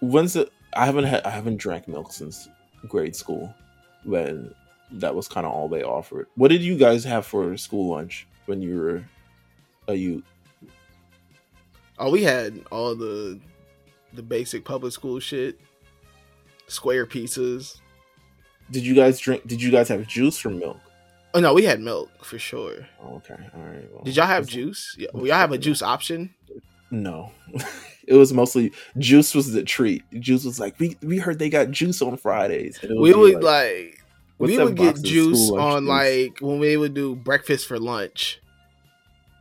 When's 0.00 0.36
it? 0.36 0.50
I 0.74 0.86
haven't 0.86 1.04
had. 1.04 1.24
I 1.24 1.30
haven't 1.30 1.56
drank 1.56 1.88
milk 1.88 2.12
since 2.12 2.48
grade 2.86 3.16
school, 3.16 3.52
when 4.04 4.52
that 4.92 5.14
was 5.14 5.28
kind 5.28 5.46
of 5.46 5.52
all 5.52 5.68
they 5.68 5.82
offered. 5.82 6.26
What 6.36 6.48
did 6.48 6.62
you 6.62 6.76
guys 6.76 7.04
have 7.04 7.26
for 7.26 7.56
school 7.56 7.90
lunch 7.90 8.26
when 8.46 8.62
you 8.62 8.76
were 8.76 9.04
a 9.86 9.94
youth? 9.94 10.24
Oh, 11.98 12.10
we 12.10 12.22
had 12.22 12.64
all 12.70 12.94
the 12.94 13.40
the 14.12 14.22
basic 14.22 14.64
public 14.64 14.92
school 14.92 15.18
shit, 15.20 15.58
square 16.66 17.06
pizzas. 17.06 17.80
Did 18.70 18.84
you 18.86 18.94
guys 18.94 19.18
drink? 19.18 19.46
Did 19.46 19.62
you 19.62 19.70
guys 19.70 19.88
have 19.88 20.06
juice 20.06 20.44
or 20.44 20.50
milk? 20.50 20.78
Oh 21.34 21.40
no, 21.40 21.54
we 21.54 21.64
had 21.64 21.80
milk 21.80 22.24
for 22.24 22.38
sure. 22.38 22.86
Oh, 23.02 23.16
okay, 23.16 23.36
all 23.54 23.62
right. 23.62 23.92
Well, 23.92 24.02
Did 24.04 24.16
y'all 24.16 24.26
have 24.26 24.46
juice? 24.46 24.94
Yeah, 24.98 25.08
y'all 25.14 25.34
have 25.34 25.52
a 25.52 25.58
juice 25.58 25.82
option? 25.82 26.34
No, 26.90 27.32
it 28.06 28.14
was 28.14 28.32
mostly 28.32 28.72
juice 28.96 29.34
was 29.34 29.52
the 29.52 29.62
treat. 29.62 30.02
Juice 30.20 30.44
was 30.44 30.58
like 30.58 30.78
we 30.78 30.96
we 31.02 31.18
heard 31.18 31.38
they 31.38 31.50
got 31.50 31.70
juice 31.70 32.00
on 32.00 32.16
Fridays. 32.16 32.78
We 32.82 33.12
would 33.12 33.42
like, 33.42 33.42
like 33.42 34.04
we 34.38 34.58
would 34.58 34.76
get 34.76 35.02
juice 35.02 35.50
on 35.50 35.82
juice? 35.82 35.88
like 35.88 36.38
when 36.40 36.58
we 36.58 36.76
would 36.76 36.94
do 36.94 37.14
breakfast 37.14 37.66
for 37.66 37.78
lunch, 37.78 38.40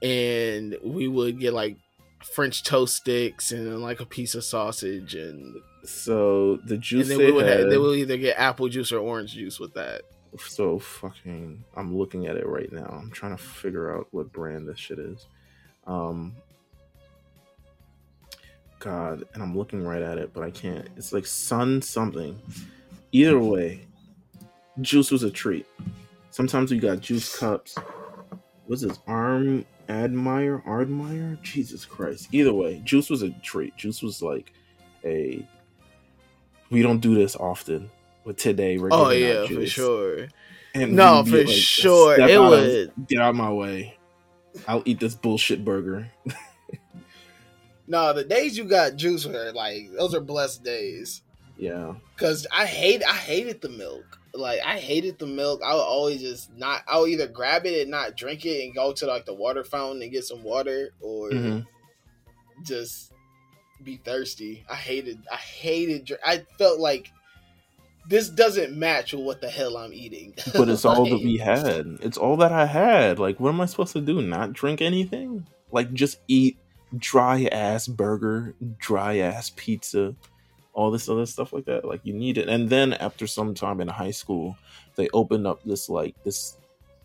and 0.01 0.76
we 0.84 1.08
would 1.08 1.39
get 1.39 1.53
like 1.53 1.78
French 2.24 2.63
toast 2.63 2.95
sticks 2.95 3.51
and 3.51 3.82
like 3.82 3.99
a 3.99 4.05
piece 4.05 4.36
of 4.36 4.43
sausage 4.43 5.15
and 5.15 5.55
so 5.84 6.57
the 6.65 6.78
juice. 6.78 7.09
And 7.09 7.20
then 7.20 7.26
we 7.28 7.32
would 7.32 7.45
had, 7.45 7.61
have, 7.61 7.70
they 7.70 7.78
will 7.78 7.93
either 7.93 8.18
get 8.18 8.38
apple 8.38 8.68
juice 8.70 8.91
or 8.91 8.99
orange 8.99 9.34
juice 9.34 9.59
with 9.59 9.74
that 9.76 10.01
so 10.38 10.78
fucking 10.78 11.63
I'm 11.76 11.97
looking 11.97 12.28
at 12.28 12.36
it 12.36 12.45
right 12.45 12.72
now. 12.72 12.86
I'm 12.86 13.11
trying 13.11 13.36
to 13.36 13.41
figure 13.41 13.95
out 13.95 14.07
what 14.11 14.32
brand 14.32 14.68
this 14.68 14.80
shit 14.80 14.99
is. 14.99 15.28
Um 15.86 16.36
God, 18.80 19.24
and 19.34 19.41
I'm 19.41 19.57
looking 19.57 19.84
right 19.84 20.01
at 20.01 20.20
it, 20.20 20.34
but 20.34 20.43
I 20.43 20.51
can't. 20.51 20.88
It's 20.97 21.11
like 21.11 21.26
Sun 21.26 21.82
something. 21.82 22.39
Either 23.11 23.39
way, 23.39 23.88
juice 24.82 25.09
was 25.09 25.24
a 25.24 25.32
treat. 25.32 25.65
Sometimes 26.30 26.72
we 26.72 26.78
got 26.78 26.99
juice 26.99 27.36
cups. 27.36 27.76
What's 28.68 28.84
this? 28.84 28.99
Arm 29.07 29.65
Admire? 29.89 30.63
Ardmire? 30.67 31.41
Jesus 31.41 31.85
Christ. 31.85 32.29
Either 32.31 32.53
way, 32.53 32.81
juice 32.83 33.09
was 33.09 33.21
a 33.21 33.29
treat. 33.41 33.75
Juice 33.77 34.01
was 34.01 34.21
like 34.21 34.53
a 35.05 35.45
we 36.69 36.81
don't 36.81 36.99
do 36.99 37.15
this 37.15 37.35
often 37.35 37.89
but 38.25 38.38
today 38.38 38.77
we're 38.77 38.89
oh 38.91 39.09
yeah 39.09 39.45
for 39.47 39.65
sure 39.65 40.27
and 40.75 40.93
no 40.93 41.23
for 41.23 41.38
like, 41.38 41.47
sure 41.47 42.19
it 42.19 42.39
would 42.39 43.07
get 43.07 43.21
out 43.21 43.29
of 43.29 43.35
my 43.35 43.51
way 43.51 43.97
i'll 44.67 44.83
eat 44.85 44.99
this 44.99 45.15
bullshit 45.15 45.63
burger 45.63 46.07
no 47.88 48.13
the 48.13 48.23
days 48.23 48.57
you 48.57 48.65
got 48.65 48.95
juice 48.95 49.25
were 49.25 49.51
like 49.53 49.89
those 49.97 50.13
are 50.13 50.19
blessed 50.19 50.63
days 50.63 51.21
yeah 51.57 51.93
because 52.15 52.45
i 52.51 52.65
hate 52.65 53.01
i 53.07 53.13
hated 53.13 53.61
the 53.61 53.69
milk 53.69 54.19
like 54.38 54.59
i 54.65 54.77
hated 54.77 55.17
the 55.19 55.27
milk 55.27 55.61
i 55.63 55.73
would 55.73 55.81
always 55.81 56.21
just 56.21 56.51
not 56.55 56.81
i 56.88 56.99
would 56.99 57.09
either 57.09 57.27
grab 57.27 57.65
it 57.65 57.81
and 57.81 57.91
not 57.91 58.15
drink 58.15 58.45
it 58.45 58.63
and 58.63 58.75
go 58.75 58.91
to 58.93 59.05
like 59.05 59.25
the 59.25 59.33
water 59.33 59.63
fountain 59.63 60.01
and 60.01 60.11
get 60.11 60.23
some 60.23 60.43
water 60.43 60.89
or 61.01 61.29
mm-hmm. 61.29 61.59
just 62.63 63.11
be 63.83 63.97
thirsty 63.97 64.65
i 64.69 64.75
hated 64.75 65.19
i 65.31 65.35
hated 65.35 66.11
i 66.25 66.43
felt 66.57 66.79
like 66.79 67.11
this 68.07 68.29
doesn't 68.29 68.73
match 68.73 69.13
with 69.13 69.23
what 69.23 69.41
the 69.41 69.49
hell 69.49 69.75
I'm 69.75 69.93
eating. 69.93 70.33
but 70.53 70.69
it's 70.69 70.85
all 70.85 71.05
that 71.05 71.21
we 71.21 71.38
had. 71.38 71.97
It's 72.01 72.17
all 72.17 72.38
that 72.38 72.53
I 72.53 72.65
had. 72.65 73.19
Like, 73.19 73.39
what 73.39 73.49
am 73.49 73.61
I 73.61 73.65
supposed 73.65 73.93
to 73.93 74.01
do? 74.01 74.21
Not 74.21 74.53
drink 74.53 74.81
anything? 74.81 75.45
Like, 75.71 75.93
just 75.93 76.19
eat 76.27 76.57
dry 76.97 77.49
ass 77.51 77.88
burger, 77.88 78.55
dry 78.77 79.17
ass 79.17 79.51
pizza, 79.55 80.15
all 80.78 80.91
this 80.91 81.09
other 81.09 81.25
stuff 81.25 81.51
like 81.53 81.65
that. 81.65 81.84
Like, 81.86 82.01
you 82.03 82.13
need 82.13 82.38
it. 82.38 82.47
And 82.47 82.69
then 82.69 82.93
after 82.93 83.25
some 83.25 83.55
time 83.55 83.82
in 83.82 83.88
high 83.88 84.11
school, 84.11 84.55
they 84.95 85.09
opened 85.11 85.47
up 85.47 85.63
this 85.63 85.89
like 85.89 86.15
this 86.23 86.55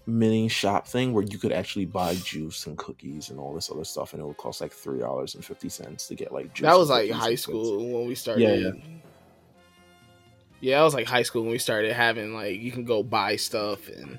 mini 0.04 0.46
shop 0.48 0.86
thing 0.86 1.14
where 1.14 1.24
you 1.24 1.38
could 1.38 1.52
actually 1.52 1.86
buy 1.86 2.14
juice 2.16 2.66
and 2.66 2.76
cookies 2.76 3.30
and 3.30 3.40
all 3.40 3.54
this 3.54 3.70
other 3.70 3.84
stuff, 3.84 4.12
and 4.12 4.22
it 4.22 4.26
would 4.26 4.36
cost 4.36 4.60
like 4.60 4.72
three 4.72 4.98
dollars 4.98 5.34
and 5.34 5.44
fifty 5.44 5.70
cents 5.70 6.06
to 6.08 6.14
get 6.14 6.32
like 6.32 6.52
juice. 6.52 6.64
That 6.66 6.76
was 6.76 6.90
like 6.90 7.10
high 7.10 7.34
school 7.34 7.78
when 7.78 8.06
we 8.06 8.14
started. 8.14 8.42
Yeah, 8.42 8.54
yeah. 8.54 8.72
Yeah, 10.60 10.80
I 10.80 10.84
was 10.84 10.94
like 10.94 11.06
high 11.06 11.22
school 11.22 11.42
when 11.42 11.50
we 11.50 11.58
started 11.58 11.92
having 11.94 12.34
like 12.34 12.60
you 12.60 12.70
can 12.70 12.84
go 12.84 13.02
buy 13.02 13.36
stuff 13.36 13.88
and 13.88 14.18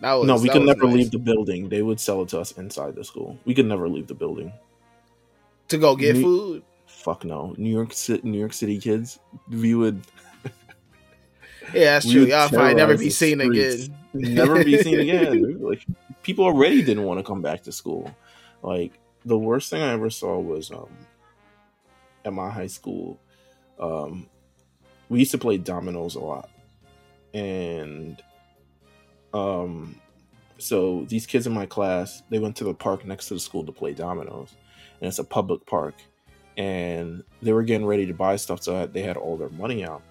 that 0.00 0.12
was 0.12 0.26
No, 0.26 0.36
we 0.36 0.48
could 0.50 0.62
never 0.62 0.84
nice. 0.84 0.94
leave 0.94 1.10
the 1.10 1.18
building. 1.18 1.68
They 1.70 1.82
would 1.82 1.98
sell 1.98 2.22
it 2.22 2.28
to 2.28 2.40
us 2.40 2.52
inside 2.52 2.94
the 2.94 3.02
school. 3.04 3.38
We 3.46 3.54
could 3.54 3.66
never 3.66 3.88
leave 3.88 4.06
the 4.06 4.14
building. 4.14 4.52
To 5.68 5.78
go 5.78 5.96
get 5.96 6.14
New, 6.16 6.22
food? 6.22 6.62
Fuck 7.06 7.24
no. 7.24 7.54
New 7.56 7.70
York 7.70 7.92
City 7.92 8.28
New 8.28 8.40
York 8.40 8.52
City 8.52 8.80
kids, 8.80 9.20
we 9.48 9.76
would 9.76 10.02
Yeah, 11.72 11.92
that's 11.92 12.10
true. 12.10 12.24
Y'all 12.24 12.48
probably 12.48 12.74
never 12.74 12.98
be 12.98 13.10
seen 13.10 13.40
again. 13.40 13.96
never 14.12 14.64
be 14.64 14.82
seen 14.82 14.98
again. 15.08 15.60
like 15.62 15.86
people 16.24 16.46
already 16.46 16.82
didn't 16.82 17.04
want 17.04 17.20
to 17.20 17.24
come 17.24 17.42
back 17.42 17.62
to 17.62 17.70
school. 17.70 18.12
Like 18.60 18.98
the 19.24 19.38
worst 19.38 19.70
thing 19.70 19.82
I 19.82 19.92
ever 19.92 20.10
saw 20.10 20.40
was 20.40 20.72
um 20.72 20.88
at 22.24 22.32
my 22.32 22.50
high 22.50 22.66
school. 22.66 23.20
Um, 23.78 24.28
we 25.08 25.20
used 25.20 25.30
to 25.30 25.38
play 25.38 25.58
dominoes 25.58 26.16
a 26.16 26.20
lot 26.20 26.50
and 27.34 28.20
um 29.32 29.94
so 30.58 31.04
these 31.08 31.24
kids 31.24 31.46
in 31.46 31.52
my 31.52 31.66
class 31.66 32.24
they 32.30 32.40
went 32.40 32.56
to 32.56 32.64
the 32.64 32.74
park 32.74 33.04
next 33.04 33.28
to 33.28 33.34
the 33.34 33.40
school 33.40 33.64
to 33.64 33.70
play 33.70 33.94
dominoes 33.94 34.56
and 35.00 35.06
it's 35.06 35.20
a 35.20 35.24
public 35.24 35.64
park 35.66 35.94
and 36.56 37.22
they 37.42 37.52
were 37.52 37.62
getting 37.62 37.86
ready 37.86 38.06
to 38.06 38.14
buy 38.14 38.36
stuff 38.36 38.62
so 38.62 38.86
they 38.86 39.02
had 39.02 39.16
all 39.16 39.36
their 39.36 39.50
money 39.50 39.84
out 39.84 40.02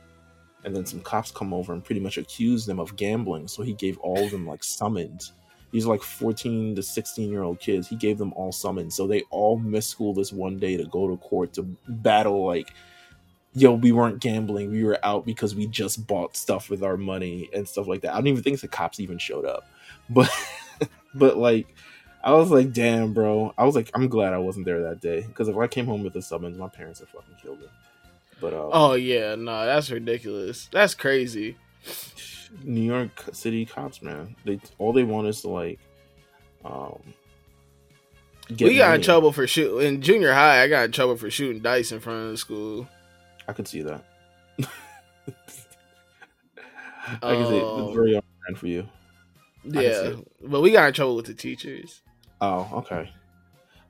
and 0.64 0.76
then 0.76 0.86
some 0.86 1.02
cops 1.02 1.32
come 1.32 1.54
over 1.54 1.74
and 1.74 1.84
pretty 1.84 2.02
much 2.02 2.18
accuse 2.18 2.66
them 2.66 2.80
of 2.80 2.96
gambling 2.96 3.48
so 3.48 3.64
he 3.64 3.74
gave 3.74 3.98
all 4.00 4.24
of 4.24 4.32
them 4.32 4.48
like 4.48 4.64
summons 4.64 5.34
these 5.72 5.86
like 5.86 6.02
14 6.02 6.76
to 6.76 6.84
16 6.84 7.30
year 7.30 7.44
old 7.44 7.60
kids 7.60 7.88
he 7.88 7.96
gave 7.96 8.18
them 8.18 8.34
all 8.34 8.52
summons 8.52 8.96
so 8.96 9.08
they 9.08 9.24
all 9.30 9.58
missed 9.58 9.90
school 9.90 10.14
this 10.14 10.32
one 10.32 10.58
day 10.58 10.78
to 10.78 10.86
go 10.86 11.08
to 11.08 11.18
court 11.18 11.54
to 11.54 11.64
battle 11.88 12.46
like 12.46 12.72
yo, 13.56 13.74
we 13.74 13.92
weren't 13.92 14.20
gambling. 14.20 14.70
We 14.70 14.84
were 14.84 15.00
out 15.04 15.26
because 15.26 15.56
we 15.56 15.66
just 15.68 16.06
bought 16.06 16.36
stuff 16.36 16.70
with 16.70 16.84
our 16.84 16.98
money 16.98 17.50
and 17.54 17.68
stuff 17.68 17.88
like 17.88 18.02
that. 18.02 18.14
I 18.14 18.18
don't 18.18 18.28
even 18.28 18.44
think 18.44 18.60
the 18.60 18.68
cops 18.68 19.00
even 19.00 19.18
showed 19.18 19.46
up. 19.46 19.66
But 20.10 20.30
but 21.16 21.38
like 21.38 21.74
I 22.26 22.34
was 22.34 22.50
like, 22.50 22.74
damn, 22.74 23.14
bro. 23.14 23.54
I 23.56 23.66
was 23.66 23.76
like, 23.76 23.92
I'm 23.94 24.10
glad 24.10 24.34
I 24.34 24.40
wasn't 24.40 24.66
there 24.66 24.82
that 24.82 25.00
day. 25.00 25.22
Because 25.22 25.48
if 25.48 25.56
I 25.56 25.68
came 25.68 25.86
home 25.86 26.04
with 26.04 26.16
a 26.16 26.22
summons, 26.24 26.58
my 26.58 26.68
parents 26.68 27.00
would 27.00 27.10
fucking 27.10 27.36
killed 27.40 27.62
me. 27.62 27.68
But 28.42 28.54
um, 28.54 28.70
Oh 28.74 28.94
yeah, 28.94 29.36
no, 29.36 29.66
that's 29.66 29.92
ridiculous. 29.92 30.68
That's 30.72 30.96
crazy. 30.96 31.56
New 32.64 32.82
York 32.82 33.26
City 33.32 33.66
cops, 33.66 34.02
man. 34.02 34.36
They 34.44 34.60
all 34.80 34.92
they 34.92 35.04
want 35.04 35.28
is 35.28 35.42
to 35.42 35.50
like 35.50 35.80
um 36.66 37.00
we 38.60 38.78
got 38.78 38.96
in 38.96 39.02
trouble 39.02 39.32
for 39.32 39.48
shooting 39.48 39.88
in 39.88 40.02
junior 40.02 40.34
high. 40.34 40.64
I 40.64 40.68
got 40.68 40.86
in 40.86 40.92
trouble 40.92 41.16
for 41.18 41.30
shooting 41.30 41.62
dice 41.62 41.92
in 41.92 42.00
front 42.00 42.26
of 42.26 42.32
the 42.32 42.38
school. 42.38 42.88
I 43.48 43.54
could 43.54 43.68
see 43.68 43.82
that. 43.84 44.04
I 47.22 47.36
can 47.36 47.46
see 47.48 47.58
it. 47.58 47.64
it's 47.64 47.96
very 47.96 48.16
on 48.16 48.56
for 48.56 48.68
you. 48.68 48.88
Yeah, 49.64 50.14
but 50.42 50.62
we 50.62 50.72
got 50.72 50.88
in 50.88 50.94
trouble 50.94 51.16
with 51.16 51.26
the 51.26 51.34
teachers. 51.34 52.02
Oh, 52.46 52.78
okay. 52.80 53.10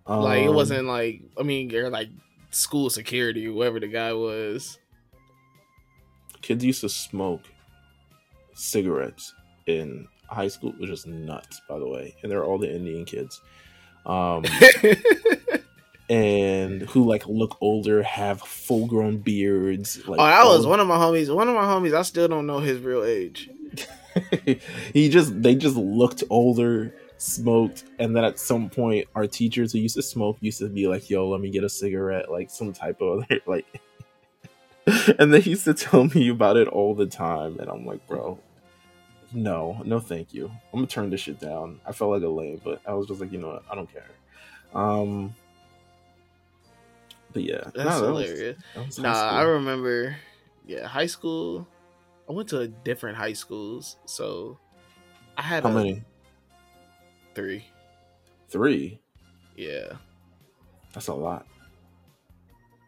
like 0.07 0.43
it 0.43 0.47
Um, 0.49 0.55
wasn't 0.55 0.87
like 0.87 1.21
I 1.39 1.43
mean, 1.43 1.67
they're 1.69 1.89
like 1.89 2.09
school 2.51 2.89
security, 2.89 3.43
whoever 3.45 3.79
the 3.79 3.87
guy 3.87 4.13
was. 4.13 4.77
kids 6.41 6.63
used 6.63 6.81
to 6.81 6.89
smoke 6.89 7.41
cigarettes 8.53 9.33
in 9.67 10.07
high 10.27 10.47
school, 10.47 10.73
which 10.79 10.89
is 10.89 11.05
nuts, 11.05 11.59
by 11.67 11.77
the 11.79 11.87
way. 11.87 12.15
And 12.21 12.31
they're 12.31 12.45
all 12.45 12.57
the 12.59 12.73
Indian 12.73 13.03
kids. 13.05 13.41
Um, 14.05 14.43
and 16.09 16.83
who 16.83 17.03
like 17.03 17.27
look 17.27 17.57
older, 17.61 18.03
have 18.03 18.41
full 18.41 18.85
grown 18.87 19.17
beards. 19.17 20.07
Like 20.07 20.19
oh, 20.19 20.25
that 20.25 20.45
was 20.45 20.65
all- 20.65 20.71
one 20.71 20.79
of 20.79 20.87
my 20.87 20.97
homies. 20.97 21.33
One 21.33 21.47
of 21.49 21.55
my 21.55 21.63
homies. 21.63 21.95
I 21.95 22.03
still 22.03 22.27
don't 22.27 22.45
know 22.47 22.59
his 22.59 22.79
real 22.79 23.03
age. 23.03 23.49
he 24.93 25.09
just 25.09 25.41
they 25.41 25.55
just 25.55 25.75
looked 25.75 26.23
older, 26.29 26.95
smoked, 27.18 27.86
and 27.99 28.16
then 28.16 28.24
at 28.24 28.38
some 28.39 28.70
point 28.70 29.07
our 29.16 29.28
teachers 29.28 29.72
who 29.72 29.80
used 29.80 29.95
to 29.95 30.01
smoke 30.01 30.38
used 30.41 30.59
to 30.59 30.68
be 30.70 30.88
like, 30.88 31.09
"Yo, 31.09 31.28
let 31.30 31.41
me 31.41 31.49
get 31.49 31.63
a 31.63 31.70
cigarette," 31.70 32.32
like 32.32 32.49
some 32.49 32.74
type 32.74 33.01
of 33.01 33.24
other 33.24 33.39
like. 33.45 33.66
and 35.20 35.34
they 35.34 35.39
used 35.41 35.63
to 35.63 35.74
tell 35.74 36.03
me 36.03 36.30
about 36.30 36.57
it 36.57 36.68
all 36.68 36.93
the 36.93 37.07
time, 37.07 37.57
and 37.59 37.68
I'm 37.70 37.88
like, 37.88 38.05
bro, 38.05 38.38
no, 39.34 39.82
no, 39.84 39.99
thank 39.99 40.32
you. 40.32 40.45
I'm 40.45 40.78
gonna 40.80 40.86
turn 40.86 41.09
this 41.09 41.22
shit 41.22 41.39
down. 41.39 41.80
I 41.88 41.91
felt 41.91 42.11
like 42.11 42.22
a 42.22 42.28
lame, 42.28 42.61
but 42.63 42.82
I 42.86 42.93
was 42.93 43.07
just 43.07 43.20
like, 43.20 43.32
you 43.32 43.39
know 43.39 43.47
what, 43.47 43.63
I 43.72 43.74
don't 43.74 43.89
care. 43.91 44.05
Um, 44.76 45.34
but 47.34 47.41
yeah, 47.43 47.63
That's 47.63 47.74
that 47.76 47.86
was- 48.11 48.28
hilarious. 48.30 48.57
that 48.76 48.86
was 48.86 48.99
Nah, 48.99 49.11
I 49.11 49.41
remember. 49.41 50.16
Yeah, 50.68 50.88
high 50.88 51.05
school. 51.07 51.68
I 52.30 52.34
went 52.34 52.49
to 52.49 52.68
different 52.68 53.18
high 53.18 53.34
schools, 53.34 53.97
so 54.05 54.57
I 55.38 55.41
had 55.41 55.63
How 55.63 55.70
a 55.70 55.74
many? 55.74 56.03
Three. 57.36 57.65
Three. 58.49 58.99
Yeah, 59.55 59.93
That's 60.93 61.07
a 61.07 61.13
lot. 61.13 61.45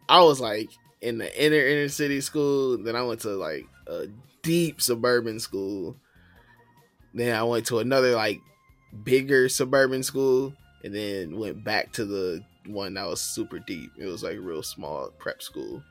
I 0.10 0.22
was 0.24 0.40
like 0.40 0.70
in 1.02 1.18
the 1.18 1.46
inner 1.46 1.60
inner 1.66 1.90
city 1.90 2.22
school. 2.22 2.78
Then 2.78 2.96
I 2.96 3.04
went 3.04 3.22
to 3.22 3.30
like 3.30 3.66
a 3.88 4.08
deep 4.42 4.82
suburban 4.82 5.40
school. 5.40 5.96
Then 7.14 7.36
I 7.36 7.44
went 7.44 7.66
to 7.68 7.80
another 7.80 8.12
like 8.16 8.40
bigger 9.04 9.50
suburban 9.50 10.04
school, 10.04 10.54
and 10.84 10.94
then 10.94 11.38
went 11.38 11.64
back 11.64 11.94
to 11.94 12.06
the 12.06 12.44
one 12.66 12.94
that 12.96 13.08
was 13.08 13.22
super 13.22 13.60
deep. 13.60 13.92
It 13.98 14.06
was 14.06 14.24
like 14.24 14.38
real 14.40 14.64
small 14.64 15.10
prep 15.18 15.42
school. 15.42 15.82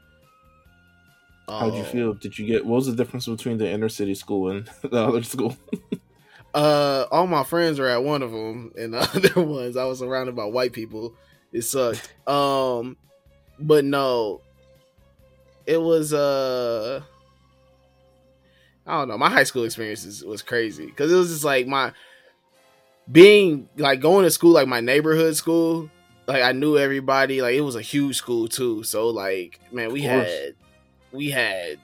How'd 1.48 1.74
you 1.74 1.80
Um, 1.80 1.86
feel? 1.86 2.12
Did 2.14 2.38
you 2.38 2.46
get 2.46 2.64
what 2.66 2.76
was 2.76 2.86
the 2.86 2.94
difference 2.96 3.26
between 3.26 3.56
the 3.58 3.68
inner 3.70 3.88
city 3.88 4.14
school 4.14 4.50
and 4.50 4.66
the 4.82 4.96
other 5.08 5.22
school? 5.22 5.56
Uh, 6.56 7.06
all 7.10 7.26
my 7.26 7.44
friends 7.44 7.78
were 7.78 7.86
at 7.86 8.02
one 8.02 8.22
of 8.22 8.32
them, 8.32 8.72
and 8.78 8.94
the 8.94 8.98
other 9.36 9.42
ones 9.42 9.76
I 9.76 9.84
was 9.84 9.98
surrounded 9.98 10.34
by 10.34 10.46
white 10.46 10.72
people. 10.72 11.14
It 11.52 11.62
sucked. 11.62 12.14
Um, 12.26 12.96
but 13.58 13.84
no, 13.84 14.40
it 15.66 15.76
was 15.76 16.14
uh, 16.14 17.02
I 18.86 18.98
don't 18.98 19.08
know. 19.08 19.18
My 19.18 19.28
high 19.28 19.44
school 19.44 19.64
experiences 19.64 20.24
was 20.24 20.40
crazy 20.40 20.86
because 20.86 21.12
it 21.12 21.16
was 21.16 21.28
just 21.28 21.44
like 21.44 21.66
my 21.66 21.92
being 23.12 23.68
like 23.76 24.00
going 24.00 24.24
to 24.24 24.30
school, 24.30 24.52
like 24.52 24.66
my 24.66 24.80
neighborhood 24.80 25.36
school. 25.36 25.90
Like 26.26 26.42
I 26.42 26.52
knew 26.52 26.78
everybody. 26.78 27.42
Like 27.42 27.54
it 27.54 27.60
was 27.60 27.76
a 27.76 27.82
huge 27.82 28.16
school 28.16 28.48
too. 28.48 28.82
So 28.82 29.08
like, 29.08 29.60
man, 29.72 29.92
we 29.92 30.00
had 30.00 30.54
we 31.12 31.28
had 31.28 31.78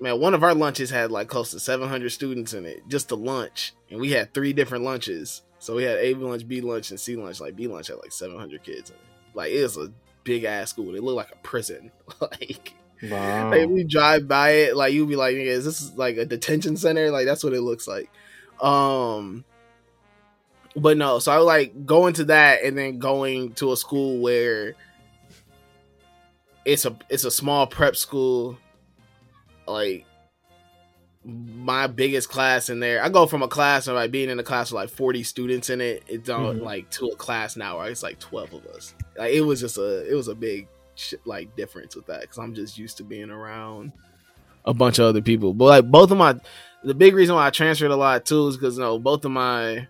man, 0.00 0.20
one 0.20 0.34
of 0.34 0.42
our 0.42 0.54
lunches 0.54 0.90
had 0.90 1.10
like 1.10 1.28
close 1.28 1.50
to 1.52 1.60
700 1.60 2.10
students 2.10 2.54
in 2.54 2.64
it, 2.66 2.86
just 2.88 3.08
the 3.08 3.16
lunch. 3.16 3.74
And 3.90 4.00
we 4.00 4.10
had 4.12 4.32
three 4.34 4.52
different 4.52 4.84
lunches. 4.84 5.42
So 5.58 5.74
we 5.74 5.82
had 5.82 5.98
A 5.98 6.14
lunch, 6.14 6.46
B 6.46 6.60
lunch, 6.60 6.90
and 6.90 7.00
C 7.00 7.16
lunch. 7.16 7.40
Like 7.40 7.56
B 7.56 7.66
lunch 7.66 7.88
had 7.88 7.96
like 7.98 8.12
700 8.12 8.62
kids 8.62 8.90
in 8.90 8.96
it. 8.96 9.02
Like 9.34 9.50
it 9.52 9.62
was 9.62 9.76
a 9.76 9.92
big 10.24 10.44
ass 10.44 10.70
school. 10.70 10.94
It 10.94 11.02
looked 11.02 11.16
like 11.16 11.32
a 11.32 11.42
prison. 11.42 11.90
like, 12.20 12.74
Wow. 13.02 13.50
like 13.50 13.68
we 13.68 13.84
drive 13.84 14.26
by 14.26 14.50
it, 14.50 14.76
like 14.76 14.92
you'd 14.92 15.08
be 15.08 15.14
like, 15.14 15.36
"Nigga, 15.36 15.46
is 15.46 15.64
this 15.64 15.94
like 15.96 16.16
a 16.16 16.24
detention 16.26 16.76
center? 16.76 17.12
Like 17.12 17.26
that's 17.26 17.44
what 17.44 17.52
it 17.52 17.60
looks 17.60 17.86
like. 17.86 18.10
Um 18.60 19.44
but 20.74 20.96
no, 20.96 21.18
so 21.20 21.32
I 21.32 21.36
like 21.38 21.86
going 21.86 22.14
to 22.14 22.24
that 22.24 22.62
and 22.64 22.76
then 22.76 22.98
going 22.98 23.52
to 23.54 23.72
a 23.72 23.76
school 23.76 24.18
where 24.20 24.74
it's 26.64 26.84
a 26.84 26.96
it's 27.08 27.24
a 27.24 27.30
small 27.30 27.66
prep 27.66 27.96
school. 27.96 28.58
Like 29.68 30.04
my 31.24 31.86
biggest 31.86 32.28
class 32.28 32.70
in 32.70 32.80
there, 32.80 33.02
I 33.02 33.08
go 33.08 33.26
from 33.26 33.42
a 33.42 33.48
class 33.48 33.86
of 33.86 33.96
like 33.96 34.10
being 34.10 34.30
in 34.30 34.38
a 34.38 34.42
class 34.42 34.70
with 34.70 34.76
like 34.76 34.88
forty 34.90 35.22
students 35.22 35.68
in 35.68 35.80
it, 35.80 36.02
it's 36.06 36.28
on 36.30 36.58
Mhm. 36.58 36.62
like 36.62 36.88
to 36.92 37.06
a 37.08 37.16
class 37.16 37.56
now 37.56 37.78
where 37.78 37.90
it's 37.90 38.02
like 38.02 38.18
twelve 38.18 38.52
of 38.54 38.64
us. 38.66 38.94
Like 39.16 39.32
it 39.32 39.42
was 39.42 39.60
just 39.60 39.76
a 39.78 40.10
it 40.10 40.14
was 40.14 40.28
a 40.28 40.34
big 40.34 40.68
like 41.24 41.54
difference 41.56 41.94
with 41.94 42.06
that 42.06 42.22
because 42.22 42.38
I'm 42.38 42.54
just 42.54 42.78
used 42.78 42.96
to 42.98 43.04
being 43.04 43.30
around 43.30 43.92
a 44.64 44.72
bunch 44.74 44.98
of 44.98 45.06
other 45.06 45.22
people. 45.22 45.52
But 45.54 45.64
like 45.66 45.90
both 45.90 46.10
of 46.10 46.18
my, 46.18 46.34
the 46.82 46.94
big 46.94 47.14
reason 47.14 47.34
why 47.34 47.46
I 47.46 47.50
transferred 47.50 47.90
a 47.90 47.96
lot 47.96 48.24
too 48.24 48.48
is 48.48 48.56
because 48.56 48.76
you 48.76 48.82
know 48.82 48.98
both 48.98 49.24
of 49.24 49.30
my, 49.30 49.86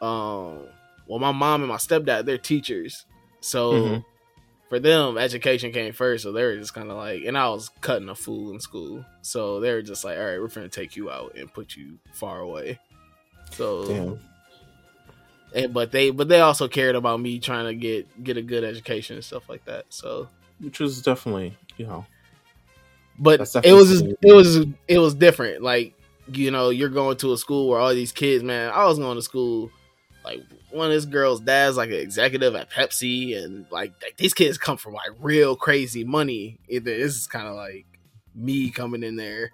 um, 0.00 0.66
well, 1.06 1.18
my 1.18 1.32
mom 1.32 1.62
and 1.62 1.68
my 1.68 1.76
stepdad 1.76 2.24
they're 2.26 2.38
teachers, 2.38 3.04
so 3.40 3.72
Mhm. 3.72 4.04
For 4.68 4.78
them 4.78 5.16
education 5.16 5.72
came 5.72 5.92
first. 5.92 6.22
So 6.22 6.32
they 6.32 6.44
were 6.44 6.56
just 6.56 6.74
kind 6.74 6.90
of 6.90 6.96
like, 6.96 7.24
and 7.24 7.36
I 7.36 7.48
was 7.48 7.70
cutting 7.80 8.08
a 8.08 8.14
fool 8.14 8.52
in 8.52 8.60
school, 8.60 9.04
so 9.22 9.60
they 9.60 9.72
were 9.72 9.82
just 9.82 10.04
like, 10.04 10.18
all 10.18 10.24
right, 10.24 10.40
we're 10.40 10.48
gonna 10.48 10.68
take 10.68 10.96
you 10.96 11.10
out 11.10 11.36
and 11.36 11.52
put 11.52 11.76
you 11.76 11.98
far 12.12 12.40
away. 12.40 12.78
So 13.52 13.88
Damn. 13.88 14.20
and 15.54 15.74
but 15.74 15.90
they 15.90 16.10
but 16.10 16.28
they 16.28 16.40
also 16.40 16.68
cared 16.68 16.96
about 16.96 17.20
me 17.20 17.38
trying 17.38 17.66
to 17.66 17.74
get 17.74 18.22
get 18.22 18.36
a 18.36 18.42
good 18.42 18.64
education 18.64 19.16
and 19.16 19.24
stuff 19.24 19.48
like 19.48 19.64
that. 19.64 19.86
So 19.88 20.28
Which 20.60 20.80
was 20.80 21.00
definitely, 21.02 21.56
you 21.76 21.86
know, 21.86 22.06
but 23.18 23.34
it 23.34 23.40
was 23.40 23.52
definitely 23.52 24.18
it 24.22 24.34
was 24.34 24.56
it 24.86 24.98
was 24.98 25.14
different. 25.14 25.62
Like 25.62 25.94
you 26.30 26.50
know, 26.50 26.68
you're 26.68 26.90
going 26.90 27.16
to 27.18 27.32
a 27.32 27.38
school 27.38 27.68
where 27.68 27.80
all 27.80 27.94
these 27.94 28.12
kids, 28.12 28.44
man. 28.44 28.70
I 28.70 28.84
was 28.84 28.98
going 28.98 29.16
to 29.16 29.22
school 29.22 29.70
like 30.24 30.40
one 30.70 30.86
of 30.88 30.92
this 30.92 31.04
girl's 31.04 31.40
dad's 31.40 31.76
like 31.76 31.90
an 31.90 31.96
executive 31.96 32.54
at 32.54 32.70
Pepsi, 32.70 33.42
and 33.42 33.66
like, 33.70 33.92
like 34.02 34.16
these 34.16 34.34
kids 34.34 34.58
come 34.58 34.76
from 34.76 34.94
like 34.94 35.10
real 35.20 35.56
crazy 35.56 36.04
money. 36.04 36.58
This 36.68 37.16
is 37.16 37.26
kind 37.26 37.46
of 37.46 37.54
like 37.54 37.86
me 38.34 38.70
coming 38.70 39.02
in 39.02 39.16
there, 39.16 39.50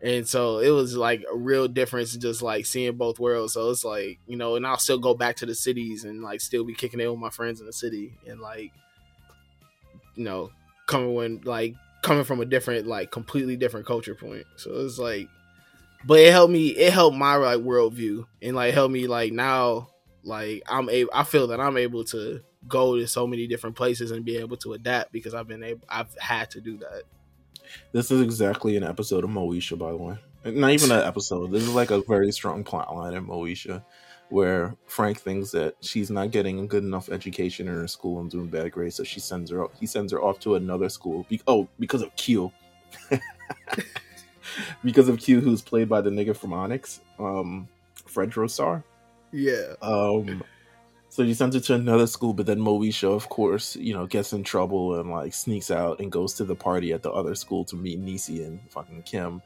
and 0.00 0.26
so 0.26 0.58
it 0.58 0.70
was 0.70 0.96
like 0.96 1.22
a 1.32 1.36
real 1.36 1.68
difference, 1.68 2.16
just 2.16 2.42
like 2.42 2.66
seeing 2.66 2.96
both 2.96 3.20
worlds. 3.20 3.52
So 3.54 3.70
it's 3.70 3.84
like 3.84 4.18
you 4.26 4.36
know, 4.36 4.56
and 4.56 4.66
I'll 4.66 4.78
still 4.78 4.98
go 4.98 5.14
back 5.14 5.36
to 5.36 5.46
the 5.46 5.54
cities 5.54 6.04
and 6.04 6.22
like 6.22 6.40
still 6.40 6.64
be 6.64 6.74
kicking 6.74 7.00
it 7.00 7.10
with 7.10 7.20
my 7.20 7.30
friends 7.30 7.60
in 7.60 7.66
the 7.66 7.72
city, 7.72 8.18
and 8.26 8.40
like 8.40 8.72
you 10.14 10.24
know, 10.24 10.50
coming 10.86 11.14
when 11.14 11.40
like 11.44 11.74
coming 12.02 12.24
from 12.24 12.40
a 12.40 12.44
different 12.44 12.86
like 12.86 13.10
completely 13.10 13.56
different 13.56 13.86
culture 13.86 14.14
point. 14.14 14.44
So 14.56 14.72
it's 14.80 14.98
like 14.98 15.28
but 16.04 16.18
it 16.18 16.32
helped 16.32 16.52
me 16.52 16.68
it 16.68 16.92
helped 16.92 17.16
my 17.16 17.36
like 17.36 17.58
worldview 17.58 18.24
and 18.40 18.56
like 18.56 18.74
helped 18.74 18.92
me 18.92 19.06
like 19.06 19.32
now 19.32 19.88
like 20.24 20.62
I'm 20.68 20.88
able 20.88 21.10
I 21.14 21.24
feel 21.24 21.48
that 21.48 21.60
I'm 21.60 21.76
able 21.76 22.04
to 22.06 22.40
go 22.68 22.96
to 22.96 23.06
so 23.06 23.26
many 23.26 23.46
different 23.46 23.76
places 23.76 24.10
and 24.10 24.24
be 24.24 24.36
able 24.36 24.56
to 24.58 24.72
adapt 24.74 25.12
because 25.12 25.34
I've 25.34 25.48
been 25.48 25.62
able 25.62 25.84
I've 25.88 26.16
had 26.18 26.50
to 26.52 26.60
do 26.60 26.78
that. 26.78 27.02
this 27.92 28.10
is 28.10 28.20
exactly 28.20 28.76
an 28.76 28.84
episode 28.84 29.24
of 29.24 29.30
Moesha, 29.30 29.78
by 29.78 29.90
the 29.90 29.96
way. 29.96 30.18
Not 30.44 30.72
even 30.72 30.90
an 30.90 31.04
episode. 31.04 31.52
This 31.52 31.62
is 31.62 31.74
like 31.74 31.90
a 31.90 32.02
very 32.02 32.32
strong 32.32 32.64
plot 32.64 32.94
line 32.94 33.14
in 33.14 33.26
Moesha, 33.26 33.84
where 34.28 34.74
Frank 34.86 35.20
thinks 35.20 35.52
that 35.52 35.76
she's 35.80 36.10
not 36.10 36.32
getting 36.32 36.58
a 36.58 36.66
good 36.66 36.82
enough 36.82 37.08
education 37.10 37.68
in 37.68 37.74
her 37.74 37.86
school 37.86 38.20
and 38.20 38.30
doing 38.30 38.48
bad 38.48 38.72
grades, 38.72 38.96
so 38.96 39.04
she 39.04 39.20
sends 39.20 39.50
her. 39.52 39.66
He 39.78 39.86
sends 39.86 40.10
her 40.12 40.20
off 40.20 40.40
to 40.40 40.56
another 40.56 40.88
school. 40.88 41.26
Be- 41.28 41.42
oh, 41.46 41.68
because 41.78 42.02
of 42.02 42.14
Q. 42.16 42.50
because 44.84 45.08
of 45.08 45.18
Q, 45.18 45.40
who's 45.40 45.62
played 45.62 45.88
by 45.88 46.00
the 46.00 46.10
nigga 46.10 46.36
from 46.36 46.52
Onyx, 46.52 47.00
um, 47.18 47.68
Fredro 48.06 48.48
Starr. 48.48 48.84
Yeah. 49.32 49.74
Um, 49.80 50.42
so 51.08 51.24
she 51.24 51.34
sends 51.34 51.54
her 51.54 51.60
to 51.60 51.74
another 51.74 52.06
school, 52.06 52.32
but 52.32 52.46
then 52.46 52.58
Moesha, 52.58 53.04
of 53.04 53.28
course, 53.28 53.76
you 53.76 53.92
know, 53.92 54.06
gets 54.06 54.32
in 54.32 54.44
trouble 54.44 54.98
and 54.98 55.10
like 55.10 55.34
sneaks 55.34 55.70
out 55.70 56.00
and 56.00 56.10
goes 56.10 56.34
to 56.34 56.44
the 56.44 56.54
party 56.54 56.92
at 56.92 57.02
the 57.02 57.10
other 57.10 57.34
school 57.34 57.64
to 57.66 57.76
meet 57.76 58.02
Niecy 58.02 58.46
and 58.46 58.60
fucking 58.70 59.02
Kim. 59.02 59.42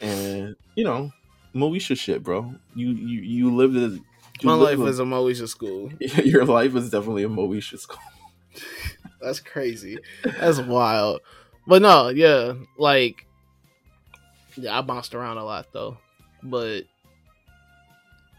And 0.00 0.56
you 0.74 0.84
know, 0.84 1.12
Moesha 1.54 1.96
shit, 1.96 2.22
bro. 2.22 2.54
You 2.74 2.88
you 2.90 3.20
you 3.20 3.54
lived 3.54 3.76
a 3.76 3.98
you 4.40 4.48
My 4.48 4.54
life 4.54 4.78
a- 4.78 4.82
was 4.82 4.98
a 4.98 5.04
Moesha 5.04 5.48
school. 5.48 5.90
your 6.00 6.44
life 6.44 6.74
is 6.74 6.90
definitely 6.90 7.22
a 7.22 7.28
Moesha 7.28 7.78
school. 7.78 7.98
That's 9.20 9.40
crazy. 9.40 9.98
That's 10.24 10.58
wild. 10.58 11.20
But 11.66 11.82
no, 11.82 12.08
yeah, 12.08 12.54
like 12.78 13.25
yeah, 14.56 14.78
I 14.78 14.82
bounced 14.82 15.14
around 15.14 15.38
a 15.38 15.44
lot 15.44 15.66
though. 15.72 15.98
But 16.42 16.84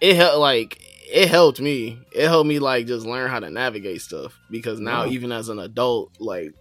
it 0.01 0.15
helped 0.15 0.37
like 0.39 0.79
it 1.11 1.29
helped 1.29 1.59
me. 1.59 1.99
It 2.11 2.27
helped 2.27 2.47
me 2.47 2.59
like 2.59 2.85
just 2.87 3.05
learn 3.05 3.29
how 3.29 3.39
to 3.39 3.49
navigate 3.49 4.01
stuff 4.01 4.37
because 4.51 4.79
now 4.79 5.03
Yeah. 5.03 5.11
even 5.11 5.31
as 5.31 5.49
an 5.49 5.59
adult, 5.59 6.11
like 6.19 6.53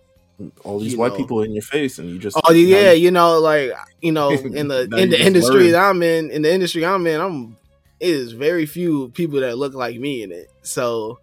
all 0.65 0.79
these 0.79 0.97
white 0.97 1.13
know. 1.13 1.17
people 1.17 1.43
in 1.43 1.53
your 1.53 1.63
face, 1.63 1.99
and 1.99 2.09
you 2.11 2.19
just 2.19 2.39
Oh 2.45 2.53
yeah, 2.53 2.93
you- 2.93 3.05
you 3.05 3.11
know, 3.11 3.39
like 3.41 3.73
you 4.01 4.13
know, 4.13 4.31
in 4.55 4.69
the 4.69 4.83
in 4.97 5.11
the 5.11 5.21
industry 5.25 5.65
learn. 5.65 5.73
that 5.73 5.85
I'm 5.91 6.03
in, 6.03 6.31
in 6.31 6.43
the 6.43 6.53
industry 6.53 6.85
I'm 6.85 7.07
in, 7.07 7.21
I'm 7.21 7.57
it 7.99 8.11
is 8.11 8.33
very 8.33 8.67
few 8.67 9.09
people 9.11 9.41
that 9.41 9.57
look 9.59 9.75
like 9.75 9.99
me 9.99 10.23
in 10.23 10.31
it. 10.33 10.49
So 10.63 11.19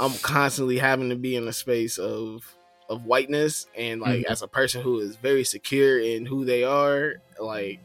I'm 0.00 0.12
constantly 0.18 0.78
having 0.78 1.10
to 1.10 1.16
be 1.16 1.36
in 1.36 1.46
a 1.46 1.52
space 1.52 1.96
of 1.98 2.42
of 2.92 3.04
whiteness 3.04 3.66
and 3.76 4.00
like 4.00 4.20
Mhm. 4.20 4.24
as 4.30 4.42
a 4.42 4.48
person 4.48 4.82
who 4.82 5.00
is 5.00 5.16
very 5.16 5.44
secure 5.44 5.98
in 5.98 6.26
who 6.26 6.44
they 6.44 6.62
are, 6.64 7.14
like 7.38 7.80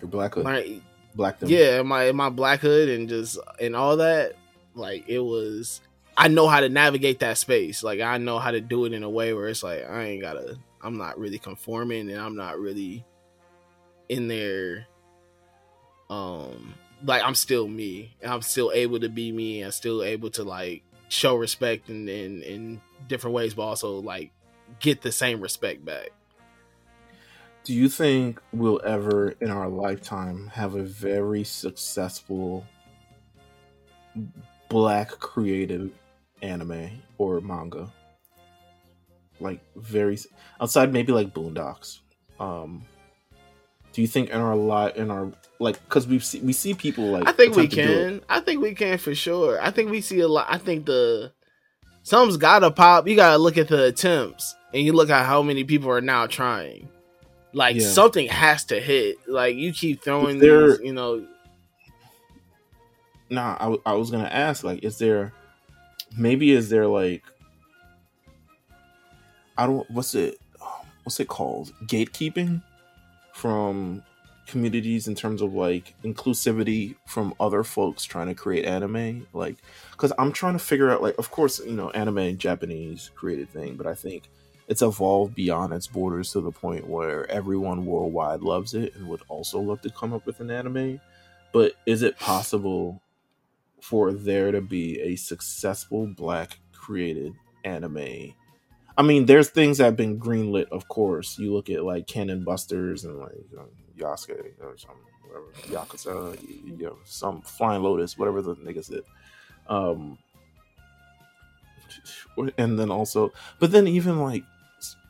your 0.00 0.08
black 0.08 0.34
hood, 0.34 0.44
my 0.44 0.80
black 1.14 1.38
them. 1.38 1.48
yeah, 1.50 1.82
my 1.82 2.10
my 2.12 2.28
blackhood 2.30 2.88
and 2.88 3.08
just 3.08 3.38
and 3.60 3.76
all 3.76 3.98
that, 3.98 4.32
like 4.74 5.04
it 5.08 5.20
was 5.20 5.80
I 6.16 6.28
know 6.28 6.46
how 6.48 6.60
to 6.60 6.68
navigate 6.68 7.20
that 7.20 7.38
space. 7.38 7.82
Like 7.82 8.00
I 8.00 8.18
know 8.18 8.38
how 8.38 8.50
to 8.50 8.60
do 8.60 8.84
it 8.84 8.92
in 8.92 9.02
a 9.02 9.10
way 9.10 9.32
where 9.32 9.48
it's 9.48 9.62
like 9.62 9.88
I 9.88 10.04
ain't 10.04 10.22
gotta 10.22 10.56
I'm 10.82 10.96
not 10.98 11.18
really 11.18 11.38
conforming 11.38 12.10
and 12.10 12.20
I'm 12.20 12.36
not 12.36 12.58
really 12.58 13.04
in 14.08 14.28
there 14.28 14.86
um 16.10 16.74
like 17.04 17.22
I'm 17.24 17.34
still 17.34 17.66
me. 17.66 18.14
And 18.22 18.32
I'm 18.32 18.42
still 18.42 18.70
able 18.74 19.00
to 19.00 19.08
be 19.08 19.32
me 19.32 19.62
and 19.62 19.72
still 19.74 20.02
able 20.02 20.30
to 20.30 20.44
like 20.44 20.82
show 21.08 21.34
respect 21.34 21.88
and 21.88 22.08
and 22.08 22.42
in 22.42 22.80
different 23.08 23.34
ways 23.34 23.54
but 23.54 23.62
also 23.62 24.00
like 24.00 24.30
get 24.80 25.02
the 25.02 25.12
same 25.12 25.40
respect 25.40 25.84
back. 25.84 26.10
Do 27.64 27.74
you 27.74 27.88
think 27.88 28.40
we'll 28.52 28.80
ever 28.84 29.30
in 29.40 29.50
our 29.50 29.68
lifetime 29.68 30.48
have 30.48 30.74
a 30.74 30.82
very 30.82 31.44
successful 31.44 32.66
black 34.68 35.10
creative 35.10 35.92
anime 36.42 37.02
or 37.18 37.40
manga? 37.40 37.88
Like 39.38 39.60
very 39.76 40.18
outside 40.60 40.92
maybe 40.92 41.12
like 41.12 41.32
Boondocks. 41.32 42.00
Um 42.40 42.84
do 43.92 44.00
you 44.00 44.08
think 44.08 44.30
in 44.30 44.40
our 44.40 44.56
lot 44.56 44.96
in 44.96 45.10
our 45.10 45.30
like 45.60 45.88
cuz 45.88 46.06
we 46.06 46.18
see 46.18 46.40
we 46.40 46.52
see 46.52 46.74
people 46.74 47.04
like 47.04 47.28
I 47.28 47.32
think 47.32 47.54
we 47.54 47.64
attempt 47.64 47.74
to 47.74 47.86
do 47.86 47.92
it. 47.92 48.10
can. 48.10 48.20
I 48.28 48.40
think 48.40 48.62
we 48.62 48.74
can 48.74 48.98
for 48.98 49.14
sure. 49.14 49.62
I 49.62 49.70
think 49.70 49.90
we 49.90 50.00
see 50.00 50.20
a 50.20 50.28
lot. 50.28 50.46
I 50.48 50.58
think 50.58 50.86
the 50.86 51.32
something's 52.02 52.36
gotta 52.36 52.70
pop. 52.70 53.06
You 53.08 53.16
gotta 53.16 53.38
look 53.38 53.56
at 53.58 53.68
the 53.68 53.84
attempts 53.86 54.54
and 54.74 54.82
you 54.84 54.92
look 54.92 55.10
at 55.10 55.26
how 55.26 55.42
many 55.42 55.64
people 55.64 55.90
are 55.90 56.00
now 56.00 56.26
trying. 56.26 56.88
Like 57.52 57.76
Yeah. 57.76 57.88
something 57.88 58.28
has 58.28 58.64
to 58.66 58.80
hit. 58.80 59.16
Like 59.28 59.56
you 59.56 59.72
keep 59.72 60.02
throwing 60.02 60.38
there- 60.38 60.76
these, 60.76 60.80
you 60.86 60.92
know. 60.92 61.26
Nah, 63.30 63.56
I, 63.58 63.64
w- 63.64 63.82
I 63.86 63.92
was 63.94 64.10
gonna 64.10 64.24
ask, 64.28 64.62
like, 64.64 64.82
is 64.84 64.98
there 64.98 65.32
maybe 66.18 66.50
is 66.50 66.68
there 66.68 66.86
like 66.86 67.22
I 69.56 69.66
don't 69.66 69.90
what's 69.90 70.14
it 70.14 70.38
what's 71.04 71.18
it 71.20 71.28
called 71.28 71.72
gatekeeping 71.84 72.62
from 73.34 74.02
communities 74.52 75.08
in 75.08 75.14
terms 75.14 75.42
of 75.42 75.54
like 75.54 75.94
inclusivity 76.04 76.94
from 77.06 77.34
other 77.40 77.64
folks 77.64 78.04
trying 78.04 78.28
to 78.28 78.34
create 78.34 78.64
anime 78.64 79.26
like 79.32 79.56
because 79.90 80.12
i'm 80.18 80.30
trying 80.30 80.52
to 80.52 80.58
figure 80.58 80.90
out 80.90 81.02
like 81.02 81.16
of 81.18 81.30
course 81.30 81.58
you 81.60 81.72
know 81.72 81.90
anime 81.90 82.36
japanese 82.36 83.10
created 83.14 83.48
thing 83.50 83.74
but 83.74 83.86
i 83.86 83.94
think 83.94 84.28
it's 84.68 84.82
evolved 84.82 85.34
beyond 85.34 85.72
its 85.72 85.86
borders 85.86 86.32
to 86.32 86.40
the 86.40 86.50
point 86.50 86.86
where 86.86 87.30
everyone 87.30 87.84
worldwide 87.84 88.40
loves 88.40 88.74
it 88.74 88.94
and 88.94 89.08
would 89.08 89.22
also 89.28 89.60
love 89.60 89.80
to 89.82 89.90
come 89.90 90.12
up 90.12 90.24
with 90.24 90.40
an 90.40 90.50
anime. 90.50 91.00
But 91.52 91.72
is 91.84 92.02
it 92.02 92.18
possible 92.18 93.02
for 93.80 94.12
there 94.12 94.52
to 94.52 94.60
be 94.60 95.00
a 95.00 95.16
successful 95.16 96.06
black 96.06 96.58
created 96.72 97.34
anime 97.64 98.34
I 98.96 99.02
mean, 99.02 99.26
there's 99.26 99.48
things 99.50 99.78
that 99.78 99.84
have 99.84 99.96
been 99.96 100.18
greenlit, 100.18 100.68
of 100.70 100.88
course. 100.88 101.38
You 101.38 101.52
look 101.52 101.70
at 101.70 101.84
like 101.84 102.06
Cannon 102.06 102.44
Busters 102.44 103.04
and 103.04 103.18
like 103.18 103.32
um, 103.58 103.68
Yasuke 103.96 104.52
or 104.60 104.76
some 104.76 104.96
whatever 105.26 105.52
Yakuza, 105.68 106.42
you, 106.42 106.76
you 106.76 106.86
know, 106.86 106.98
some 107.04 107.42
Flying 107.42 107.82
Lotus, 107.82 108.18
whatever 108.18 108.42
the 108.42 108.54
niggas 108.56 108.90
did. 108.90 109.04
Um, 109.68 110.18
and 112.58 112.78
then 112.78 112.90
also, 112.90 113.32
but 113.58 113.70
then 113.72 113.86
even 113.86 114.20
like 114.20 114.44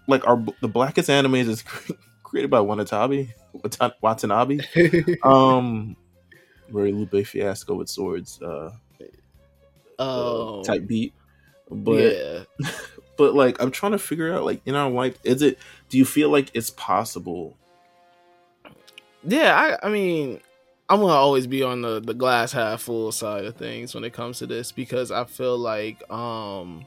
like 0.09 0.27
our 0.27 0.43
the 0.61 0.69
blackest 0.69 1.09
animes 1.09 1.49
is 1.49 1.63
created 2.23 2.51
by 2.51 2.59
Wanatabe 2.59 3.31
Wata- 3.55 3.95
Watanabe. 4.01 4.61
Um, 5.25 5.97
very 6.69 6.93
Lupe 6.93 7.27
Fiasco 7.27 7.75
with 7.75 7.89
swords, 7.89 8.41
uh, 8.41 8.73
um, 9.99 10.63
type 10.65 10.87
beat. 10.87 11.13
But 11.71 11.93
yeah. 12.03 12.45
but 13.23 13.35
like 13.37 13.63
I'm 13.63 13.71
trying 13.71 13.93
to 13.93 13.99
figure 13.99 14.35
out 14.35 14.45
like 14.45 14.61
in 14.67 14.75
our 14.75 14.91
life, 14.91 15.17
is 15.23 15.43
it? 15.43 15.57
Do 15.89 15.97
you 15.97 16.05
feel 16.05 16.29
like 16.29 16.51
it's 16.55 16.71
possible? 16.71 17.57
Yeah, 19.23 19.55
I 19.81 19.87
I 19.87 19.91
mean 19.91 20.41
I'm 20.89 20.99
gonna 20.99 21.13
always 21.13 21.47
be 21.47 21.63
on 21.63 21.83
the, 21.83 22.01
the 22.01 22.15
glass 22.15 22.51
half 22.51 22.83
full 22.83 23.13
side 23.13 23.45
of 23.45 23.55
things 23.57 23.95
when 23.95 24.03
it 24.03 24.13
comes 24.13 24.39
to 24.41 24.47
this 24.49 24.73
because 24.73 25.13
I 25.13 25.25
feel 25.25 25.57
like 25.57 26.03
um 26.11 26.85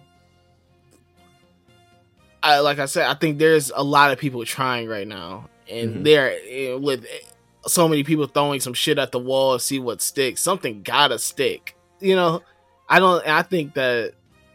I 2.44 2.60
like 2.60 2.80
I 2.80 2.86
said, 2.86 3.08
I 3.08 3.14
think 3.14 3.40
there's 3.40 3.72
a 3.74 3.82
lot 3.84 4.12
of 4.12 4.20
people 4.20 4.44
trying 4.46 4.90
right 4.90 5.08
now. 5.08 5.50
And 5.70 5.96
Mhm. 5.98 6.04
they're 6.04 6.38
eh, 6.48 6.74
with 6.74 7.06
so 7.66 7.88
many 7.88 8.04
people 8.04 8.28
throwing 8.28 8.60
some 8.60 8.74
shit 8.74 9.00
at 9.00 9.14
the 9.14 9.20
wall, 9.20 9.58
to 9.58 9.64
see 9.64 9.80
what 9.80 10.02
sticks. 10.02 10.42
Something 10.42 10.82
gotta 10.84 11.18
stick. 11.18 11.78
You 12.02 12.18
know? 12.18 12.42
I 12.90 13.00
don't 13.00 13.26
I 13.26 13.42
think 13.44 13.76
that 13.76 14.14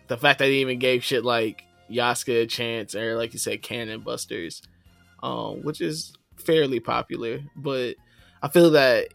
the 0.09 0.17
fact 0.19 0.41
that 0.41 0.47
they 0.47 0.55
even 0.57 0.79
gave 0.79 1.03
shit 1.03 1.25
like 1.25 1.65
Yasuke 1.91 2.43
a 2.43 2.47
chance 2.47 2.95
or 2.95 3.17
like 3.17 3.33
you 3.33 3.39
said, 3.39 3.63
Cannon 3.63 4.01
Busters, 4.01 4.63
um, 5.23 5.63
which 5.63 5.81
is 5.81 6.13
fairly 6.37 6.81
popular, 6.81 7.41
but 7.57 7.97
I 8.43 8.49
feel 8.49 8.71
that 8.71 9.09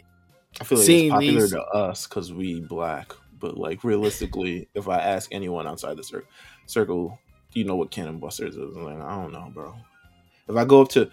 I 0.59 0.63
feel 0.63 0.77
like 0.77 0.85
Seeing 0.85 1.05
it's 1.07 1.13
popular 1.13 1.41
these- 1.41 1.51
to 1.51 1.61
us 1.61 2.07
because 2.07 2.31
we 2.33 2.61
black, 2.61 3.13
but 3.39 3.57
like 3.57 3.83
realistically, 3.83 4.69
if 4.73 4.87
I 4.87 4.99
ask 4.99 5.29
anyone 5.33 5.67
outside 5.67 5.97
the 5.97 6.03
cir- 6.03 6.25
circle, 6.65 7.19
do 7.53 7.59
you 7.59 7.65
know 7.65 7.75
what 7.75 7.91
Cannon 7.91 8.19
Busters 8.19 8.55
is? 8.55 8.75
Like, 8.75 8.97
I 8.97 9.21
don't 9.21 9.33
know, 9.33 9.49
bro. 9.53 9.75
If 10.47 10.55
I 10.55 10.63
go 10.65 10.81
up 10.81 10.89
to, 10.89 11.09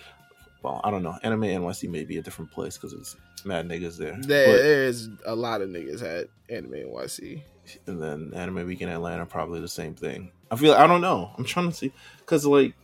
well, 0.62 0.80
I 0.84 0.90
don't 0.90 1.02
know, 1.02 1.18
Anime 1.22 1.42
NYC 1.42 1.88
may 1.88 2.04
be 2.04 2.18
a 2.18 2.22
different 2.22 2.50
place 2.52 2.76
because 2.76 2.92
it's 2.92 3.16
mad 3.44 3.66
niggas 3.68 3.96
there. 3.96 4.16
there, 4.20 4.56
there's 4.62 5.08
a 5.26 5.34
lot 5.34 5.60
of 5.62 5.70
niggas 5.70 6.02
at 6.02 6.28
Anime 6.48 6.72
NYC. 6.74 7.42
And 7.86 8.02
then 8.02 8.32
Anime 8.34 8.66
Week 8.66 8.80
in 8.80 8.88
Atlanta, 8.88 9.24
probably 9.26 9.60
the 9.60 9.68
same 9.68 9.94
thing. 9.94 10.30
I 10.50 10.56
feel, 10.56 10.74
I 10.74 10.86
don't 10.86 11.00
know. 11.00 11.30
I'm 11.38 11.44
trying 11.44 11.70
to 11.70 11.76
see 11.76 11.92
because 12.18 12.44
like, 12.44 12.74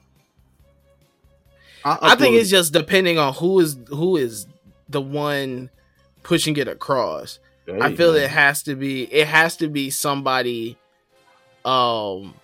I 1.85 2.15
think 2.17 2.35
it's 2.37 2.51
just 2.51 2.73
depending 2.73 3.19
on 3.19 3.35
who 3.35 3.61
is 3.61 3.77
who 3.89 4.17
is 4.17 4.47
the 4.89 5.01
one 5.01 5.71
pushing 6.23 6.57
it 6.57 6.69
across. 6.69 7.39
I 7.69 7.95
feel 7.95 8.15
it 8.15 8.31
has 8.31 8.63
to 8.65 8.75
be 8.75 9.05
it 9.13 9.27
has 9.27 9.57
to 9.59 9.69
be 9.69 9.91
somebody 9.91 10.77
um 11.65 12.35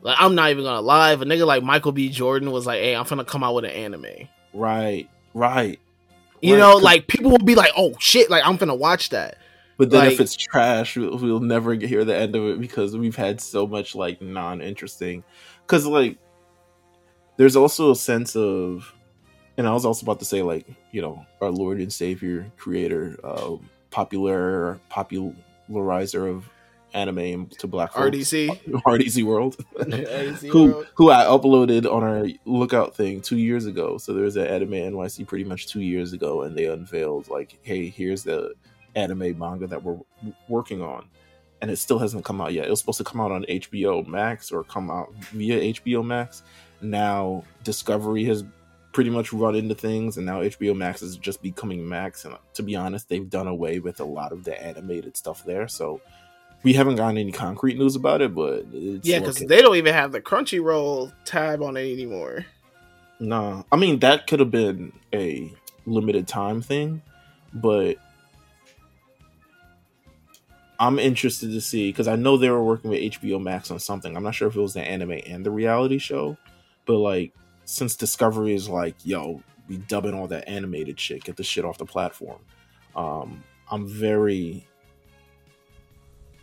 like 0.00 0.16
I'm 0.18 0.34
not 0.34 0.50
even 0.50 0.64
gonna 0.64 0.80
lie, 0.80 1.12
if 1.12 1.20
a 1.20 1.24
nigga 1.24 1.46
like 1.46 1.62
Michael 1.62 1.92
B. 1.92 2.08
Jordan 2.08 2.50
was 2.50 2.66
like, 2.66 2.80
hey, 2.80 2.94
I'm 2.96 3.04
gonna 3.04 3.24
come 3.24 3.44
out 3.44 3.54
with 3.54 3.64
an 3.64 3.70
anime. 3.72 4.28
right, 4.54 5.08
right. 5.34 5.78
You 6.40 6.54
Right, 6.54 6.60
know, 6.60 6.76
like 6.76 7.08
people 7.08 7.32
will 7.32 7.38
be 7.38 7.56
like, 7.56 7.72
"Oh 7.76 7.94
shit!" 7.98 8.30
Like 8.30 8.46
I'm 8.46 8.56
gonna 8.56 8.74
watch 8.74 9.08
that. 9.10 9.38
But 9.78 9.90
then 9.90 10.08
if 10.08 10.20
it's 10.20 10.34
trash, 10.34 10.96
we'll, 10.96 11.16
we'll 11.16 11.40
never 11.40 11.72
hear 11.74 12.04
the 12.04 12.14
end 12.14 12.34
of 12.34 12.44
it 12.48 12.60
because 12.60 12.96
we've 12.96 13.16
had 13.16 13.40
so 13.40 13.64
much 13.66 13.94
like 13.94 14.20
non-interesting. 14.20 15.22
Because 15.64 15.86
like, 15.86 16.18
there's 17.36 17.54
also 17.54 17.92
a 17.92 17.96
sense 17.96 18.34
of, 18.34 18.92
and 19.56 19.68
I 19.68 19.72
was 19.72 19.84
also 19.84 20.04
about 20.04 20.18
to 20.18 20.24
say 20.24 20.42
like, 20.42 20.66
you 20.90 21.00
know, 21.00 21.24
our 21.40 21.50
Lord 21.50 21.78
and 21.78 21.92
Savior, 21.92 22.50
Creator, 22.56 23.20
uh, 23.22 23.56
popular 23.90 24.80
popularizer 24.88 26.26
of 26.26 26.50
anime 26.92 27.46
to 27.46 27.66
Black 27.68 27.92
folks, 27.92 28.16
RDC, 28.16 28.82
RDC 28.82 29.22
World, 29.22 29.56
RDC 29.76 30.48
who 30.48 30.72
World. 30.72 30.86
who 30.94 31.10
I 31.10 31.24
uploaded 31.24 31.90
on 31.90 32.02
our 32.02 32.26
lookout 32.44 32.96
thing 32.96 33.20
two 33.20 33.38
years 33.38 33.66
ago. 33.66 33.98
So 33.98 34.12
there 34.12 34.24
was 34.24 34.36
an 34.36 34.46
anime 34.46 34.72
NYC 34.72 35.26
pretty 35.26 35.44
much 35.44 35.68
two 35.68 35.82
years 35.82 36.12
ago, 36.12 36.42
and 36.42 36.56
they 36.56 36.64
unveiled 36.64 37.28
like, 37.28 37.60
hey, 37.62 37.88
here's 37.88 38.24
the 38.24 38.54
anime 38.98 39.38
manga 39.38 39.66
that 39.66 39.82
we're 39.82 39.98
working 40.48 40.82
on, 40.82 41.06
and 41.62 41.70
it 41.70 41.76
still 41.76 41.98
hasn't 41.98 42.24
come 42.24 42.40
out 42.40 42.52
yet. 42.52 42.66
It 42.66 42.70
was 42.70 42.80
supposed 42.80 42.98
to 42.98 43.04
come 43.04 43.20
out 43.20 43.32
on 43.32 43.44
HBO 43.44 44.06
Max 44.06 44.50
or 44.50 44.64
come 44.64 44.90
out 44.90 45.12
via 45.32 45.74
HBO 45.74 46.04
Max. 46.04 46.42
Now 46.80 47.44
Discovery 47.64 48.24
has 48.24 48.44
pretty 48.92 49.10
much 49.10 49.32
run 49.32 49.54
into 49.54 49.74
things, 49.74 50.16
and 50.16 50.26
now 50.26 50.40
HBO 50.40 50.76
Max 50.76 51.02
is 51.02 51.16
just 51.16 51.42
becoming 51.42 51.88
Max. 51.88 52.24
And 52.24 52.34
uh, 52.34 52.38
to 52.54 52.62
be 52.62 52.76
honest, 52.76 53.08
they've 53.08 53.28
done 53.28 53.46
away 53.46 53.78
with 53.78 54.00
a 54.00 54.04
lot 54.04 54.32
of 54.32 54.44
the 54.44 54.60
animated 54.60 55.16
stuff 55.16 55.44
there. 55.44 55.68
So 55.68 56.00
we 56.62 56.72
haven't 56.72 56.96
gotten 56.96 57.18
any 57.18 57.32
concrete 57.32 57.78
news 57.78 57.96
about 57.96 58.22
it, 58.22 58.34
but 58.34 58.66
it's 58.72 59.06
Yeah, 59.06 59.20
because 59.20 59.38
they 59.38 59.62
don't 59.62 59.76
even 59.76 59.94
have 59.94 60.12
the 60.12 60.20
Crunchyroll 60.20 61.12
tab 61.24 61.62
on 61.62 61.76
it 61.76 61.92
anymore. 61.92 62.46
No, 63.20 63.64
I 63.72 63.76
mean 63.76 63.98
that 64.00 64.26
could 64.26 64.40
have 64.40 64.50
been 64.50 64.92
a 65.12 65.52
limited 65.86 66.28
time 66.28 66.62
thing, 66.62 67.02
but 67.52 67.96
I'm 70.78 70.98
interested 70.98 71.50
to 71.52 71.60
see 71.60 71.90
because 71.90 72.06
I 72.08 72.16
know 72.16 72.36
they 72.36 72.50
were 72.50 72.62
working 72.62 72.90
with 72.90 73.00
HBO 73.00 73.42
Max 73.42 73.70
on 73.70 73.78
something. 73.80 74.16
I'm 74.16 74.22
not 74.22 74.34
sure 74.34 74.48
if 74.48 74.56
it 74.56 74.60
was 74.60 74.74
the 74.74 74.82
anime 74.82 75.20
and 75.26 75.44
the 75.44 75.50
reality 75.50 75.98
show, 75.98 76.36
but 76.86 76.98
like 76.98 77.32
since 77.64 77.96
Discovery 77.96 78.54
is 78.54 78.68
like, 78.68 78.94
yo, 79.04 79.42
we 79.68 79.78
dubbing 79.78 80.14
all 80.14 80.28
that 80.28 80.48
animated 80.48 80.98
shit, 80.98 81.24
get 81.24 81.36
the 81.36 81.42
shit 81.42 81.64
off 81.64 81.78
the 81.78 81.84
platform. 81.84 82.40
Um, 82.94 83.42
I'm 83.70 83.86
very 83.86 84.66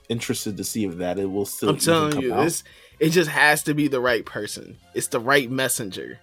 interested 0.10 0.58
to 0.58 0.64
see 0.64 0.86
if 0.86 0.98
that 0.98 1.18
it 1.18 1.26
will 1.26 1.46
still. 1.46 1.70
I'm 1.70 1.78
telling 1.78 2.22
you, 2.22 2.34
this 2.36 2.64
it 3.00 3.10
just 3.10 3.30
has 3.30 3.64
to 3.64 3.74
be 3.74 3.88
the 3.88 4.00
right 4.00 4.26
person. 4.26 4.78
It's 4.94 5.08
the 5.08 5.20
right 5.20 5.50
messenger. 5.50 6.20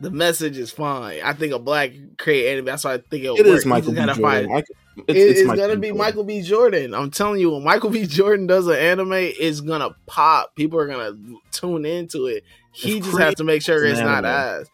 The 0.00 0.10
message 0.10 0.56
is 0.56 0.70
fine. 0.70 1.20
I 1.22 1.34
think 1.34 1.52
a 1.52 1.58
black 1.58 1.92
create 2.16 2.52
anime. 2.52 2.64
That's 2.64 2.84
why 2.84 2.94
I 2.94 2.98
think 2.98 3.24
it 3.24 3.46
is 3.46 3.66
Michael 3.66 3.92
B. 3.92 3.96
Jordan. 3.96 4.14
Find, 4.16 4.48
Michael, 4.48 4.74
it's, 5.08 5.40
it's, 5.40 5.54
gonna 5.54 5.76
be 5.76 5.92
Michael 5.92 6.24
B. 6.24 6.42
Jordan. 6.42 6.94
I'm 6.94 7.10
telling 7.10 7.40
you, 7.40 7.50
when 7.50 7.64
Michael 7.64 7.90
B. 7.90 8.06
Jordan 8.08 8.46
does 8.46 8.66
an 8.66 8.76
anime, 8.76 9.12
it's 9.12 9.60
gonna 9.60 9.90
pop. 10.06 10.54
People 10.56 10.78
are 10.78 10.86
gonna 10.86 11.16
tune 11.52 11.84
into 11.84 12.26
it. 12.26 12.44
He 12.72 12.98
it's 12.98 13.06
just 13.06 13.18
has 13.18 13.34
to 13.36 13.44
make 13.44 13.62
sure 13.62 13.84
it's 13.84 14.00
not 14.00 14.24
ass. 14.24 14.66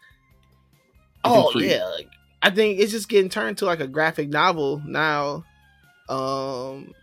Oh 1.23 1.51
yeah, 1.55 1.85
like, 1.85 2.07
I 2.41 2.49
think 2.49 2.79
it's 2.79 2.91
just 2.91 3.09
getting 3.09 3.29
turned 3.29 3.57
to 3.59 3.65
like 3.65 3.79
a 3.79 3.87
graphic 3.87 4.29
novel 4.29 4.81
now. 4.85 5.43
Um, 6.09 6.93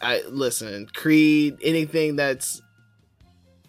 I 0.00 0.22
listen, 0.28 0.86
Creed, 0.94 1.58
anything 1.62 2.16
that's 2.16 2.62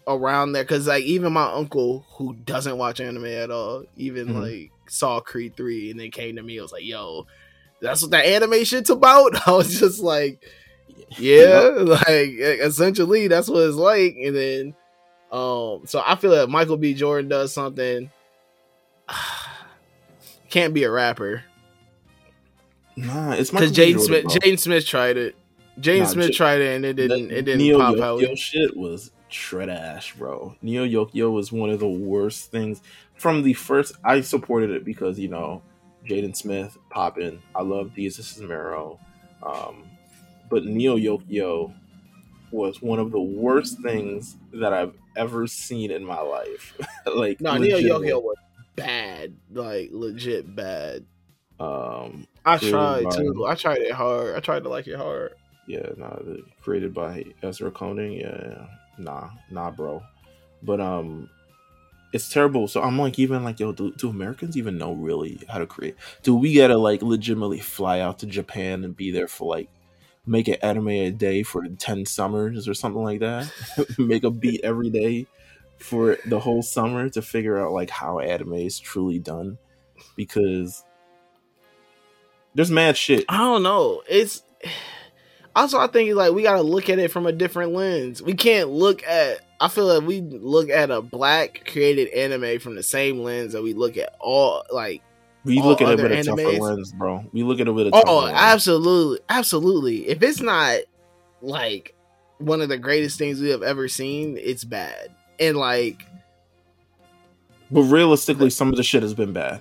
around 0.06 0.52
there, 0.52 0.64
because 0.64 0.86
like 0.86 1.04
even 1.04 1.32
my 1.32 1.50
uncle 1.52 2.06
who 2.16 2.34
doesn't 2.34 2.78
watch 2.78 3.00
anime 3.00 3.26
at 3.26 3.50
all, 3.50 3.84
even 3.96 4.28
mm-hmm. 4.28 4.40
like 4.40 4.70
saw 4.88 5.20
Creed 5.20 5.56
three 5.56 5.90
and 5.90 5.98
then 5.98 6.10
came 6.10 6.36
to 6.36 6.42
me, 6.42 6.58
I 6.58 6.62
was 6.62 6.72
like, 6.72 6.84
"Yo, 6.84 7.26
that's 7.82 8.02
what 8.02 8.12
that 8.12 8.24
anime 8.24 8.64
shit's 8.64 8.90
about." 8.90 9.32
I 9.46 9.52
was 9.52 9.78
just 9.78 10.00
like, 10.00 10.42
"Yeah, 11.18 11.70
like 11.76 12.30
essentially 12.38 13.28
that's 13.28 13.48
what 13.48 13.66
it's 13.66 13.76
like." 13.76 14.16
And 14.16 14.36
then, 14.36 14.74
um, 15.30 15.82
so 15.86 16.02
I 16.04 16.16
feel 16.16 16.30
that 16.30 16.42
like 16.42 16.48
Michael 16.48 16.76
B. 16.76 16.94
Jordan 16.94 17.28
does 17.28 17.52
something. 17.52 18.10
Can't 20.50 20.74
be 20.74 20.84
a 20.84 20.90
rapper. 20.90 21.44
Nah, 22.96 23.32
it's 23.32 23.50
because 23.50 23.72
Jaden 23.72 24.00
Smith. 24.00 24.24
Jaden 24.26 24.58
Smith 24.58 24.86
tried 24.86 25.16
it. 25.16 25.34
Jaden 25.80 26.00
nah, 26.00 26.06
Smith 26.06 26.26
J- 26.28 26.34
tried 26.34 26.60
it 26.60 26.76
and 26.76 26.84
it 26.84 26.94
didn't. 26.94 27.30
It 27.30 27.42
didn't 27.42 27.58
Neo 27.58 27.78
pop 27.78 27.98
out. 27.98 28.20
Yo, 28.20 28.34
shit 28.34 28.76
was 28.76 29.10
trash, 29.30 30.14
bro. 30.14 30.54
Neo 30.62 30.86
Yokio 30.86 31.32
was 31.32 31.50
one 31.50 31.70
of 31.70 31.80
the 31.80 31.88
worst 31.88 32.50
things 32.50 32.82
from 33.16 33.42
the 33.42 33.54
first. 33.54 33.94
I 34.04 34.20
supported 34.20 34.70
it 34.70 34.84
because 34.84 35.18
you 35.18 35.28
know 35.28 35.62
Jaden 36.06 36.36
Smith 36.36 36.76
popping. 36.90 37.42
I 37.54 37.62
love 37.62 37.92
Desus 37.96 38.40
Mero, 38.40 38.98
um, 39.42 39.84
but 40.50 40.64
Neo 40.64 40.96
Yokio 40.96 41.74
was 42.50 42.82
one 42.82 42.98
of 42.98 43.10
the 43.10 43.20
worst 43.20 43.80
things 43.80 44.36
that 44.52 44.72
I've 44.72 44.94
ever 45.16 45.46
seen 45.46 45.90
in 45.90 46.04
my 46.04 46.20
life. 46.20 46.76
like 47.14 47.40
no, 47.40 47.56
Neo 47.56 47.78
Yokio 47.78 48.22
was 48.22 48.36
bad, 48.76 49.34
like 49.50 49.90
legit 49.92 50.54
bad. 50.54 51.04
Um, 51.58 52.26
I 52.44 52.58
tried 52.58 53.04
by, 53.04 53.16
too. 53.16 53.46
I 53.46 53.54
tried 53.54 53.82
it 53.82 53.92
hard. 53.92 54.36
I 54.36 54.40
tried 54.40 54.64
to 54.64 54.68
like 54.68 54.86
it 54.86 54.96
hard. 54.96 55.34
Yeah, 55.66 55.90
nah, 55.96 56.16
created 56.60 56.92
by 56.92 57.24
Ezra 57.42 57.70
Koenig. 57.70 58.20
Yeah, 58.20 58.66
nah, 58.98 59.30
nah, 59.50 59.70
bro. 59.70 60.02
But 60.62 60.80
um, 60.80 61.30
it's 62.12 62.28
terrible. 62.28 62.68
So 62.68 62.82
I'm 62.82 62.98
like, 62.98 63.18
even 63.18 63.42
like, 63.42 63.58
yo, 63.58 63.72
do, 63.72 63.92
do, 63.92 64.10
Americans 64.10 64.56
even 64.56 64.78
know 64.78 64.92
really 64.92 65.40
how 65.48 65.58
to 65.58 65.66
create? 65.66 65.96
Do 66.22 66.34
we 66.34 66.54
gotta 66.54 66.76
like 66.76 67.02
legitimately 67.02 67.60
fly 67.60 68.00
out 68.00 68.18
to 68.20 68.26
Japan 68.26 68.84
and 68.84 68.96
be 68.96 69.10
there 69.10 69.28
for 69.28 69.48
like 69.48 69.68
make 70.26 70.46
an 70.46 70.56
anime 70.62 70.88
a 70.88 71.10
day 71.10 71.42
for 71.42 71.66
ten 71.78 72.04
summers 72.06 72.68
or 72.68 72.74
something 72.74 73.02
like 73.02 73.20
that? 73.20 73.50
make 73.98 74.24
a 74.24 74.30
beat 74.30 74.60
every 74.62 74.90
day 74.90 75.26
for 75.78 76.16
the 76.26 76.38
whole 76.38 76.62
summer 76.62 77.08
to 77.08 77.22
figure 77.22 77.58
out 77.58 77.72
like 77.72 77.90
how 77.90 78.20
anime 78.20 78.54
is 78.54 78.78
truly 78.78 79.18
done 79.18 79.58
because 80.16 80.84
there's 82.54 82.70
mad 82.70 82.96
shit. 82.96 83.24
I 83.28 83.38
don't 83.38 83.62
know. 83.62 84.02
It's 84.08 84.42
also 85.54 85.78
I 85.78 85.86
think 85.86 86.14
like 86.14 86.32
we 86.32 86.42
gotta 86.42 86.62
look 86.62 86.88
at 86.88 86.98
it 86.98 87.10
from 87.10 87.26
a 87.26 87.32
different 87.32 87.72
lens. 87.72 88.22
We 88.22 88.34
can't 88.34 88.70
look 88.70 89.02
at 89.04 89.40
I 89.60 89.68
feel 89.68 89.86
like 89.86 90.06
we 90.06 90.20
look 90.20 90.70
at 90.70 90.90
a 90.90 91.00
black 91.00 91.70
created 91.70 92.08
anime 92.08 92.58
from 92.58 92.74
the 92.74 92.82
same 92.82 93.20
lens 93.20 93.52
that 93.52 93.62
we 93.62 93.74
look 93.74 93.96
at 93.96 94.14
all 94.20 94.64
like 94.70 95.02
we 95.44 95.60
look 95.60 95.80
at 95.80 95.98
it 95.98 96.02
with 96.02 96.12
a 96.12 96.22
tougher 96.22 96.62
lens, 96.62 96.92
bro. 96.92 97.24
We 97.32 97.42
look 97.42 97.58
at 97.58 97.66
it 97.66 97.72
with 97.72 97.88
a 97.88 98.02
oh, 98.06 98.20
lens. 98.20 98.38
absolutely, 98.38 99.18
absolutely. 99.28 100.08
If 100.08 100.22
it's 100.22 100.40
not 100.40 100.78
like 101.40 101.96
one 102.38 102.60
of 102.60 102.68
the 102.68 102.78
greatest 102.78 103.18
things 103.18 103.40
we 103.40 103.48
have 103.48 103.62
ever 103.62 103.88
seen, 103.88 104.38
it's 104.40 104.62
bad 104.62 105.12
and 105.42 105.56
like 105.56 106.06
but 107.70 107.82
realistically 107.82 108.50
some 108.50 108.68
of 108.68 108.76
the 108.76 108.82
shit 108.82 109.02
has 109.02 109.14
been 109.14 109.32
bad 109.32 109.60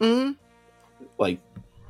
mm-hmm. 0.00 0.32
like 1.18 1.38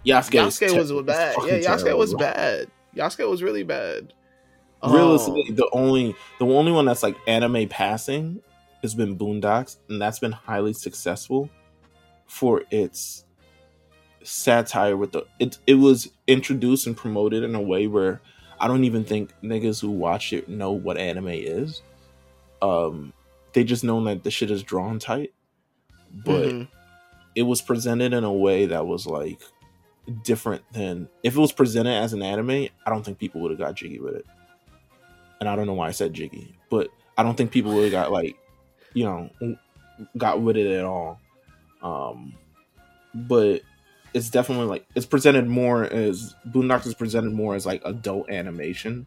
Yasuke, 0.06 0.46
Yasuke 0.46 0.76
was 0.76 0.90
te- 0.90 1.02
bad 1.02 1.36
yeah 1.44 1.58
Yasuke 1.58 1.84
terrible. 1.84 1.98
was 1.98 2.14
bad 2.14 2.70
Yasuke 2.96 3.28
was 3.28 3.42
really 3.42 3.62
bad 3.62 4.12
realistically 4.84 5.46
um, 5.48 5.54
the 5.54 5.68
only 5.72 6.16
the 6.40 6.46
only 6.46 6.72
one 6.72 6.84
that's 6.84 7.02
like 7.02 7.16
anime 7.26 7.68
passing 7.68 8.42
has 8.82 8.94
been 8.94 9.16
boondocks 9.16 9.76
and 9.88 10.02
that's 10.02 10.18
been 10.18 10.32
highly 10.32 10.72
successful 10.72 11.48
for 12.26 12.62
its 12.70 13.24
satire 14.24 14.96
with 14.96 15.12
the 15.12 15.24
it, 15.38 15.58
it 15.66 15.74
was 15.74 16.10
introduced 16.26 16.86
and 16.86 16.96
promoted 16.96 17.44
in 17.44 17.54
a 17.54 17.60
way 17.60 17.86
where 17.86 18.20
I 18.58 18.68
don't 18.68 18.84
even 18.84 19.04
think 19.04 19.30
niggas 19.42 19.80
who 19.80 19.90
watch 19.90 20.32
it 20.32 20.48
know 20.48 20.72
what 20.72 20.96
anime 20.96 21.28
is 21.28 21.82
um, 22.62 23.12
they 23.52 23.64
just 23.64 23.84
know 23.84 24.02
that 24.04 24.22
the 24.22 24.30
shit 24.30 24.50
is 24.50 24.62
drawn 24.62 24.98
tight, 24.98 25.34
but 26.12 26.46
mm-hmm. 26.46 26.62
it 27.34 27.42
was 27.42 27.60
presented 27.60 28.14
in 28.14 28.24
a 28.24 28.32
way 28.32 28.66
that 28.66 28.86
was 28.86 29.06
like 29.06 29.42
different 30.22 30.62
than 30.72 31.08
if 31.22 31.36
it 31.36 31.40
was 31.40 31.52
presented 31.52 31.92
as 31.92 32.12
an 32.12 32.22
anime. 32.22 32.68
I 32.86 32.90
don't 32.90 33.04
think 33.04 33.18
people 33.18 33.40
would 33.42 33.50
have 33.50 33.60
got 33.60 33.74
jiggy 33.74 34.00
with 34.00 34.16
it, 34.16 34.26
and 35.40 35.48
I 35.48 35.56
don't 35.56 35.66
know 35.66 35.74
why 35.74 35.88
I 35.88 35.92
said 35.92 36.14
jiggy, 36.14 36.54
but 36.70 36.88
I 37.16 37.22
don't 37.22 37.36
think 37.36 37.50
people 37.50 37.72
would 37.74 37.84
have 37.84 37.92
got 37.92 38.12
like, 38.12 38.36
you 38.94 39.04
know, 39.04 39.30
got 40.16 40.40
with 40.40 40.56
it 40.56 40.66
at 40.66 40.84
all. 40.84 41.20
Um, 41.82 42.34
but 43.14 43.62
it's 44.14 44.30
definitely 44.30 44.66
like 44.66 44.86
it's 44.94 45.06
presented 45.06 45.46
more 45.46 45.84
as 45.84 46.34
Boondocks 46.48 46.86
is 46.86 46.94
presented 46.94 47.32
more 47.32 47.54
as 47.54 47.66
like 47.66 47.82
adult 47.84 48.30
animation. 48.30 49.06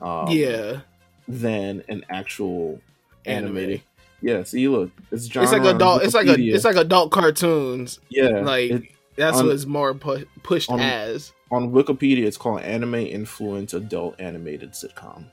Um, 0.00 0.28
yeah, 0.28 0.80
than 1.28 1.82
an 1.88 2.04
actual 2.08 2.80
animated. 3.26 3.82
Yeah, 4.22 4.42
see, 4.44 4.68
look, 4.68 4.90
it's 5.10 5.26
genre 5.26 5.44
It's 5.44 5.52
like 5.52 5.74
adult. 5.74 6.02
It's 6.02 6.14
like 6.14 6.26
a. 6.26 6.38
It's 6.38 6.64
like 6.64 6.76
adult 6.76 7.10
cartoons. 7.10 8.00
Yeah, 8.08 8.40
like 8.40 8.70
it, 8.70 8.82
that's 9.16 9.38
on, 9.38 9.46
what 9.46 9.54
it's 9.54 9.66
more 9.66 9.94
pu- 9.94 10.26
pushed 10.42 10.70
on, 10.70 10.80
as. 10.80 11.32
On 11.50 11.72
Wikipedia, 11.72 12.24
it's 12.24 12.36
called 12.36 12.62
anime 12.62 12.94
influence 12.94 13.74
adult 13.74 14.20
animated 14.20 14.72
sitcom. 14.72 15.26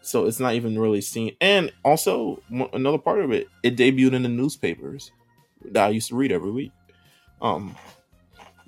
So 0.00 0.26
it's 0.26 0.40
not 0.40 0.54
even 0.54 0.78
really 0.78 1.00
seen. 1.00 1.36
And 1.40 1.70
also, 1.84 2.42
another 2.72 2.98
part 2.98 3.20
of 3.20 3.30
it, 3.30 3.48
it 3.62 3.76
debuted 3.76 4.14
in 4.14 4.22
the 4.22 4.28
newspapers 4.28 5.10
that 5.66 5.86
I 5.86 5.90
used 5.90 6.08
to 6.08 6.16
read 6.16 6.32
every 6.32 6.50
week. 6.50 6.72
Um, 7.42 7.76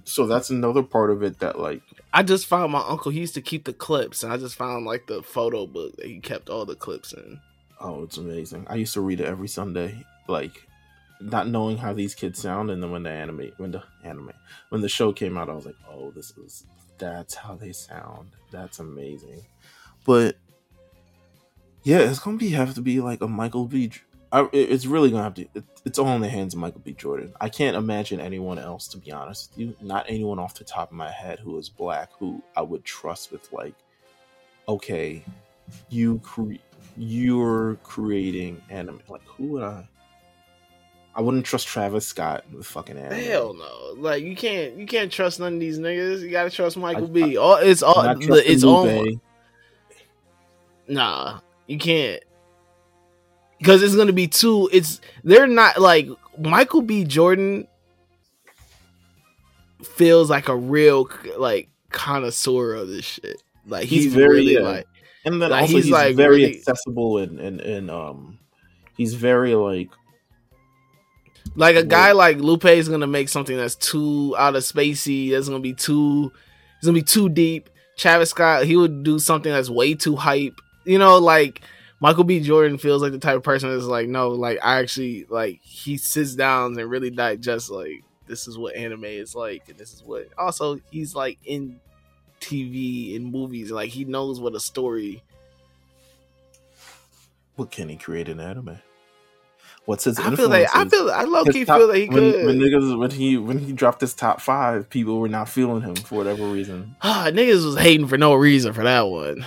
so 0.05 0.27
that's 0.27 0.51
another 0.51 0.83
part 0.83 1.11
of 1.11 1.23
it 1.23 1.39
that 1.39 1.59
like 1.59 1.83
I 2.13 2.23
just 2.23 2.47
found 2.47 2.73
my 2.73 2.85
uncle. 2.87 3.13
He 3.13 3.21
used 3.21 3.35
to 3.35 3.43
keep 3.43 3.65
the 3.65 3.73
clips, 3.73 4.23
and 4.23 4.33
I 4.33 4.37
just 4.37 4.57
found 4.57 4.85
like 4.85 5.07
the 5.07 5.23
photo 5.23 5.67
book 5.67 5.97
that 5.97 6.07
he 6.07 6.21
kept 6.21 6.51
all 6.51 6.67
the 6.67 6.75
clips 6.75 7.13
in. 7.13 7.41
Oh, 7.81 8.03
it's 8.03 8.19
amazing! 8.19 8.67
I 8.69 8.75
used 8.75 8.95
to 8.95 9.01
read 9.01 9.21
it 9.21 9.27
every 9.27 9.49
Sunday, 9.49 10.05
like 10.29 10.67
not 11.21 11.49
knowing 11.49 11.77
how 11.77 11.93
these 11.93 12.15
kids 12.15 12.41
sound, 12.41 12.71
and 12.71 12.83
then 12.83 12.91
when 12.91 13.03
the 13.03 13.11
anime, 13.11 13.53
when 13.59 13.71
the 13.71 13.83
anime, 14.05 14.33
when 14.71 14.81
the 14.81 14.89
show 14.89 15.13
came 15.13 15.37
out, 15.37 15.51
I 15.51 15.55
was 15.55 15.67
like, 15.67 15.77
oh, 15.89 16.11
this 16.11 16.37
is 16.37 16.65
that's 16.99 17.35
how 17.35 17.55
they 17.55 17.73
sound. 17.73 18.31
That's 18.51 18.79
amazing. 18.79 19.43
But 20.05 20.37
yeah, 21.83 21.99
it's 21.99 22.19
gonna 22.19 22.37
be 22.37 22.51
have 22.51 22.75
to 22.75 22.83
be 22.83 23.01
like 23.01 23.21
a 23.23 23.29
Michael 23.29 23.67
B. 23.67 23.91
I, 24.33 24.49
it's 24.53 24.87
really 24.87 25.11
gonna 25.11 25.25
have 25.25 25.35
to. 25.35 25.47
It, 25.55 25.65
it's 25.85 25.99
all 25.99 26.15
in 26.15 26.21
the 26.21 26.29
hands 26.29 26.55
of 26.55 26.61
Michael 26.61 26.83
B. 26.85 26.93
Jordan. 26.93 27.33
I 27.41 27.49
can't 27.49 27.77
imagine 27.77 28.21
anyone 28.21 28.59
else, 28.59 28.87
to 28.89 28.99
be 28.99 29.11
honest 29.11 29.51
with 29.51 29.59
you. 29.59 29.77
Not 29.81 30.07
anyone 30.09 30.39
off 30.39 30.55
the 30.55 30.65
top 30.65 30.91
of 30.91 30.97
my 30.97 31.11
head 31.11 31.41
who 31.41 31.59
is 31.59 31.69
black 31.69 32.11
who 32.19 32.43
I 32.57 32.63
would 32.63 32.85
trust 32.85 33.33
with 33.33 33.51
like, 33.53 33.75
okay, 34.69 35.25
you 35.89 36.19
cre- 36.21 36.55
you're 36.97 37.77
creating 37.83 38.63
anime. 38.69 39.01
Like, 39.09 39.23
who 39.25 39.47
would 39.47 39.63
I? 39.63 39.89
I 41.21 41.23
wouldn't 41.23 41.45
trust 41.45 41.67
Travis 41.69 42.07
Scott 42.07 42.47
with 42.51 42.67
fucking. 42.67 42.97
Hell 42.97 43.53
no! 43.53 43.95
Like 44.01 44.25
you 44.25 44.35
can't 44.35 44.77
you 44.77 44.87
can't 44.87 45.13
trust 45.13 45.39
none 45.39 45.53
of 45.53 45.61
these 45.61 45.79
niggas. 45.79 46.23
You 46.23 46.31
gotta 46.31 46.49
trust 46.49 46.79
Michael 46.79 47.05
I, 47.05 47.11
B. 47.11 47.37
All 47.37 47.57
it's 47.57 47.83
all 47.83 48.03
it's 48.19 48.65
all. 48.65 49.05
Nah, 50.89 51.41
you 51.67 51.77
can't 51.77 52.23
because 53.59 53.83
it's 53.83 53.95
gonna 53.95 54.15
be 54.15 54.29
too. 54.29 54.71
It's 54.73 55.03
they're 55.23 55.47
not 55.47 55.79
like 55.79 56.09
Michael 56.39 56.81
B. 56.81 57.05
Jordan 57.05 57.69
feels 59.83 60.31
like 60.31 60.49
a 60.49 60.57
real 60.57 61.07
like 61.37 61.69
connoisseur 61.91 62.77
of 62.77 62.89
this 62.89 63.05
shit. 63.05 63.43
Like 63.67 63.85
he's, 63.85 64.05
he's 64.05 64.15
very 64.15 64.47
really, 64.47 64.57
like, 64.57 64.87
and 65.27 65.43
then 65.43 65.51
like, 65.51 65.61
also 65.61 65.75
he's, 65.75 65.85
he's 65.85 65.93
like 65.93 66.17
very 66.17 66.37
really... 66.37 66.57
accessible 66.57 67.19
and 67.19 67.39
and 67.39 67.61
and 67.61 67.91
um 67.91 68.39
He's 69.01 69.15
very 69.15 69.55
like 69.55 69.89
like 71.55 71.77
a 71.77 71.85
guy 71.85 72.13
like 72.13 72.39
Lupe 72.39 72.65
is 72.65 72.89
gonna 72.89 73.07
make 73.07 73.29
something 73.29 73.57
that's 73.57 73.75
too 73.75 74.35
out 74.39 74.57
of 74.57 74.63
spacey. 74.63 75.31
That's 75.31 75.49
gonna 75.49 75.61
be 75.61 75.75
too. 75.75 76.33
It's 76.77 76.87
gonna 76.87 76.95
be 76.95 77.03
too 77.03 77.29
deep. 77.29 77.71
Travis 77.97 78.31
Scott, 78.31 78.65
he 78.65 78.77
would 78.77 79.03
do 79.03 79.19
something 79.19 79.53
that's 79.53 79.69
way 79.69 79.95
too 79.95 80.17
hype. 80.17 80.59
You 80.85 80.99
know, 80.99 81.19
like 81.19 81.63
Michael 82.01 82.25
B. 82.25 82.41
Jordan 82.41 82.79
feels 82.79 83.03
like 83.03 83.13
the 83.13 83.19
type 83.19 83.37
of 83.37 83.43
person 83.43 83.71
that's 83.71 83.85
like, 83.85 84.09
no, 84.09 84.31
like 84.31 84.59
I 84.63 84.79
actually 84.79 85.27
like 85.29 85.61
he 85.63 85.97
sits 85.99 86.35
down 86.35 86.79
and 86.79 86.91
really 86.91 87.11
digests 87.11 87.69
like 87.69 88.03
this 88.27 88.49
is 88.49 88.57
what 88.57 88.77
anime 88.77 89.05
is 89.05 89.35
like, 89.35 89.69
and 89.69 89.77
this 89.77 89.93
is 89.93 90.03
what. 90.03 90.29
Also, 90.39 90.81
he's 90.91 91.15
like 91.15 91.39
in 91.45 91.81
TV 92.41 93.15
and 93.17 93.31
movies, 93.31 93.71
like 93.71 93.91
he 93.91 94.05
knows 94.05 94.41
what 94.41 94.55
a 94.55 94.61
story. 94.61 95.23
What 97.57 97.71
can 97.71 97.91
he 97.91 97.97
create 97.97 98.29
in 98.29 98.41
anime? 98.41 98.79
What's 99.87 100.05
his? 100.05 100.19
I 100.19 100.35
feel 100.37 100.49
like 100.49 100.69
I 100.75 100.89
feel 100.89 101.11
I 101.11 101.25
low 101.25 101.45
key 101.45 101.65
feel 101.65 101.89
like 101.89 101.97
he 101.97 102.09
when, 102.09 102.33
could. 102.33 102.47
When 102.47 102.59
niggas 102.59 102.99
when 102.99 103.11
he 103.11 103.37
when 103.37 103.59
he 103.59 103.73
dropped 103.73 104.01
his 104.01 104.15
top 104.15 104.41
five, 104.41 104.89
people 104.89 105.19
were 105.19 105.29
not 105.29 105.49
feeling 105.49 105.83
him 105.83 105.97
for 105.97 106.17
whatever 106.17 106.47
reason. 106.47 106.95
Ah, 107.03 107.29
niggas 107.33 107.65
was 107.65 107.77
hating 107.77 108.07
for 108.07 108.17
no 108.17 108.35
reason 108.35 108.73
for 108.73 108.85
that 108.85 109.03
one. 109.03 109.45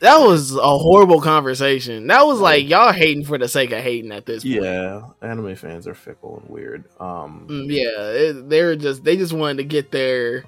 that 0.00 0.18
was 0.18 0.56
a 0.56 0.78
horrible 0.78 1.20
conversation. 1.20 2.06
That 2.08 2.26
was 2.26 2.40
like 2.40 2.68
y'all 2.68 2.92
hating 2.92 3.24
for 3.24 3.38
the 3.38 3.46
sake 3.46 3.70
of 3.70 3.82
hating 3.82 4.10
at 4.10 4.26
this 4.26 4.42
point. 4.42 4.62
Yeah, 4.62 5.02
anime 5.22 5.54
fans 5.54 5.86
are 5.86 5.94
fickle 5.94 6.40
and 6.40 6.50
weird. 6.50 6.84
Um, 6.98 7.46
Mm, 7.48 7.66
yeah, 7.68 8.10
it, 8.10 8.48
they're 8.48 8.74
just 8.74 9.04
they 9.04 9.16
just 9.16 9.32
wanted 9.32 9.58
to 9.58 9.64
get 9.64 9.92
their. 9.92 10.44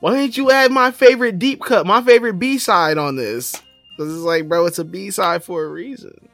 Why 0.00 0.14
didn't 0.14 0.36
you 0.36 0.50
add 0.52 0.70
my 0.70 0.92
favorite 0.92 1.38
deep 1.38 1.60
cut, 1.62 1.84
my 1.84 2.02
favorite 2.02 2.38
B 2.38 2.58
side 2.58 2.98
on 2.98 3.16
this? 3.16 3.60
Because 3.96 4.14
it's 4.14 4.22
like, 4.22 4.48
bro, 4.48 4.66
it's 4.66 4.78
a 4.78 4.84
B 4.84 5.10
side 5.10 5.42
for 5.42 5.64
a 5.64 5.68
reason. 5.68 6.28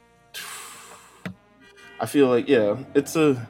I 1.99 2.05
feel 2.05 2.27
like 2.27 2.47
yeah, 2.47 2.77
it's 2.93 3.15
a. 3.15 3.47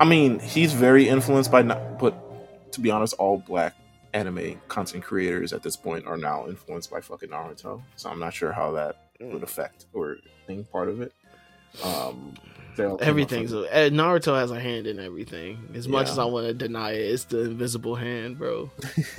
I 0.00 0.04
mean, 0.04 0.40
he's 0.40 0.72
very 0.72 1.08
influenced 1.08 1.52
by 1.52 1.62
not, 1.62 1.98
but 1.98 2.72
to 2.72 2.80
be 2.80 2.90
honest, 2.90 3.14
all 3.14 3.38
black 3.38 3.74
anime 4.12 4.60
content 4.68 5.04
creators 5.04 5.52
at 5.52 5.62
this 5.62 5.76
point 5.76 6.06
are 6.06 6.16
now 6.16 6.46
influenced 6.46 6.90
by 6.90 7.00
fucking 7.00 7.28
Naruto. 7.28 7.82
So 7.96 8.10
I'm 8.10 8.18
not 8.18 8.32
sure 8.32 8.52
how 8.52 8.72
that 8.72 8.96
would 9.20 9.42
affect 9.42 9.86
or 9.92 10.16
think 10.46 10.70
part 10.70 10.88
of 10.88 11.00
it. 11.00 11.12
Um, 11.82 12.34
they 12.76 12.84
all 12.84 12.96
came 12.96 13.04
up 13.04 13.08
Everything's 13.08 13.52
uh, 13.52 13.66
Naruto 13.92 14.38
has 14.38 14.50
a 14.50 14.58
hand 14.58 14.86
in 14.86 14.98
everything. 14.98 15.68
As 15.74 15.88
much 15.88 16.08
as 16.08 16.18
I 16.18 16.24
want 16.24 16.46
to 16.46 16.54
deny 16.54 16.92
it, 16.92 17.12
it's 17.12 17.24
the 17.24 17.42
invisible 17.42 17.94
hand, 17.94 18.38
bro. 18.38 18.70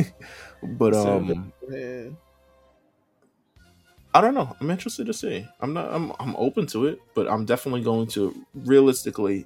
but 0.64 0.88
It's 0.88 0.98
um, 0.98 1.30
invisible 1.30 1.72
hand. 1.72 2.18
I 4.16 4.22
don't 4.22 4.34
know. 4.34 4.56
I'm 4.62 4.72
interested 4.72 5.08
to 5.08 5.14
see. 5.14 5.48
I'm 5.62 5.74
not. 5.74 5.94
I'm. 5.94 6.14
I'm 6.20 6.36
open 6.38 6.68
to 6.68 6.88
it, 6.88 7.02
but 7.16 7.30
I'm 7.30 7.46
definitely 7.46 7.82
going 7.82 8.08
to 8.10 8.34
realistically 8.54 9.46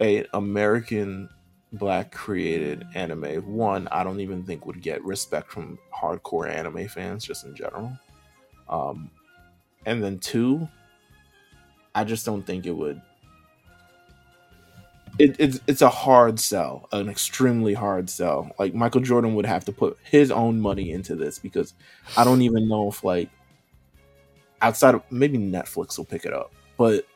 a 0.00 0.26
American 0.34 1.30
black 1.72 2.12
created 2.12 2.84
anime. 2.94 3.24
One, 3.56 3.88
I 3.88 4.04
don't 4.04 4.20
even 4.20 4.44
think 4.44 4.66
would 4.66 4.82
get 4.82 5.04
respect 5.04 5.52
from 5.52 5.78
hardcore 5.94 6.50
anime 6.50 6.88
fans 6.88 7.24
just 7.24 7.44
in 7.44 7.54
general. 7.56 7.98
Um, 8.68 9.10
and 9.86 10.02
then 10.02 10.18
two, 10.20 10.68
I 11.94 12.04
just 12.04 12.24
don't 12.26 12.44
think 12.44 12.66
it 12.66 12.72
would. 12.76 13.02
It, 15.18 15.36
it's 15.38 15.60
it's 15.66 15.80
a 15.80 15.88
hard 15.88 16.38
sell, 16.38 16.88
an 16.92 17.08
extremely 17.08 17.72
hard 17.72 18.10
sell. 18.10 18.50
Like 18.58 18.74
Michael 18.74 19.00
Jordan 19.00 19.34
would 19.36 19.46
have 19.46 19.64
to 19.64 19.72
put 19.72 19.96
his 20.04 20.30
own 20.30 20.60
money 20.60 20.90
into 20.90 21.16
this 21.16 21.38
because 21.38 21.72
I 22.18 22.24
don't 22.24 22.42
even 22.42 22.68
know 22.68 22.88
if 22.90 23.02
like 23.02 23.30
outside 24.62 24.94
of 24.94 25.02
maybe 25.10 25.38
Netflix 25.38 25.98
will 25.98 26.04
pick 26.04 26.24
it 26.24 26.32
up, 26.32 26.52
but 26.76 27.06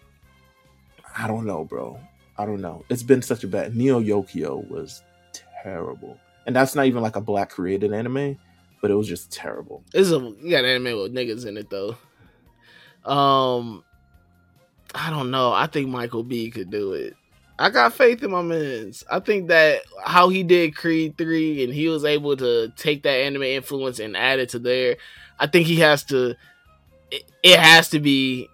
I 1.16 1.26
don't 1.26 1.46
know, 1.46 1.64
bro. 1.64 1.98
I 2.38 2.46
don't 2.46 2.60
know. 2.60 2.84
It's 2.88 3.02
been 3.02 3.22
such 3.22 3.44
a 3.44 3.48
bad. 3.48 3.76
Neo 3.76 4.00
Yokio 4.00 4.68
was 4.70 5.02
terrible, 5.62 6.18
and 6.46 6.54
that's 6.54 6.74
not 6.74 6.86
even 6.86 7.02
like 7.02 7.16
a 7.16 7.20
black 7.20 7.50
created 7.50 7.92
anime, 7.92 8.38
but 8.80 8.90
it 8.90 8.94
was 8.94 9.08
just 9.08 9.30
terrible. 9.30 9.82
It's 9.92 10.10
a 10.10 10.18
you 10.18 10.50
got 10.50 10.64
anime 10.64 10.98
with 10.98 11.14
niggas 11.14 11.46
in 11.46 11.56
it 11.56 11.70
though. 11.70 11.96
Um, 13.04 13.84
I 14.94 15.10
don't 15.10 15.30
know. 15.30 15.52
I 15.52 15.66
think 15.66 15.88
Michael 15.88 16.22
B 16.22 16.50
could 16.50 16.70
do 16.70 16.92
it. 16.92 17.14
I 17.58 17.68
got 17.68 17.92
faith 17.92 18.22
in 18.22 18.30
my 18.30 18.40
man's. 18.40 19.04
I 19.10 19.20
think 19.20 19.48
that 19.48 19.82
how 20.02 20.30
he 20.30 20.42
did 20.42 20.74
Creed 20.74 21.18
three 21.18 21.62
and 21.62 21.74
he 21.74 21.88
was 21.88 22.06
able 22.06 22.34
to 22.38 22.72
take 22.76 23.02
that 23.02 23.16
anime 23.16 23.42
influence 23.42 23.98
and 23.98 24.16
add 24.16 24.38
it 24.38 24.48
to 24.50 24.58
there. 24.58 24.96
I 25.38 25.46
think 25.46 25.66
he 25.66 25.76
has 25.76 26.02
to. 26.04 26.36
It, 27.10 27.30
it 27.42 27.58
has 27.58 27.88
to 27.90 28.00
be. 28.00 28.48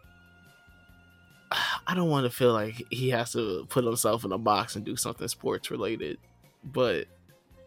I 1.87 1.95
don't 1.95 2.11
want 2.11 2.25
to 2.25 2.31
feel 2.31 2.53
like 2.53 2.83
he 2.91 3.11
has 3.11 3.33
to 3.33 3.67
put 3.69 3.85
himself 3.85 4.25
in 4.25 4.33
a 4.33 4.39
box 4.39 4.75
and 4.75 4.85
do 4.85 4.97
something 4.97 5.29
sports 5.29 5.71
related, 5.71 6.19
but 6.65 7.07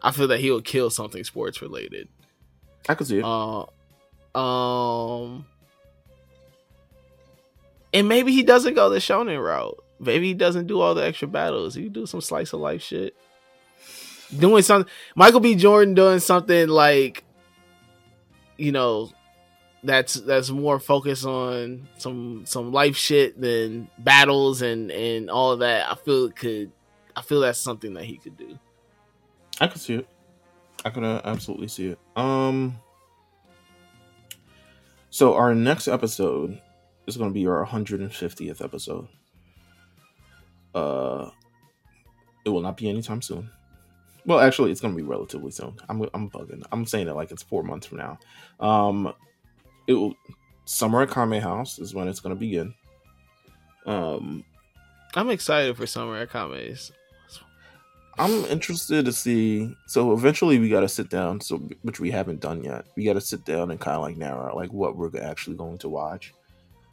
I 0.02 0.10
feel 0.10 0.28
that 0.28 0.40
he'll 0.40 0.60
kill 0.60 0.90
something 0.90 1.24
sports 1.24 1.62
related. 1.62 2.08
I 2.88 2.94
could 2.94 3.06
see 3.06 3.18
it. 3.18 3.24
Uh, 3.24 3.64
um, 4.38 5.46
and 7.92 8.08
maybe 8.08 8.32
he 8.32 8.42
doesn't 8.42 8.74
go 8.74 8.88
the 8.88 8.98
shonen 8.98 9.42
route. 9.42 9.82
Maybe 9.98 10.28
he 10.28 10.34
doesn't 10.34 10.66
do 10.66 10.80
all 10.80 10.94
the 10.94 11.04
extra 11.04 11.28
battles. 11.28 11.74
He 11.74 11.88
do 11.88 12.06
some 12.06 12.20
slice 12.20 12.52
of 12.52 12.60
life 12.60 12.82
shit. 12.82 13.14
Doing 14.36 14.62
something, 14.62 14.90
Michael 15.14 15.40
B. 15.40 15.56
Jordan 15.56 15.94
doing 15.94 16.20
something 16.20 16.68
like, 16.68 17.24
you 18.56 18.72
know, 18.72 19.10
that's 19.82 20.14
that's 20.14 20.50
more 20.50 20.78
focused 20.78 21.24
on 21.24 21.88
some 21.96 22.42
some 22.44 22.72
life 22.72 22.96
shit 22.96 23.40
than 23.40 23.88
battles 23.98 24.62
and 24.62 24.90
and 24.90 25.30
all 25.30 25.52
of 25.52 25.60
that. 25.60 25.90
I 25.90 25.94
feel 25.94 26.26
it 26.26 26.36
could, 26.36 26.70
I 27.16 27.22
feel 27.22 27.40
that's 27.40 27.58
something 27.58 27.94
that 27.94 28.04
he 28.04 28.16
could 28.18 28.36
do. 28.36 28.58
I 29.60 29.66
could 29.66 29.80
see 29.80 29.94
it. 29.94 30.08
I 30.84 30.90
could 30.90 31.04
uh, 31.04 31.20
absolutely 31.24 31.68
see 31.68 31.88
it. 31.88 31.98
Um. 32.16 32.78
So 35.10 35.34
our 35.34 35.54
next 35.54 35.88
episode 35.88 36.60
is 37.06 37.16
going 37.16 37.30
to 37.30 37.34
be 37.34 37.46
our 37.46 37.66
150th 37.66 38.64
episode. 38.64 39.08
Uh, 40.72 41.30
it 42.44 42.50
will 42.50 42.60
not 42.60 42.76
be 42.76 42.88
anytime 42.88 43.20
soon. 43.20 43.50
Well, 44.24 44.38
actually, 44.38 44.70
it's 44.70 44.80
going 44.80 44.94
to 44.94 45.02
be 45.02 45.08
relatively 45.08 45.50
soon. 45.50 45.76
I'm 45.88 46.02
I'm 46.14 46.30
bugging. 46.30 46.62
I'm 46.70 46.86
saying 46.86 47.08
it 47.08 47.16
like 47.16 47.30
it's 47.30 47.42
four 47.42 47.62
months 47.62 47.86
from 47.86 47.98
now. 47.98 48.18
Um, 48.60 49.12
it 49.90 49.94
will 49.94 50.14
summer 50.66 51.02
at 51.02 51.10
Kame 51.10 51.40
House 51.42 51.80
is 51.80 51.94
when 51.94 52.06
it's 52.06 52.20
going 52.20 52.34
to 52.34 52.38
begin. 52.38 52.72
Um, 53.86 54.44
I'm 55.16 55.30
excited 55.30 55.76
for 55.76 55.86
summer 55.86 56.16
at 56.16 56.30
Kame's. 56.30 56.92
I'm 58.16 58.44
interested 58.44 59.06
to 59.06 59.12
see. 59.12 59.74
So 59.86 60.12
eventually, 60.12 60.58
we 60.58 60.68
got 60.68 60.80
to 60.80 60.88
sit 60.88 61.10
down. 61.10 61.40
So 61.40 61.56
which 61.82 61.98
we 61.98 62.10
haven't 62.10 62.40
done 62.40 62.62
yet. 62.62 62.84
We 62.94 63.04
got 63.04 63.14
to 63.14 63.20
sit 63.20 63.44
down 63.44 63.70
and 63.70 63.80
kind 63.80 63.96
of 63.96 64.02
like 64.02 64.16
narrow 64.16 64.54
like 64.54 64.72
what 64.72 64.96
we're 64.96 65.10
actually 65.20 65.56
going 65.56 65.78
to 65.78 65.88
watch. 65.88 66.32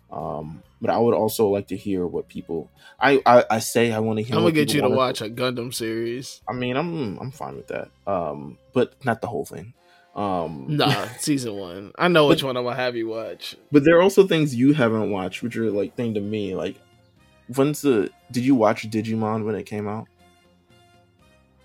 Um, 0.10 0.64
but 0.82 0.90
I 0.90 0.98
would 0.98 1.14
also 1.14 1.50
like 1.50 1.68
to 1.68 1.78
hear 1.78 2.08
what 2.08 2.30
people. 2.30 2.72
I 3.00 3.22
I, 3.26 3.44
I 3.52 3.60
say 3.60 3.92
I 3.92 4.00
want 4.00 4.18
to 4.18 4.24
hear. 4.24 4.38
I'm 4.38 4.42
gonna 4.42 4.54
get 4.54 4.74
you 4.74 4.82
to 4.82 4.90
watch 4.90 5.22
a 5.22 5.30
Gundam 5.30 5.72
series. 5.74 6.42
I 6.48 6.54
mean, 6.54 6.78
I'm 6.78 7.20
I'm 7.20 7.32
fine 7.32 7.58
with 7.58 7.68
that. 7.68 7.90
Um, 8.08 8.58
but 8.74 8.94
not 9.06 9.22
the 9.22 9.28
whole 9.28 9.46
thing. 9.46 9.74
Um, 10.18 10.66
Nah, 10.68 11.08
season 11.20 11.56
one. 11.56 11.92
I 11.98 12.08
know 12.08 12.28
which 12.28 12.44
one 12.44 12.58
I'm 12.58 12.64
gonna 12.64 12.76
have 12.76 12.96
you 12.96 13.08
watch. 13.08 13.56
But 13.72 13.84
there 13.86 13.98
are 13.98 14.02
also 14.02 14.28
things 14.28 14.56
you 14.56 14.74
haven't 14.74 15.12
watched, 15.12 15.44
which 15.44 15.56
are 15.56 15.70
like 15.72 15.96
thing 15.96 16.16
to 16.16 16.20
me. 16.20 16.56
Like, 16.56 16.76
when's 17.56 17.82
the? 17.82 18.10
Did 18.32 18.44
you 18.44 18.56
watch 18.56 18.90
Digimon 18.90 19.46
when 19.46 19.56
it 19.56 19.66
came 19.66 19.88
out? 19.88 20.08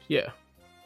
Yeah, 0.08 0.30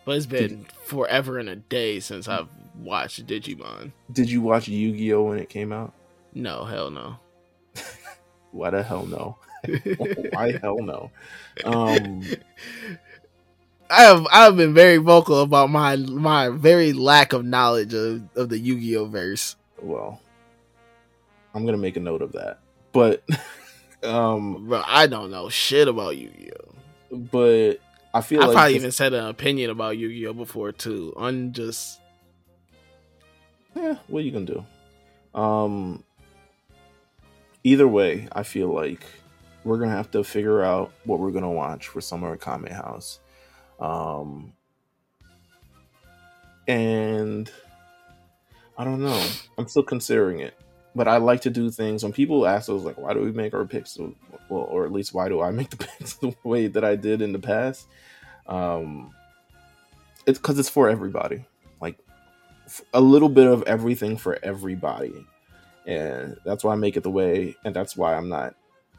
but 0.04 0.16
it's 0.16 0.26
been 0.26 0.66
forever 0.84 1.38
and 1.38 1.48
a 1.48 1.56
day 1.56 1.98
since 1.98 2.28
I've 2.28 2.48
watched 2.78 3.26
Digimon. 3.26 3.90
Did 4.12 4.30
you 4.30 4.40
watch 4.42 4.68
Yu 4.68 4.92
Gi 4.96 5.12
Oh 5.14 5.24
when 5.24 5.38
it 5.38 5.48
came 5.48 5.72
out? 5.72 5.92
No, 6.34 6.64
hell 6.64 6.90
no. 6.90 7.16
Why 8.52 8.70
the 8.70 8.82
hell 8.84 9.06
no? 9.06 9.36
Why 10.32 10.52
hell 10.62 10.78
no? 10.78 11.10
Um, 11.64 12.22
I 13.90 14.02
have 14.02 14.26
I've 14.32 14.56
been 14.56 14.74
very 14.74 14.96
vocal 14.96 15.40
about 15.40 15.70
my 15.70 15.96
my 15.96 16.48
very 16.48 16.92
lack 16.92 17.32
of 17.32 17.44
knowledge 17.44 17.94
of, 17.94 18.22
of 18.36 18.48
the 18.48 18.58
Yu-Gi-Oh 18.58 19.06
verse. 19.06 19.56
well, 19.80 20.20
I'm 21.54 21.64
gonna 21.64 21.78
make 21.78 21.96
a 21.96 22.00
note 22.00 22.22
of 22.22 22.32
that. 22.32 22.58
But, 22.92 23.22
um, 24.02 24.66
Bro, 24.68 24.82
I 24.86 25.06
don't 25.06 25.30
know 25.30 25.48
shit 25.48 25.88
about 25.88 26.16
Yu-Gi-Oh. 26.16 27.16
but 27.16 27.74
I 28.14 28.22
feel 28.22 28.42
I 28.42 28.46
like 28.46 28.54
probably 28.54 28.74
even 28.76 28.92
said 28.92 29.12
an 29.12 29.26
opinion 29.26 29.70
about 29.70 29.98
Yu-Gi-Oh 29.98 30.32
before 30.32 30.72
too. 30.72 31.12
On 31.16 31.52
just 31.52 32.00
yeah, 33.74 33.96
what 34.08 34.24
you 34.24 34.32
gonna 34.32 34.46
do? 34.46 35.38
Um, 35.38 36.02
either 37.62 37.86
way, 37.86 38.26
I 38.32 38.42
feel 38.42 38.68
like 38.68 39.04
we're 39.64 39.78
gonna 39.78 39.96
have 39.96 40.10
to 40.12 40.24
figure 40.24 40.62
out 40.62 40.92
what 41.04 41.18
we're 41.20 41.30
gonna 41.30 41.50
watch 41.50 41.88
for 41.88 42.00
summer 42.00 42.32
at 42.32 42.40
Kame 42.40 42.66
House. 42.66 43.20
Um, 43.80 44.52
and 46.68 47.50
I 48.78 48.84
don't 48.84 49.02
know. 49.02 49.22
I'm 49.58 49.68
still 49.68 49.82
considering 49.82 50.40
it. 50.40 50.54
but 50.96 51.06
I 51.06 51.18
like 51.18 51.42
to 51.42 51.50
do 51.50 51.70
things 51.70 52.02
when 52.02 52.12
people 52.12 52.46
ask 52.46 52.70
us 52.70 52.82
like, 52.82 52.96
why 52.96 53.12
do 53.12 53.20
we 53.20 53.30
make 53.30 53.52
our 53.52 53.66
picks? 53.66 53.98
Well, 53.98 54.14
or 54.62 54.86
at 54.86 54.92
least 54.92 55.12
why 55.12 55.28
do 55.28 55.42
I 55.42 55.50
make 55.50 55.70
the 55.70 55.76
picks 55.98 56.14
the 56.14 56.34
way 56.42 56.68
that 56.68 56.84
I 56.84 56.96
did 56.96 57.20
in 57.20 57.32
the 57.32 57.38
past? 57.38 57.86
Um, 58.46 59.14
it's 60.26 60.38
because 60.38 60.58
it's 60.58 60.70
for 60.70 60.88
everybody. 60.88 61.44
Like 61.80 61.98
a 62.94 63.00
little 63.00 63.28
bit 63.28 63.46
of 63.46 63.62
everything 63.64 64.16
for 64.16 64.38
everybody, 64.42 65.26
and 65.86 66.38
that's 66.44 66.64
why 66.64 66.72
I 66.72 66.76
make 66.76 66.96
it 66.96 67.02
the 67.02 67.10
way, 67.10 67.56
and 67.64 67.76
that's 67.76 67.96
why 67.96 68.14
I'm 68.14 68.30
not. 68.30 68.54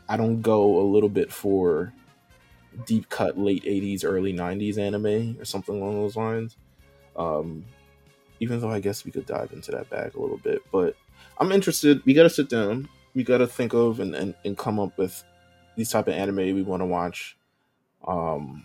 I 0.08 0.18
don't 0.18 0.42
go 0.42 0.80
a 0.80 0.86
little 0.86 1.10
bit 1.10 1.34
for 1.34 1.92
deep 2.86 3.10
cut 3.10 3.38
late 3.38 3.64
80s 3.64 4.04
early 4.04 4.34
90s 4.34 4.78
anime 4.78 5.40
or 5.40 5.46
something 5.46 5.76
along 5.76 5.96
those 5.96 6.16
lines 6.16 6.58
um 7.16 7.66
even 8.40 8.60
though 8.60 8.70
i 8.70 8.80
guess 8.80 9.06
we 9.06 9.12
could 9.12 9.26
dive 9.26 9.52
into 9.52 9.72
that 9.72 9.90
bag 9.90 10.16
a 10.16 10.20
little 10.20 10.38
bit 10.38 10.62
but 10.72 10.96
i'm 11.40 11.52
interested 11.52 12.04
we 12.06 12.14
gotta 12.14 12.30
sit 12.30 12.50
down 12.50 12.88
we 13.14 13.24
gotta 13.24 13.48
think 13.48 13.74
of 13.74 14.00
and, 14.00 14.14
and, 14.16 14.36
and 14.46 14.58
come 14.58 14.80
up 14.80 14.98
with 14.98 15.24
these 15.76 15.90
type 15.90 16.08
of 16.08 16.14
anime 16.14 16.36
we 16.36 16.62
want 16.62 16.82
to 16.82 16.86
watch 16.86 17.38
um 18.08 18.64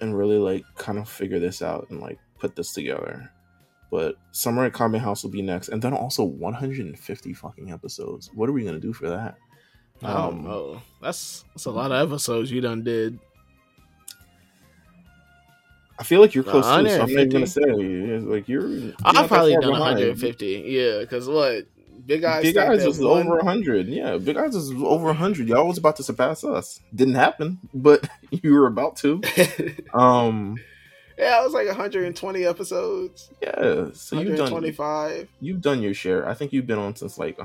and 0.00 0.16
really 0.16 0.38
like 0.38 0.64
kind 0.76 0.98
of 0.98 1.08
figure 1.08 1.38
this 1.38 1.62
out 1.62 1.86
and 1.90 2.00
like 2.00 2.18
put 2.38 2.56
this 2.56 2.72
together 2.72 3.30
but 3.90 4.16
summer 4.32 4.64
at 4.64 4.74
Kame 4.74 4.94
House 4.94 5.22
will 5.22 5.30
be 5.30 5.42
next, 5.42 5.68
and 5.68 5.80
then 5.80 5.94
also 5.94 6.24
150 6.24 7.32
fucking 7.34 7.70
episodes. 7.70 8.30
What 8.34 8.48
are 8.48 8.52
we 8.52 8.64
gonna 8.64 8.80
do 8.80 8.92
for 8.92 9.08
that? 9.08 9.36
I 10.02 10.12
don't 10.12 10.38
Um, 10.38 10.44
know. 10.44 10.82
That's 11.02 11.44
that's 11.54 11.64
a 11.66 11.70
lot 11.70 11.92
of 11.92 12.10
episodes 12.10 12.50
you 12.50 12.60
done 12.60 12.82
did. 12.84 13.18
I 15.98 16.02
feel 16.04 16.20
like 16.20 16.34
you're 16.34 16.44
close 16.44 16.64
to. 16.66 16.70
it, 16.70 16.74
I'm 16.74 16.84
not 16.84 17.08
even 17.10 17.30
150? 17.30 17.32
gonna 17.32 17.46
say 17.46 18.14
it's 18.14 18.24
like 18.26 18.48
you're. 18.48 18.68
you're 18.68 18.92
I've 19.04 19.28
probably 19.28 19.52
done 19.54 19.62
behind. 19.62 19.98
150. 19.98 20.64
Yeah, 20.66 20.98
because 21.00 21.26
what? 21.28 21.66
Big 22.04 22.22
Eyes. 22.22 22.42
Big 22.42 22.56
Eyes 22.56 22.84
was 22.86 22.98
one. 23.00 23.26
over 23.26 23.36
100. 23.36 23.88
Yeah, 23.88 24.18
Big 24.18 24.36
Eyes 24.36 24.54
was 24.54 24.70
over 24.72 25.06
100. 25.06 25.48
Y'all 25.48 25.66
was 25.66 25.78
about 25.78 25.96
to 25.96 26.02
surpass 26.02 26.44
us. 26.44 26.80
Didn't 26.94 27.14
happen, 27.14 27.58
but 27.72 28.06
you 28.30 28.52
were 28.52 28.66
about 28.66 28.96
to. 28.98 29.20
Um, 29.94 30.56
yeah, 31.18 31.40
it 31.40 31.44
was 31.44 31.54
like 31.54 31.66
120 31.66 32.44
episodes. 32.44 33.30
yeah. 33.42 33.86
So 33.94 34.20
you've 34.20 34.36
done 34.36 34.52
125. 34.52 35.28
you've 35.40 35.62
done 35.62 35.80
your 35.80 35.94
share. 35.94 36.28
I 36.28 36.34
think 36.34 36.52
you've 36.52 36.66
been 36.66 36.78
on 36.78 36.94
since 36.94 37.16
like 37.16 37.38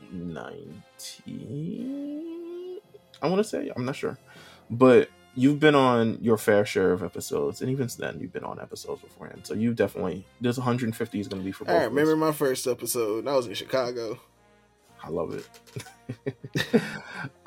119. 0.00 2.78
I 3.20 3.28
want 3.28 3.42
to 3.42 3.48
say 3.48 3.70
I'm 3.74 3.84
not 3.84 3.96
sure, 3.96 4.16
but 4.70 5.10
you've 5.34 5.60
been 5.60 5.74
on 5.74 6.18
your 6.20 6.36
fair 6.36 6.64
share 6.64 6.92
of 6.92 7.02
episodes, 7.02 7.62
and 7.62 7.70
even 7.70 7.88
then, 7.98 8.20
you've 8.20 8.32
been 8.32 8.44
on 8.44 8.60
episodes 8.60 9.02
beforehand. 9.02 9.46
So 9.46 9.54
you 9.54 9.74
definitely 9.74 10.24
this 10.40 10.56
150 10.56 11.20
is 11.20 11.28
going 11.28 11.42
to 11.42 11.44
be 11.44 11.52
for 11.52 11.64
both. 11.64 11.74
I 11.74 11.84
remember 11.84 12.16
my 12.16 12.32
first 12.32 12.66
episode. 12.66 13.26
I 13.26 13.34
was 13.34 13.46
in 13.46 13.54
Chicago. 13.54 14.20
I 15.02 15.10
love 15.10 15.34
it. 15.34 15.48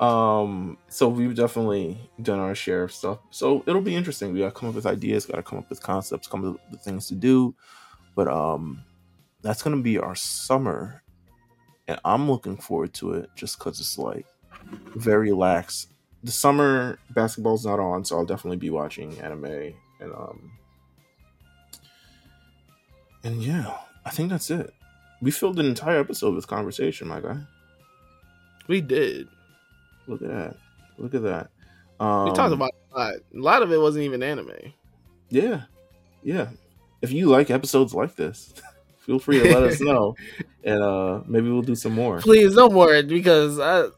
um, 0.00 0.78
so 0.88 1.08
we've 1.08 1.34
definitely 1.34 1.98
done 2.20 2.38
our 2.38 2.54
share 2.54 2.84
of 2.84 2.92
stuff. 2.92 3.18
So 3.30 3.62
it'll 3.66 3.82
be 3.82 3.94
interesting. 3.94 4.32
We 4.32 4.40
gotta 4.40 4.52
come 4.52 4.70
up 4.70 4.74
with 4.74 4.86
ideas, 4.86 5.26
gotta 5.26 5.42
come 5.42 5.58
up 5.58 5.68
with 5.68 5.82
concepts, 5.82 6.26
come 6.26 6.48
up 6.48 6.58
with 6.70 6.80
things 6.80 7.08
to 7.08 7.14
do. 7.14 7.54
But 8.14 8.28
um 8.28 8.84
that's 9.42 9.62
gonna 9.62 9.82
be 9.82 9.98
our 9.98 10.14
summer. 10.14 11.01
And 11.88 11.98
I'm 12.04 12.30
looking 12.30 12.56
forward 12.56 12.94
to 12.94 13.14
it 13.14 13.30
just 13.34 13.58
because 13.58 13.80
it's 13.80 13.98
like 13.98 14.26
very 14.94 15.32
lax. 15.32 15.88
The 16.24 16.30
summer 16.30 16.98
basketball's 17.10 17.66
not 17.66 17.80
on, 17.80 18.04
so 18.04 18.16
I'll 18.16 18.24
definitely 18.24 18.58
be 18.58 18.70
watching 18.70 19.18
anime 19.20 19.74
and 20.00 20.12
um 20.14 20.52
and 23.24 23.42
yeah, 23.42 23.76
I 24.04 24.10
think 24.10 24.30
that's 24.30 24.50
it. 24.50 24.72
We 25.20 25.30
filled 25.30 25.60
an 25.60 25.66
entire 25.66 26.00
episode 26.00 26.34
with 26.34 26.46
conversation, 26.48 27.08
my 27.08 27.20
guy. 27.20 27.38
We 28.66 28.80
did. 28.80 29.28
Look 30.08 30.22
at 30.22 30.28
that. 30.28 30.56
Look 30.98 31.14
at 31.14 31.22
that. 31.22 31.50
Um, 32.00 32.24
We 32.24 32.32
talked 32.32 32.52
about 32.52 32.70
a 32.92 32.98
lot. 32.98 33.14
A 33.14 33.20
lot 33.38 33.62
of 33.62 33.72
it 33.72 33.80
wasn't 33.80 34.04
even 34.04 34.22
anime. 34.22 34.72
Yeah. 35.28 35.62
Yeah. 36.24 36.48
If 37.00 37.12
you 37.12 37.28
like 37.28 37.50
episodes 37.50 37.94
like 37.94 38.16
this, 38.16 38.52
feel 39.02 39.18
free 39.18 39.38
to 39.40 39.44
let 39.52 39.62
us 39.62 39.80
know. 39.88 40.14
And 40.64 40.82
uh 40.82 41.20
maybe 41.26 41.50
we'll 41.50 41.62
do 41.62 41.74
some 41.74 41.92
more. 41.92 42.18
Please 42.20 42.54
no 42.54 42.68
more 42.68 43.02
because 43.02 43.58
I 43.58 43.88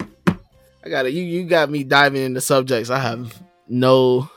I 0.84 0.88
got 0.88 1.06
it. 1.06 1.14
You 1.14 1.22
you 1.22 1.44
got 1.44 1.70
me 1.70 1.84
diving 1.84 2.22
into 2.22 2.40
subjects 2.40 2.90
I 2.90 2.98
have 2.98 3.40
no 3.68 4.28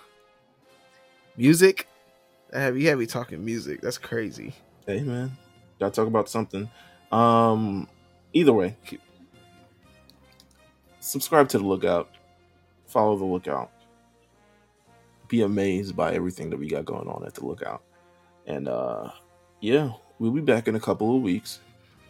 music. 1.35 1.87
I 2.53 2.59
have 2.59 2.77
you 2.77 2.89
have 2.89 2.99
me 2.99 3.05
talking 3.05 3.43
music. 3.43 3.81
That's 3.81 3.97
crazy. 3.97 4.53
Hey 4.85 5.01
man. 5.01 5.37
Gotta 5.79 5.93
talk 5.93 6.07
about 6.07 6.29
something. 6.29 6.69
Um 7.11 7.87
either 8.33 8.53
way. 8.53 8.75
keep- 8.85 9.01
Subscribe 10.99 11.47
to 11.49 11.57
the 11.57 11.65
lookout. 11.65 12.09
Follow 12.87 13.17
the 13.17 13.25
lookout. 13.25 13.71
Be 15.29 15.41
amazed 15.41 15.95
by 15.95 16.13
everything 16.13 16.49
that 16.49 16.59
we 16.59 16.67
got 16.69 16.85
going 16.85 17.07
on 17.07 17.23
at 17.25 17.33
the 17.33 17.45
lookout. 17.45 17.83
And 18.45 18.67
uh 18.67 19.09
yeah, 19.61 19.91
we'll 20.19 20.31
be 20.31 20.41
back 20.41 20.67
in 20.67 20.75
a 20.75 20.79
couple 20.79 21.15
of 21.15 21.21
weeks. 21.21 21.59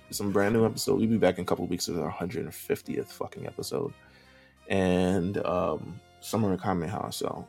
Some 0.10 0.32
brand 0.32 0.54
new 0.54 0.66
episode. 0.66 1.00
We'll 1.00 1.10
be 1.10 1.18
back 1.18 1.38
in 1.38 1.44
a 1.44 1.46
couple 1.46 1.66
of 1.66 1.70
weeks 1.70 1.88
with 1.88 2.00
our 2.00 2.12
150th 2.12 3.08
fucking 3.08 3.46
episode. 3.46 3.94
And 4.70 5.38
um 5.46 6.00
Summer 6.22 6.52
in 6.52 6.60
Kame 6.60 6.88
House. 6.88 7.18
So 7.18 7.48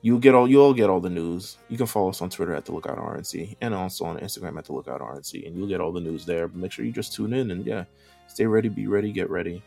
you'll 0.00 0.18
get 0.18 0.34
all 0.34 0.48
you'll 0.48 0.74
get 0.74 0.90
all 0.90 1.00
the 1.00 1.10
news. 1.10 1.58
You 1.68 1.76
can 1.76 1.86
follow 1.86 2.10
us 2.10 2.20
on 2.20 2.30
Twitter 2.30 2.54
at 2.54 2.64
the 2.64 2.72
Lookout 2.72 2.98
RNC 2.98 3.56
and 3.60 3.74
also 3.74 4.04
on 4.04 4.18
Instagram 4.18 4.58
at 4.58 4.64
the 4.66 4.72
Lookout 4.72 5.00
RNC, 5.00 5.46
and 5.46 5.56
you'll 5.56 5.68
get 5.68 5.80
all 5.80 5.92
the 5.92 6.00
news 6.00 6.26
there. 6.26 6.48
But 6.48 6.60
make 6.60 6.72
sure 6.72 6.84
you 6.84 6.92
just 6.92 7.14
tune 7.14 7.32
in 7.32 7.50
and 7.50 7.64
yeah, 7.64 7.84
stay 8.26 8.46
ready, 8.46 8.68
be 8.68 8.86
ready, 8.86 9.12
get 9.12 9.30
ready. 9.30 9.62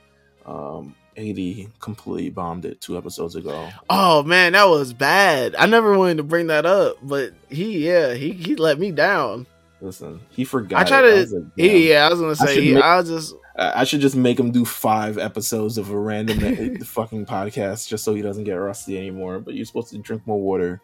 Um, 0.45 0.95
AD 1.17 1.37
completely 1.79 2.29
bombed 2.29 2.65
it 2.65 2.81
two 2.81 2.97
episodes 2.97 3.35
ago. 3.35 3.69
Oh 3.89 4.21
man, 4.23 4.51
that 4.53 4.67
was 4.67 4.93
bad. 4.93 5.55
I 5.55 5.65
never 5.65 5.97
wanted 5.97 6.17
to 6.17 6.23
bring 6.23 6.47
that 6.47 6.65
up, 6.65 6.97
but 7.01 7.33
he 7.49 7.87
yeah, 7.87 8.13
he 8.13 8.31
he 8.31 8.55
let 8.55 8.77
me 8.77 8.91
down. 8.91 9.47
Listen, 9.81 10.21
he 10.29 10.45
forgot. 10.45 10.79
I 10.79 10.83
try 10.83 11.01
to- 11.01 11.07
was 11.15 11.33
like. 11.33 11.43
He, 11.57 11.89
yeah, 11.89 12.05
I 12.05 12.09
was 12.09 12.19
gonna 12.19 12.35
say 12.35 12.61
he, 12.61 12.73
make- 12.73 12.83
I 12.83 13.01
just 13.03 13.35
I 13.57 13.81
I 13.81 13.83
should 13.83 14.01
just 14.01 14.15
make 14.15 14.39
him 14.39 14.51
do 14.51 14.65
five 14.65 15.17
episodes 15.17 15.77
of 15.77 15.89
a 15.91 15.97
random 15.97 16.39
fucking 16.83 17.25
podcast 17.25 17.87
just 17.87 18.03
so 18.03 18.13
he 18.15 18.21
doesn't 18.21 18.45
get 18.45 18.53
rusty 18.53 18.97
anymore. 18.97 19.39
But 19.39 19.53
you're 19.55 19.65
supposed 19.65 19.89
to 19.89 19.97
drink 19.97 20.25
more 20.25 20.41
water. 20.41 20.81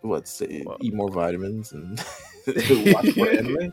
What 0.00 0.26
say, 0.28 0.62
Well- 0.66 0.78
eat 0.80 0.94
more 0.94 1.10
vitamins 1.10 1.72
and 1.72 1.98
watch 2.94 3.16
more 3.16 3.28
anime. 3.28 3.72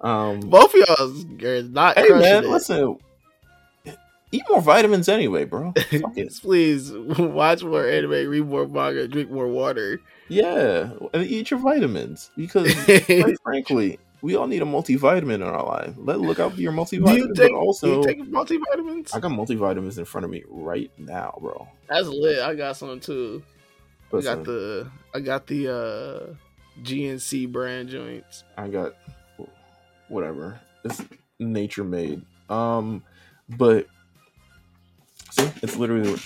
Um, 0.00 0.40
both 0.40 0.74
of 0.74 0.80
y'all 0.80 1.48
are 1.48 1.62
not 1.62 1.96
hey 1.98 2.08
man, 2.10 2.44
it. 2.44 2.50
listen, 2.50 2.98
eat 4.32 4.42
more 4.48 4.60
vitamins 4.60 5.08
anyway, 5.08 5.44
bro. 5.44 5.72
Please 6.42 6.92
watch 7.18 7.62
more 7.62 7.86
anime, 7.86 8.10
read 8.10 8.46
more 8.46 8.66
manga, 8.66 9.08
drink 9.08 9.30
more 9.30 9.48
water. 9.48 10.00
Yeah, 10.28 10.90
and 11.12 11.24
eat 11.24 11.50
your 11.50 11.60
vitamins 11.60 12.30
because, 12.36 12.72
quite 12.84 13.36
frankly, 13.42 13.98
we 14.22 14.36
all 14.36 14.46
need 14.46 14.62
a 14.62 14.66
multivitamin 14.66 15.34
in 15.34 15.42
our 15.42 15.64
life. 15.64 15.94
Let 15.96 16.20
look 16.20 16.38
out 16.38 16.54
for 16.54 16.60
your 16.60 16.72
multivitamin. 16.72 17.06
do 17.06 17.16
you 17.16 17.34
take 17.34 17.52
but 17.52 17.58
also, 17.58 18.00
you 18.00 18.06
take 18.06 18.22
multivitamins? 18.22 19.14
I 19.14 19.20
got 19.20 19.32
multivitamins 19.32 19.98
in 19.98 20.04
front 20.04 20.24
of 20.24 20.30
me 20.30 20.44
right 20.48 20.90
now, 20.98 21.36
bro. 21.40 21.66
That's 21.88 22.06
lit. 22.06 22.40
I 22.40 22.54
got 22.54 22.76
some 22.76 23.00
too. 23.00 23.42
I 24.12 24.20
got 24.20 24.44
the 24.44 24.90
I 25.14 25.20
got 25.20 25.46
the 25.46 25.68
uh 25.72 26.34
GNC 26.82 27.50
brand 27.52 27.88
joints. 27.88 28.44
I 28.56 28.68
got 28.68 28.94
whatever. 30.08 30.60
It's 30.84 31.02
nature 31.38 31.84
made. 31.84 32.22
Um, 32.48 33.04
but 33.48 33.86
see, 35.30 35.50
it's 35.62 35.76
literally 35.76 36.18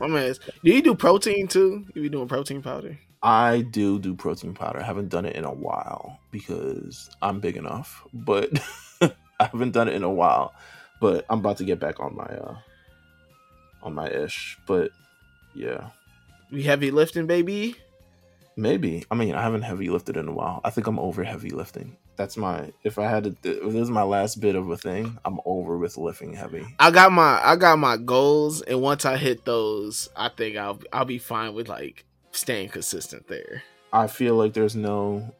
My 0.00 0.06
man, 0.06 0.34
do 0.64 0.72
you 0.72 0.82
do 0.82 0.94
protein 0.94 1.48
too? 1.48 1.84
You 1.94 2.02
be 2.02 2.08
doing 2.08 2.28
protein 2.28 2.62
powder? 2.62 2.98
I 3.22 3.62
do 3.62 3.98
do 3.98 4.14
protein 4.14 4.54
powder. 4.54 4.78
I 4.80 4.84
haven't 4.84 5.08
done 5.08 5.24
it 5.26 5.34
in 5.34 5.44
a 5.44 5.52
while 5.52 6.20
because 6.30 7.10
I'm 7.20 7.40
big 7.40 7.56
enough, 7.56 8.04
but 8.12 8.48
I 9.00 9.10
haven't 9.40 9.72
done 9.72 9.88
it 9.88 9.94
in 9.94 10.04
a 10.04 10.10
while. 10.12 10.54
But 11.00 11.24
I'm 11.28 11.40
about 11.40 11.56
to 11.58 11.64
get 11.64 11.80
back 11.80 11.98
on 12.00 12.14
my 12.14 12.24
uh 12.24 12.56
on 13.82 13.94
my 13.94 14.08
ish. 14.08 14.56
But 14.66 14.92
yeah, 15.54 15.90
You 16.50 16.62
heavy 16.62 16.90
lifting, 16.92 17.26
baby? 17.26 17.74
maybe. 18.56 19.04
I 19.10 19.14
mean, 19.16 19.34
I 19.34 19.42
haven't 19.42 19.62
heavy 19.62 19.88
lifted 19.90 20.16
in 20.16 20.28
a 20.28 20.32
while. 20.32 20.60
I 20.64 20.70
think 20.70 20.86
I'm 20.86 20.98
over 20.98 21.22
heavy 21.24 21.50
lifting. 21.50 21.96
That's 22.18 22.36
my 22.36 22.72
if 22.82 22.98
I 22.98 23.08
had 23.08 23.24
to 23.24 23.30
if 23.30 23.72
this 23.72 23.82
is 23.82 23.90
my 23.90 24.02
last 24.02 24.40
bit 24.40 24.56
of 24.56 24.68
a 24.70 24.76
thing, 24.76 25.16
I'm 25.24 25.38
over 25.44 25.78
with 25.78 25.96
lifting 25.96 26.34
heavy. 26.34 26.66
I 26.80 26.90
got 26.90 27.12
my 27.12 27.40
I 27.42 27.54
got 27.54 27.78
my 27.78 27.96
goals, 27.96 28.60
and 28.60 28.82
once 28.82 29.04
I 29.04 29.16
hit 29.16 29.44
those, 29.44 30.08
I 30.16 30.28
think 30.28 30.56
I'll 30.56 30.80
I'll 30.92 31.04
be 31.04 31.18
fine 31.18 31.54
with 31.54 31.68
like 31.68 32.04
staying 32.32 32.70
consistent 32.70 33.28
there. 33.28 33.62
I 33.92 34.08
feel 34.08 34.34
like 34.34 34.52
there's 34.52 34.74
no 34.74 35.32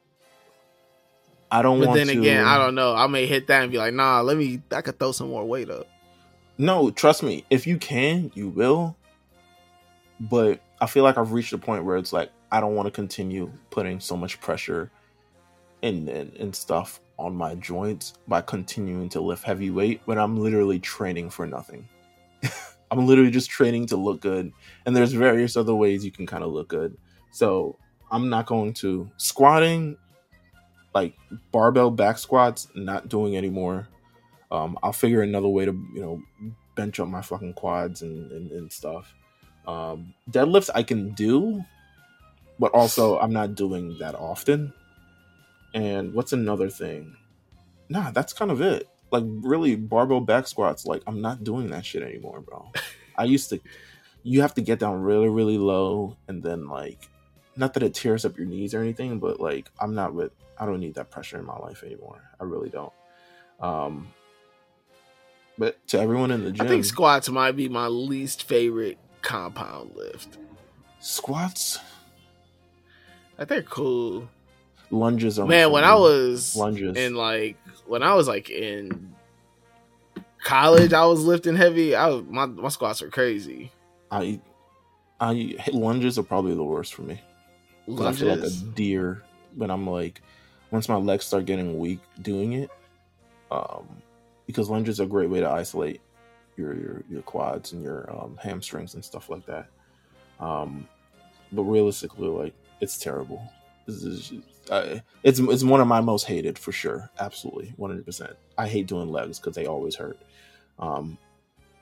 I 1.51 1.63
don't 1.63 1.81
But 1.81 1.89
want 1.89 1.99
then 1.99 2.07
to 2.09 2.21
again, 2.21 2.45
I 2.45 2.59
don't 2.59 2.77
know. 2.77 2.95
I 2.95 3.09
may 3.09 3.27
hit 3.27 3.49
that 3.49 3.63
and 3.63 3.73
be 3.73 3.79
like, 3.79 3.95
nah, 3.95 4.21
let 4.21 4.37
me. 4.37 4.63
I 4.71 4.81
could 4.81 5.01
throw 5.01 5.11
some 5.11 5.31
more 5.31 5.45
weight 5.45 5.71
up. 5.71 5.89
No, 6.59 6.91
trust 6.91 7.25
me. 7.25 7.45
If 7.51 7.67
you 7.67 7.77
can, 7.77 8.31
you 8.35 8.51
will. 8.51 8.97
But 10.21 10.61
I 10.81 10.87
feel 10.87 11.03
like 11.03 11.19
I've 11.19 11.33
reached 11.33 11.53
a 11.53 11.59
point 11.59 11.85
where 11.85 11.97
it's 11.97 12.13
like 12.13 12.31
I 12.53 12.61
don't 12.61 12.77
want 12.77 12.87
to 12.87 12.93
continue 12.93 13.51
putting 13.71 13.99
so 13.99 14.17
much 14.17 14.41
pressure 14.41 14.93
and, 15.83 16.09
and 16.09 16.35
and 16.35 16.55
stuff 16.55 17.01
on 17.19 17.35
my 17.35 17.55
joints 17.57 18.15
by 18.29 18.41
continuing 18.41 19.09
to 19.11 19.21
lift 19.21 19.45
heavy 19.45 19.71
weight 19.71 20.01
when 20.05 20.19
I'm 20.19 20.37
literally 20.37 20.79
training 20.79 21.31
for 21.31 21.47
nothing. 21.47 21.89
I'm 22.91 23.07
literally 23.07 23.31
just 23.31 23.51
training 23.51 23.87
to 23.87 23.97
look 23.97 24.21
good, 24.21 24.53
and 24.87 24.97
there's 24.97 25.13
various 25.13 25.57
other 25.57 25.75
ways 25.75 26.05
you 26.05 26.13
can 26.13 26.27
kind 26.27 26.45
of 26.45 26.53
look 26.53 26.69
good. 26.69 26.97
So 27.31 27.77
I'm 28.11 28.29
not 28.29 28.47
going 28.47 28.73
to 28.75 29.11
squatting, 29.17 29.97
like 30.95 31.15
barbell 31.53 31.91
back 31.91 32.19
squats, 32.19 32.69
not 32.75 33.09
doing 33.09 33.37
anymore. 33.37 33.89
Um, 34.51 34.79
I'll 34.83 34.93
figure 34.93 35.23
another 35.23 35.49
way 35.49 35.65
to 35.65 35.73
you 35.95 36.01
know 36.01 36.23
bench 36.75 37.01
up 37.01 37.09
my 37.09 37.23
fucking 37.23 37.55
quads 37.55 38.03
and 38.03 38.31
and, 38.33 38.51
and 38.53 38.73
stuff. 38.73 39.15
Um, 39.67 40.15
deadlifts 40.31 40.71
I 40.75 40.83
can 40.83 41.11
do, 41.11 41.63
but 42.59 42.73
also 42.73 43.19
I'm 43.19 43.33
not 43.33 43.55
doing 43.55 43.99
that 43.99 44.15
often. 44.15 44.73
And 45.75 46.15
what's 46.15 46.33
another 46.33 46.71
thing? 46.71 47.17
Nah, 47.89 48.11
that's 48.11 48.33
kind 48.33 48.51
of 48.51 48.61
it. 48.61 48.89
Like 49.11 49.25
really 49.27 49.77
barbell 49.77 50.21
back 50.21 50.47
squats, 50.47 50.87
like 50.87 51.03
I'm 51.07 51.21
not 51.21 51.45
doing 51.45 51.71
that 51.71 51.85
shit 51.85 52.03
anymore, 52.03 52.41
bro. 52.41 52.71
I 53.17 53.25
used 53.25 53.49
to 53.51 53.61
you 54.23 54.43
have 54.43 54.55
to 54.55 54.61
get 54.61 54.79
down 54.79 55.01
really, 55.01 55.29
really 55.29 55.59
low 55.59 56.17
and 56.29 56.43
then 56.43 56.69
like 56.69 57.09
not 57.57 57.75
that 57.75 57.83
it 57.83 57.95
tears 57.95 58.25
up 58.25 58.37
your 58.37 58.47
knees 58.47 58.75
or 58.75 58.81
anything, 58.81 59.19
but 59.19 59.41
like 59.41 59.71
I'm 59.81 59.95
not 59.95 60.15
with 60.15 60.33
I 60.59 60.67
don't 60.67 60.81
need 60.81 60.95
that 60.95 61.11
pressure 61.11 61.39
in 61.39 61.45
my 61.45 61.57
life 61.57 61.83
anymore. 61.83 62.23
I 62.41 62.45
really 62.45 62.69
don't. 62.69 62.93
Um 63.61 64.09
but 65.57 65.85
to 65.89 66.01
everyone 66.01 66.31
in 66.31 66.45
the 66.45 66.53
gym, 66.53 66.67
I 66.67 66.69
think 66.69 66.85
squats 66.85 67.29
might 67.29 67.57
be 67.57 67.69
my 67.69 67.89
least 67.89 68.45
favorite 68.45 68.99
compound 69.23 69.93
lift. 69.97 70.39
Squats, 71.01 71.79
I 73.35 73.45
think 73.45 73.49
they're 73.49 73.63
cool. 73.63 74.29
Lunges, 74.91 75.39
man. 75.39 75.71
When 75.71 75.85
I 75.85 75.95
was 75.95 76.57
lunges 76.57 76.97
in 76.97 77.15
like 77.15 77.57
when 77.87 78.03
I 78.03 78.15
was 78.15 78.27
like 78.27 78.49
in 78.49 79.15
college, 80.43 80.93
I 80.93 81.05
was 81.05 81.25
lifting 81.25 81.57
heavy. 81.57 81.95
I 81.95 82.09
was, 82.09 82.25
my 82.29 82.47
my 82.47 82.69
squats 82.69 83.03
are 83.03 83.11
crazy. 83.11 83.71
I 84.11 84.41
I 85.21 85.57
lunges 85.73 86.19
are 86.19 86.23
probably 86.23 86.55
the 86.55 86.65
worst 86.65 86.95
for 86.95 87.03
me. 87.03 87.21
Lunges. 87.87 88.23
I 88.23 88.25
feel 88.25 88.37
like 88.37 88.45
a 88.51 88.51
deer 88.75 89.23
when 89.57 89.71
I'm 89.71 89.87
like 89.87 90.23
once 90.71 90.89
my 90.89 90.97
legs 90.97 91.25
start 91.25 91.45
getting 91.45 91.79
weak 91.79 92.01
doing 92.23 92.55
it. 92.55 92.71
Um, 93.51 93.89
because 94.47 94.69
lunges 94.69 95.01
are 95.01 95.05
a 95.05 95.07
great 95.07 95.31
way 95.31 95.41
to 95.41 95.49
isolate 95.49 96.01
your 96.57 96.75
your, 96.75 97.03
your 97.11 97.23
quads 97.23 97.73
and 97.73 97.83
your 97.83 98.11
um, 98.11 98.39
hamstrings 98.43 98.95
and 98.95 99.05
stuff 99.05 99.29
like 99.29 99.45
that. 99.47 99.69
Um, 100.41 100.89
but 101.53 101.63
realistically, 101.63 102.29
like 102.29 102.55
it's 102.81 102.99
terrible. 102.99 103.43
It's, 103.89 104.33
uh, 104.71 105.01
it's 105.23 105.39
it's 105.41 105.65
one 105.65 105.81
of 105.81 105.89
my 105.89 106.01
most 106.01 106.25
hated 106.25 106.59
for 106.59 106.73
sure. 106.73 107.11
Absolutely, 107.19 107.73
one 107.77 107.91
hundred 107.91 108.05
percent. 108.05 108.37
I 108.57 108.69
hate 108.69 108.87
doing 108.87 109.11
legs 109.11 109.39
because 109.39 109.57
they 109.57 109.67
always 109.67 109.97
hurt. 109.97 110.19
Um, 110.79 111.17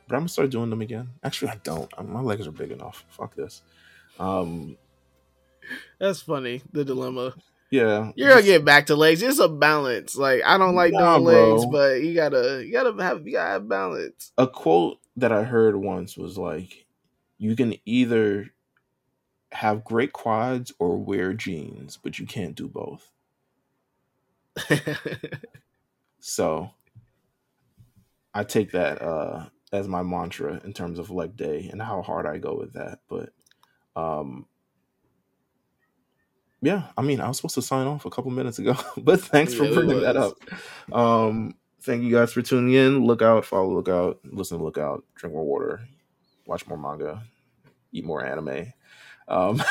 but 0.06 0.14
I'm 0.14 0.20
gonna 0.20 0.28
start 0.28 0.50
doing 0.50 0.70
them 0.70 0.82
again. 0.82 1.08
Actually, 1.24 1.50
I 1.50 1.56
don't. 1.64 1.90
My 2.08 2.20
legs 2.20 2.46
are 2.46 2.52
big 2.52 2.70
enough. 2.70 3.04
Fuck 3.08 3.34
this. 3.34 3.62
Um, 4.20 4.76
That's 5.98 6.20
funny. 6.20 6.62
The 6.72 6.84
dilemma. 6.84 7.34
Yeah, 7.70 8.12
you're 8.14 8.28
gonna 8.28 8.42
get 8.42 8.64
back 8.64 8.86
to 8.86 8.96
legs. 8.96 9.22
It's 9.22 9.40
a 9.40 9.48
balance. 9.48 10.14
Like 10.16 10.42
I 10.44 10.56
don't 10.56 10.76
like 10.76 10.92
nah, 10.92 11.18
doing 11.18 11.34
legs, 11.34 11.66
but 11.66 12.02
you 12.02 12.14
gotta 12.14 12.62
you 12.64 12.72
gotta 12.72 13.02
have 13.02 13.26
you 13.26 13.32
gotta 13.32 13.50
have 13.50 13.68
balance. 13.68 14.32
A 14.38 14.46
quote 14.46 14.98
that 15.16 15.32
I 15.32 15.42
heard 15.42 15.74
once 15.74 16.16
was 16.16 16.38
like, 16.38 16.86
"You 17.38 17.56
can 17.56 17.74
either 17.84 18.52
have 19.52 19.84
great 19.84 20.12
quads 20.12 20.72
or 20.78 20.96
wear 20.96 21.32
jeans, 21.32 21.98
but 22.02 22.18
you 22.18 22.26
can't 22.26 22.54
do 22.54 22.68
both." 22.68 23.10
so, 26.20 26.70
I 28.34 28.44
take 28.44 28.72
that 28.72 29.02
uh, 29.02 29.46
as 29.72 29.88
my 29.88 30.02
mantra 30.02 30.60
in 30.64 30.72
terms 30.72 30.98
of 30.98 31.10
leg 31.10 31.36
day 31.36 31.68
and 31.70 31.80
how 31.80 32.02
hard 32.02 32.26
I 32.26 32.38
go 32.38 32.56
with 32.56 32.74
that. 32.74 33.00
But 33.08 33.30
um, 33.94 34.46
yeah, 36.62 36.88
I 36.96 37.02
mean, 37.02 37.20
I 37.20 37.28
was 37.28 37.36
supposed 37.36 37.54
to 37.56 37.62
sign 37.62 37.86
off 37.86 38.04
a 38.04 38.10
couple 38.10 38.30
minutes 38.30 38.58
ago, 38.58 38.76
but 38.98 39.20
thanks 39.20 39.54
for 39.54 39.72
bringing 39.72 40.00
that 40.00 40.16
up. 40.16 40.34
Um, 40.92 41.54
thank 41.82 42.02
you 42.02 42.10
guys 42.10 42.32
for 42.32 42.42
tuning 42.42 42.74
in. 42.74 43.04
Look 43.04 43.22
out, 43.22 43.44
follow 43.44 43.72
Look 43.74 43.88
Out, 43.88 44.20
listen 44.24 44.58
to 44.58 44.64
Look 44.64 44.78
Out, 44.78 45.04
drink 45.14 45.34
more 45.34 45.44
water, 45.44 45.80
watch 46.46 46.66
more 46.66 46.78
manga, 46.78 47.22
eat 47.92 48.04
more 48.04 48.24
anime. 48.24 48.72
Um, 49.28 49.62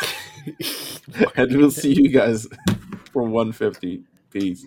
and 1.36 1.58
we'll 1.58 1.72
see 1.72 1.94
you 1.94 2.10
guys 2.10 2.48
for 3.12 3.24
150. 3.24 4.04
Peace. 4.32 4.66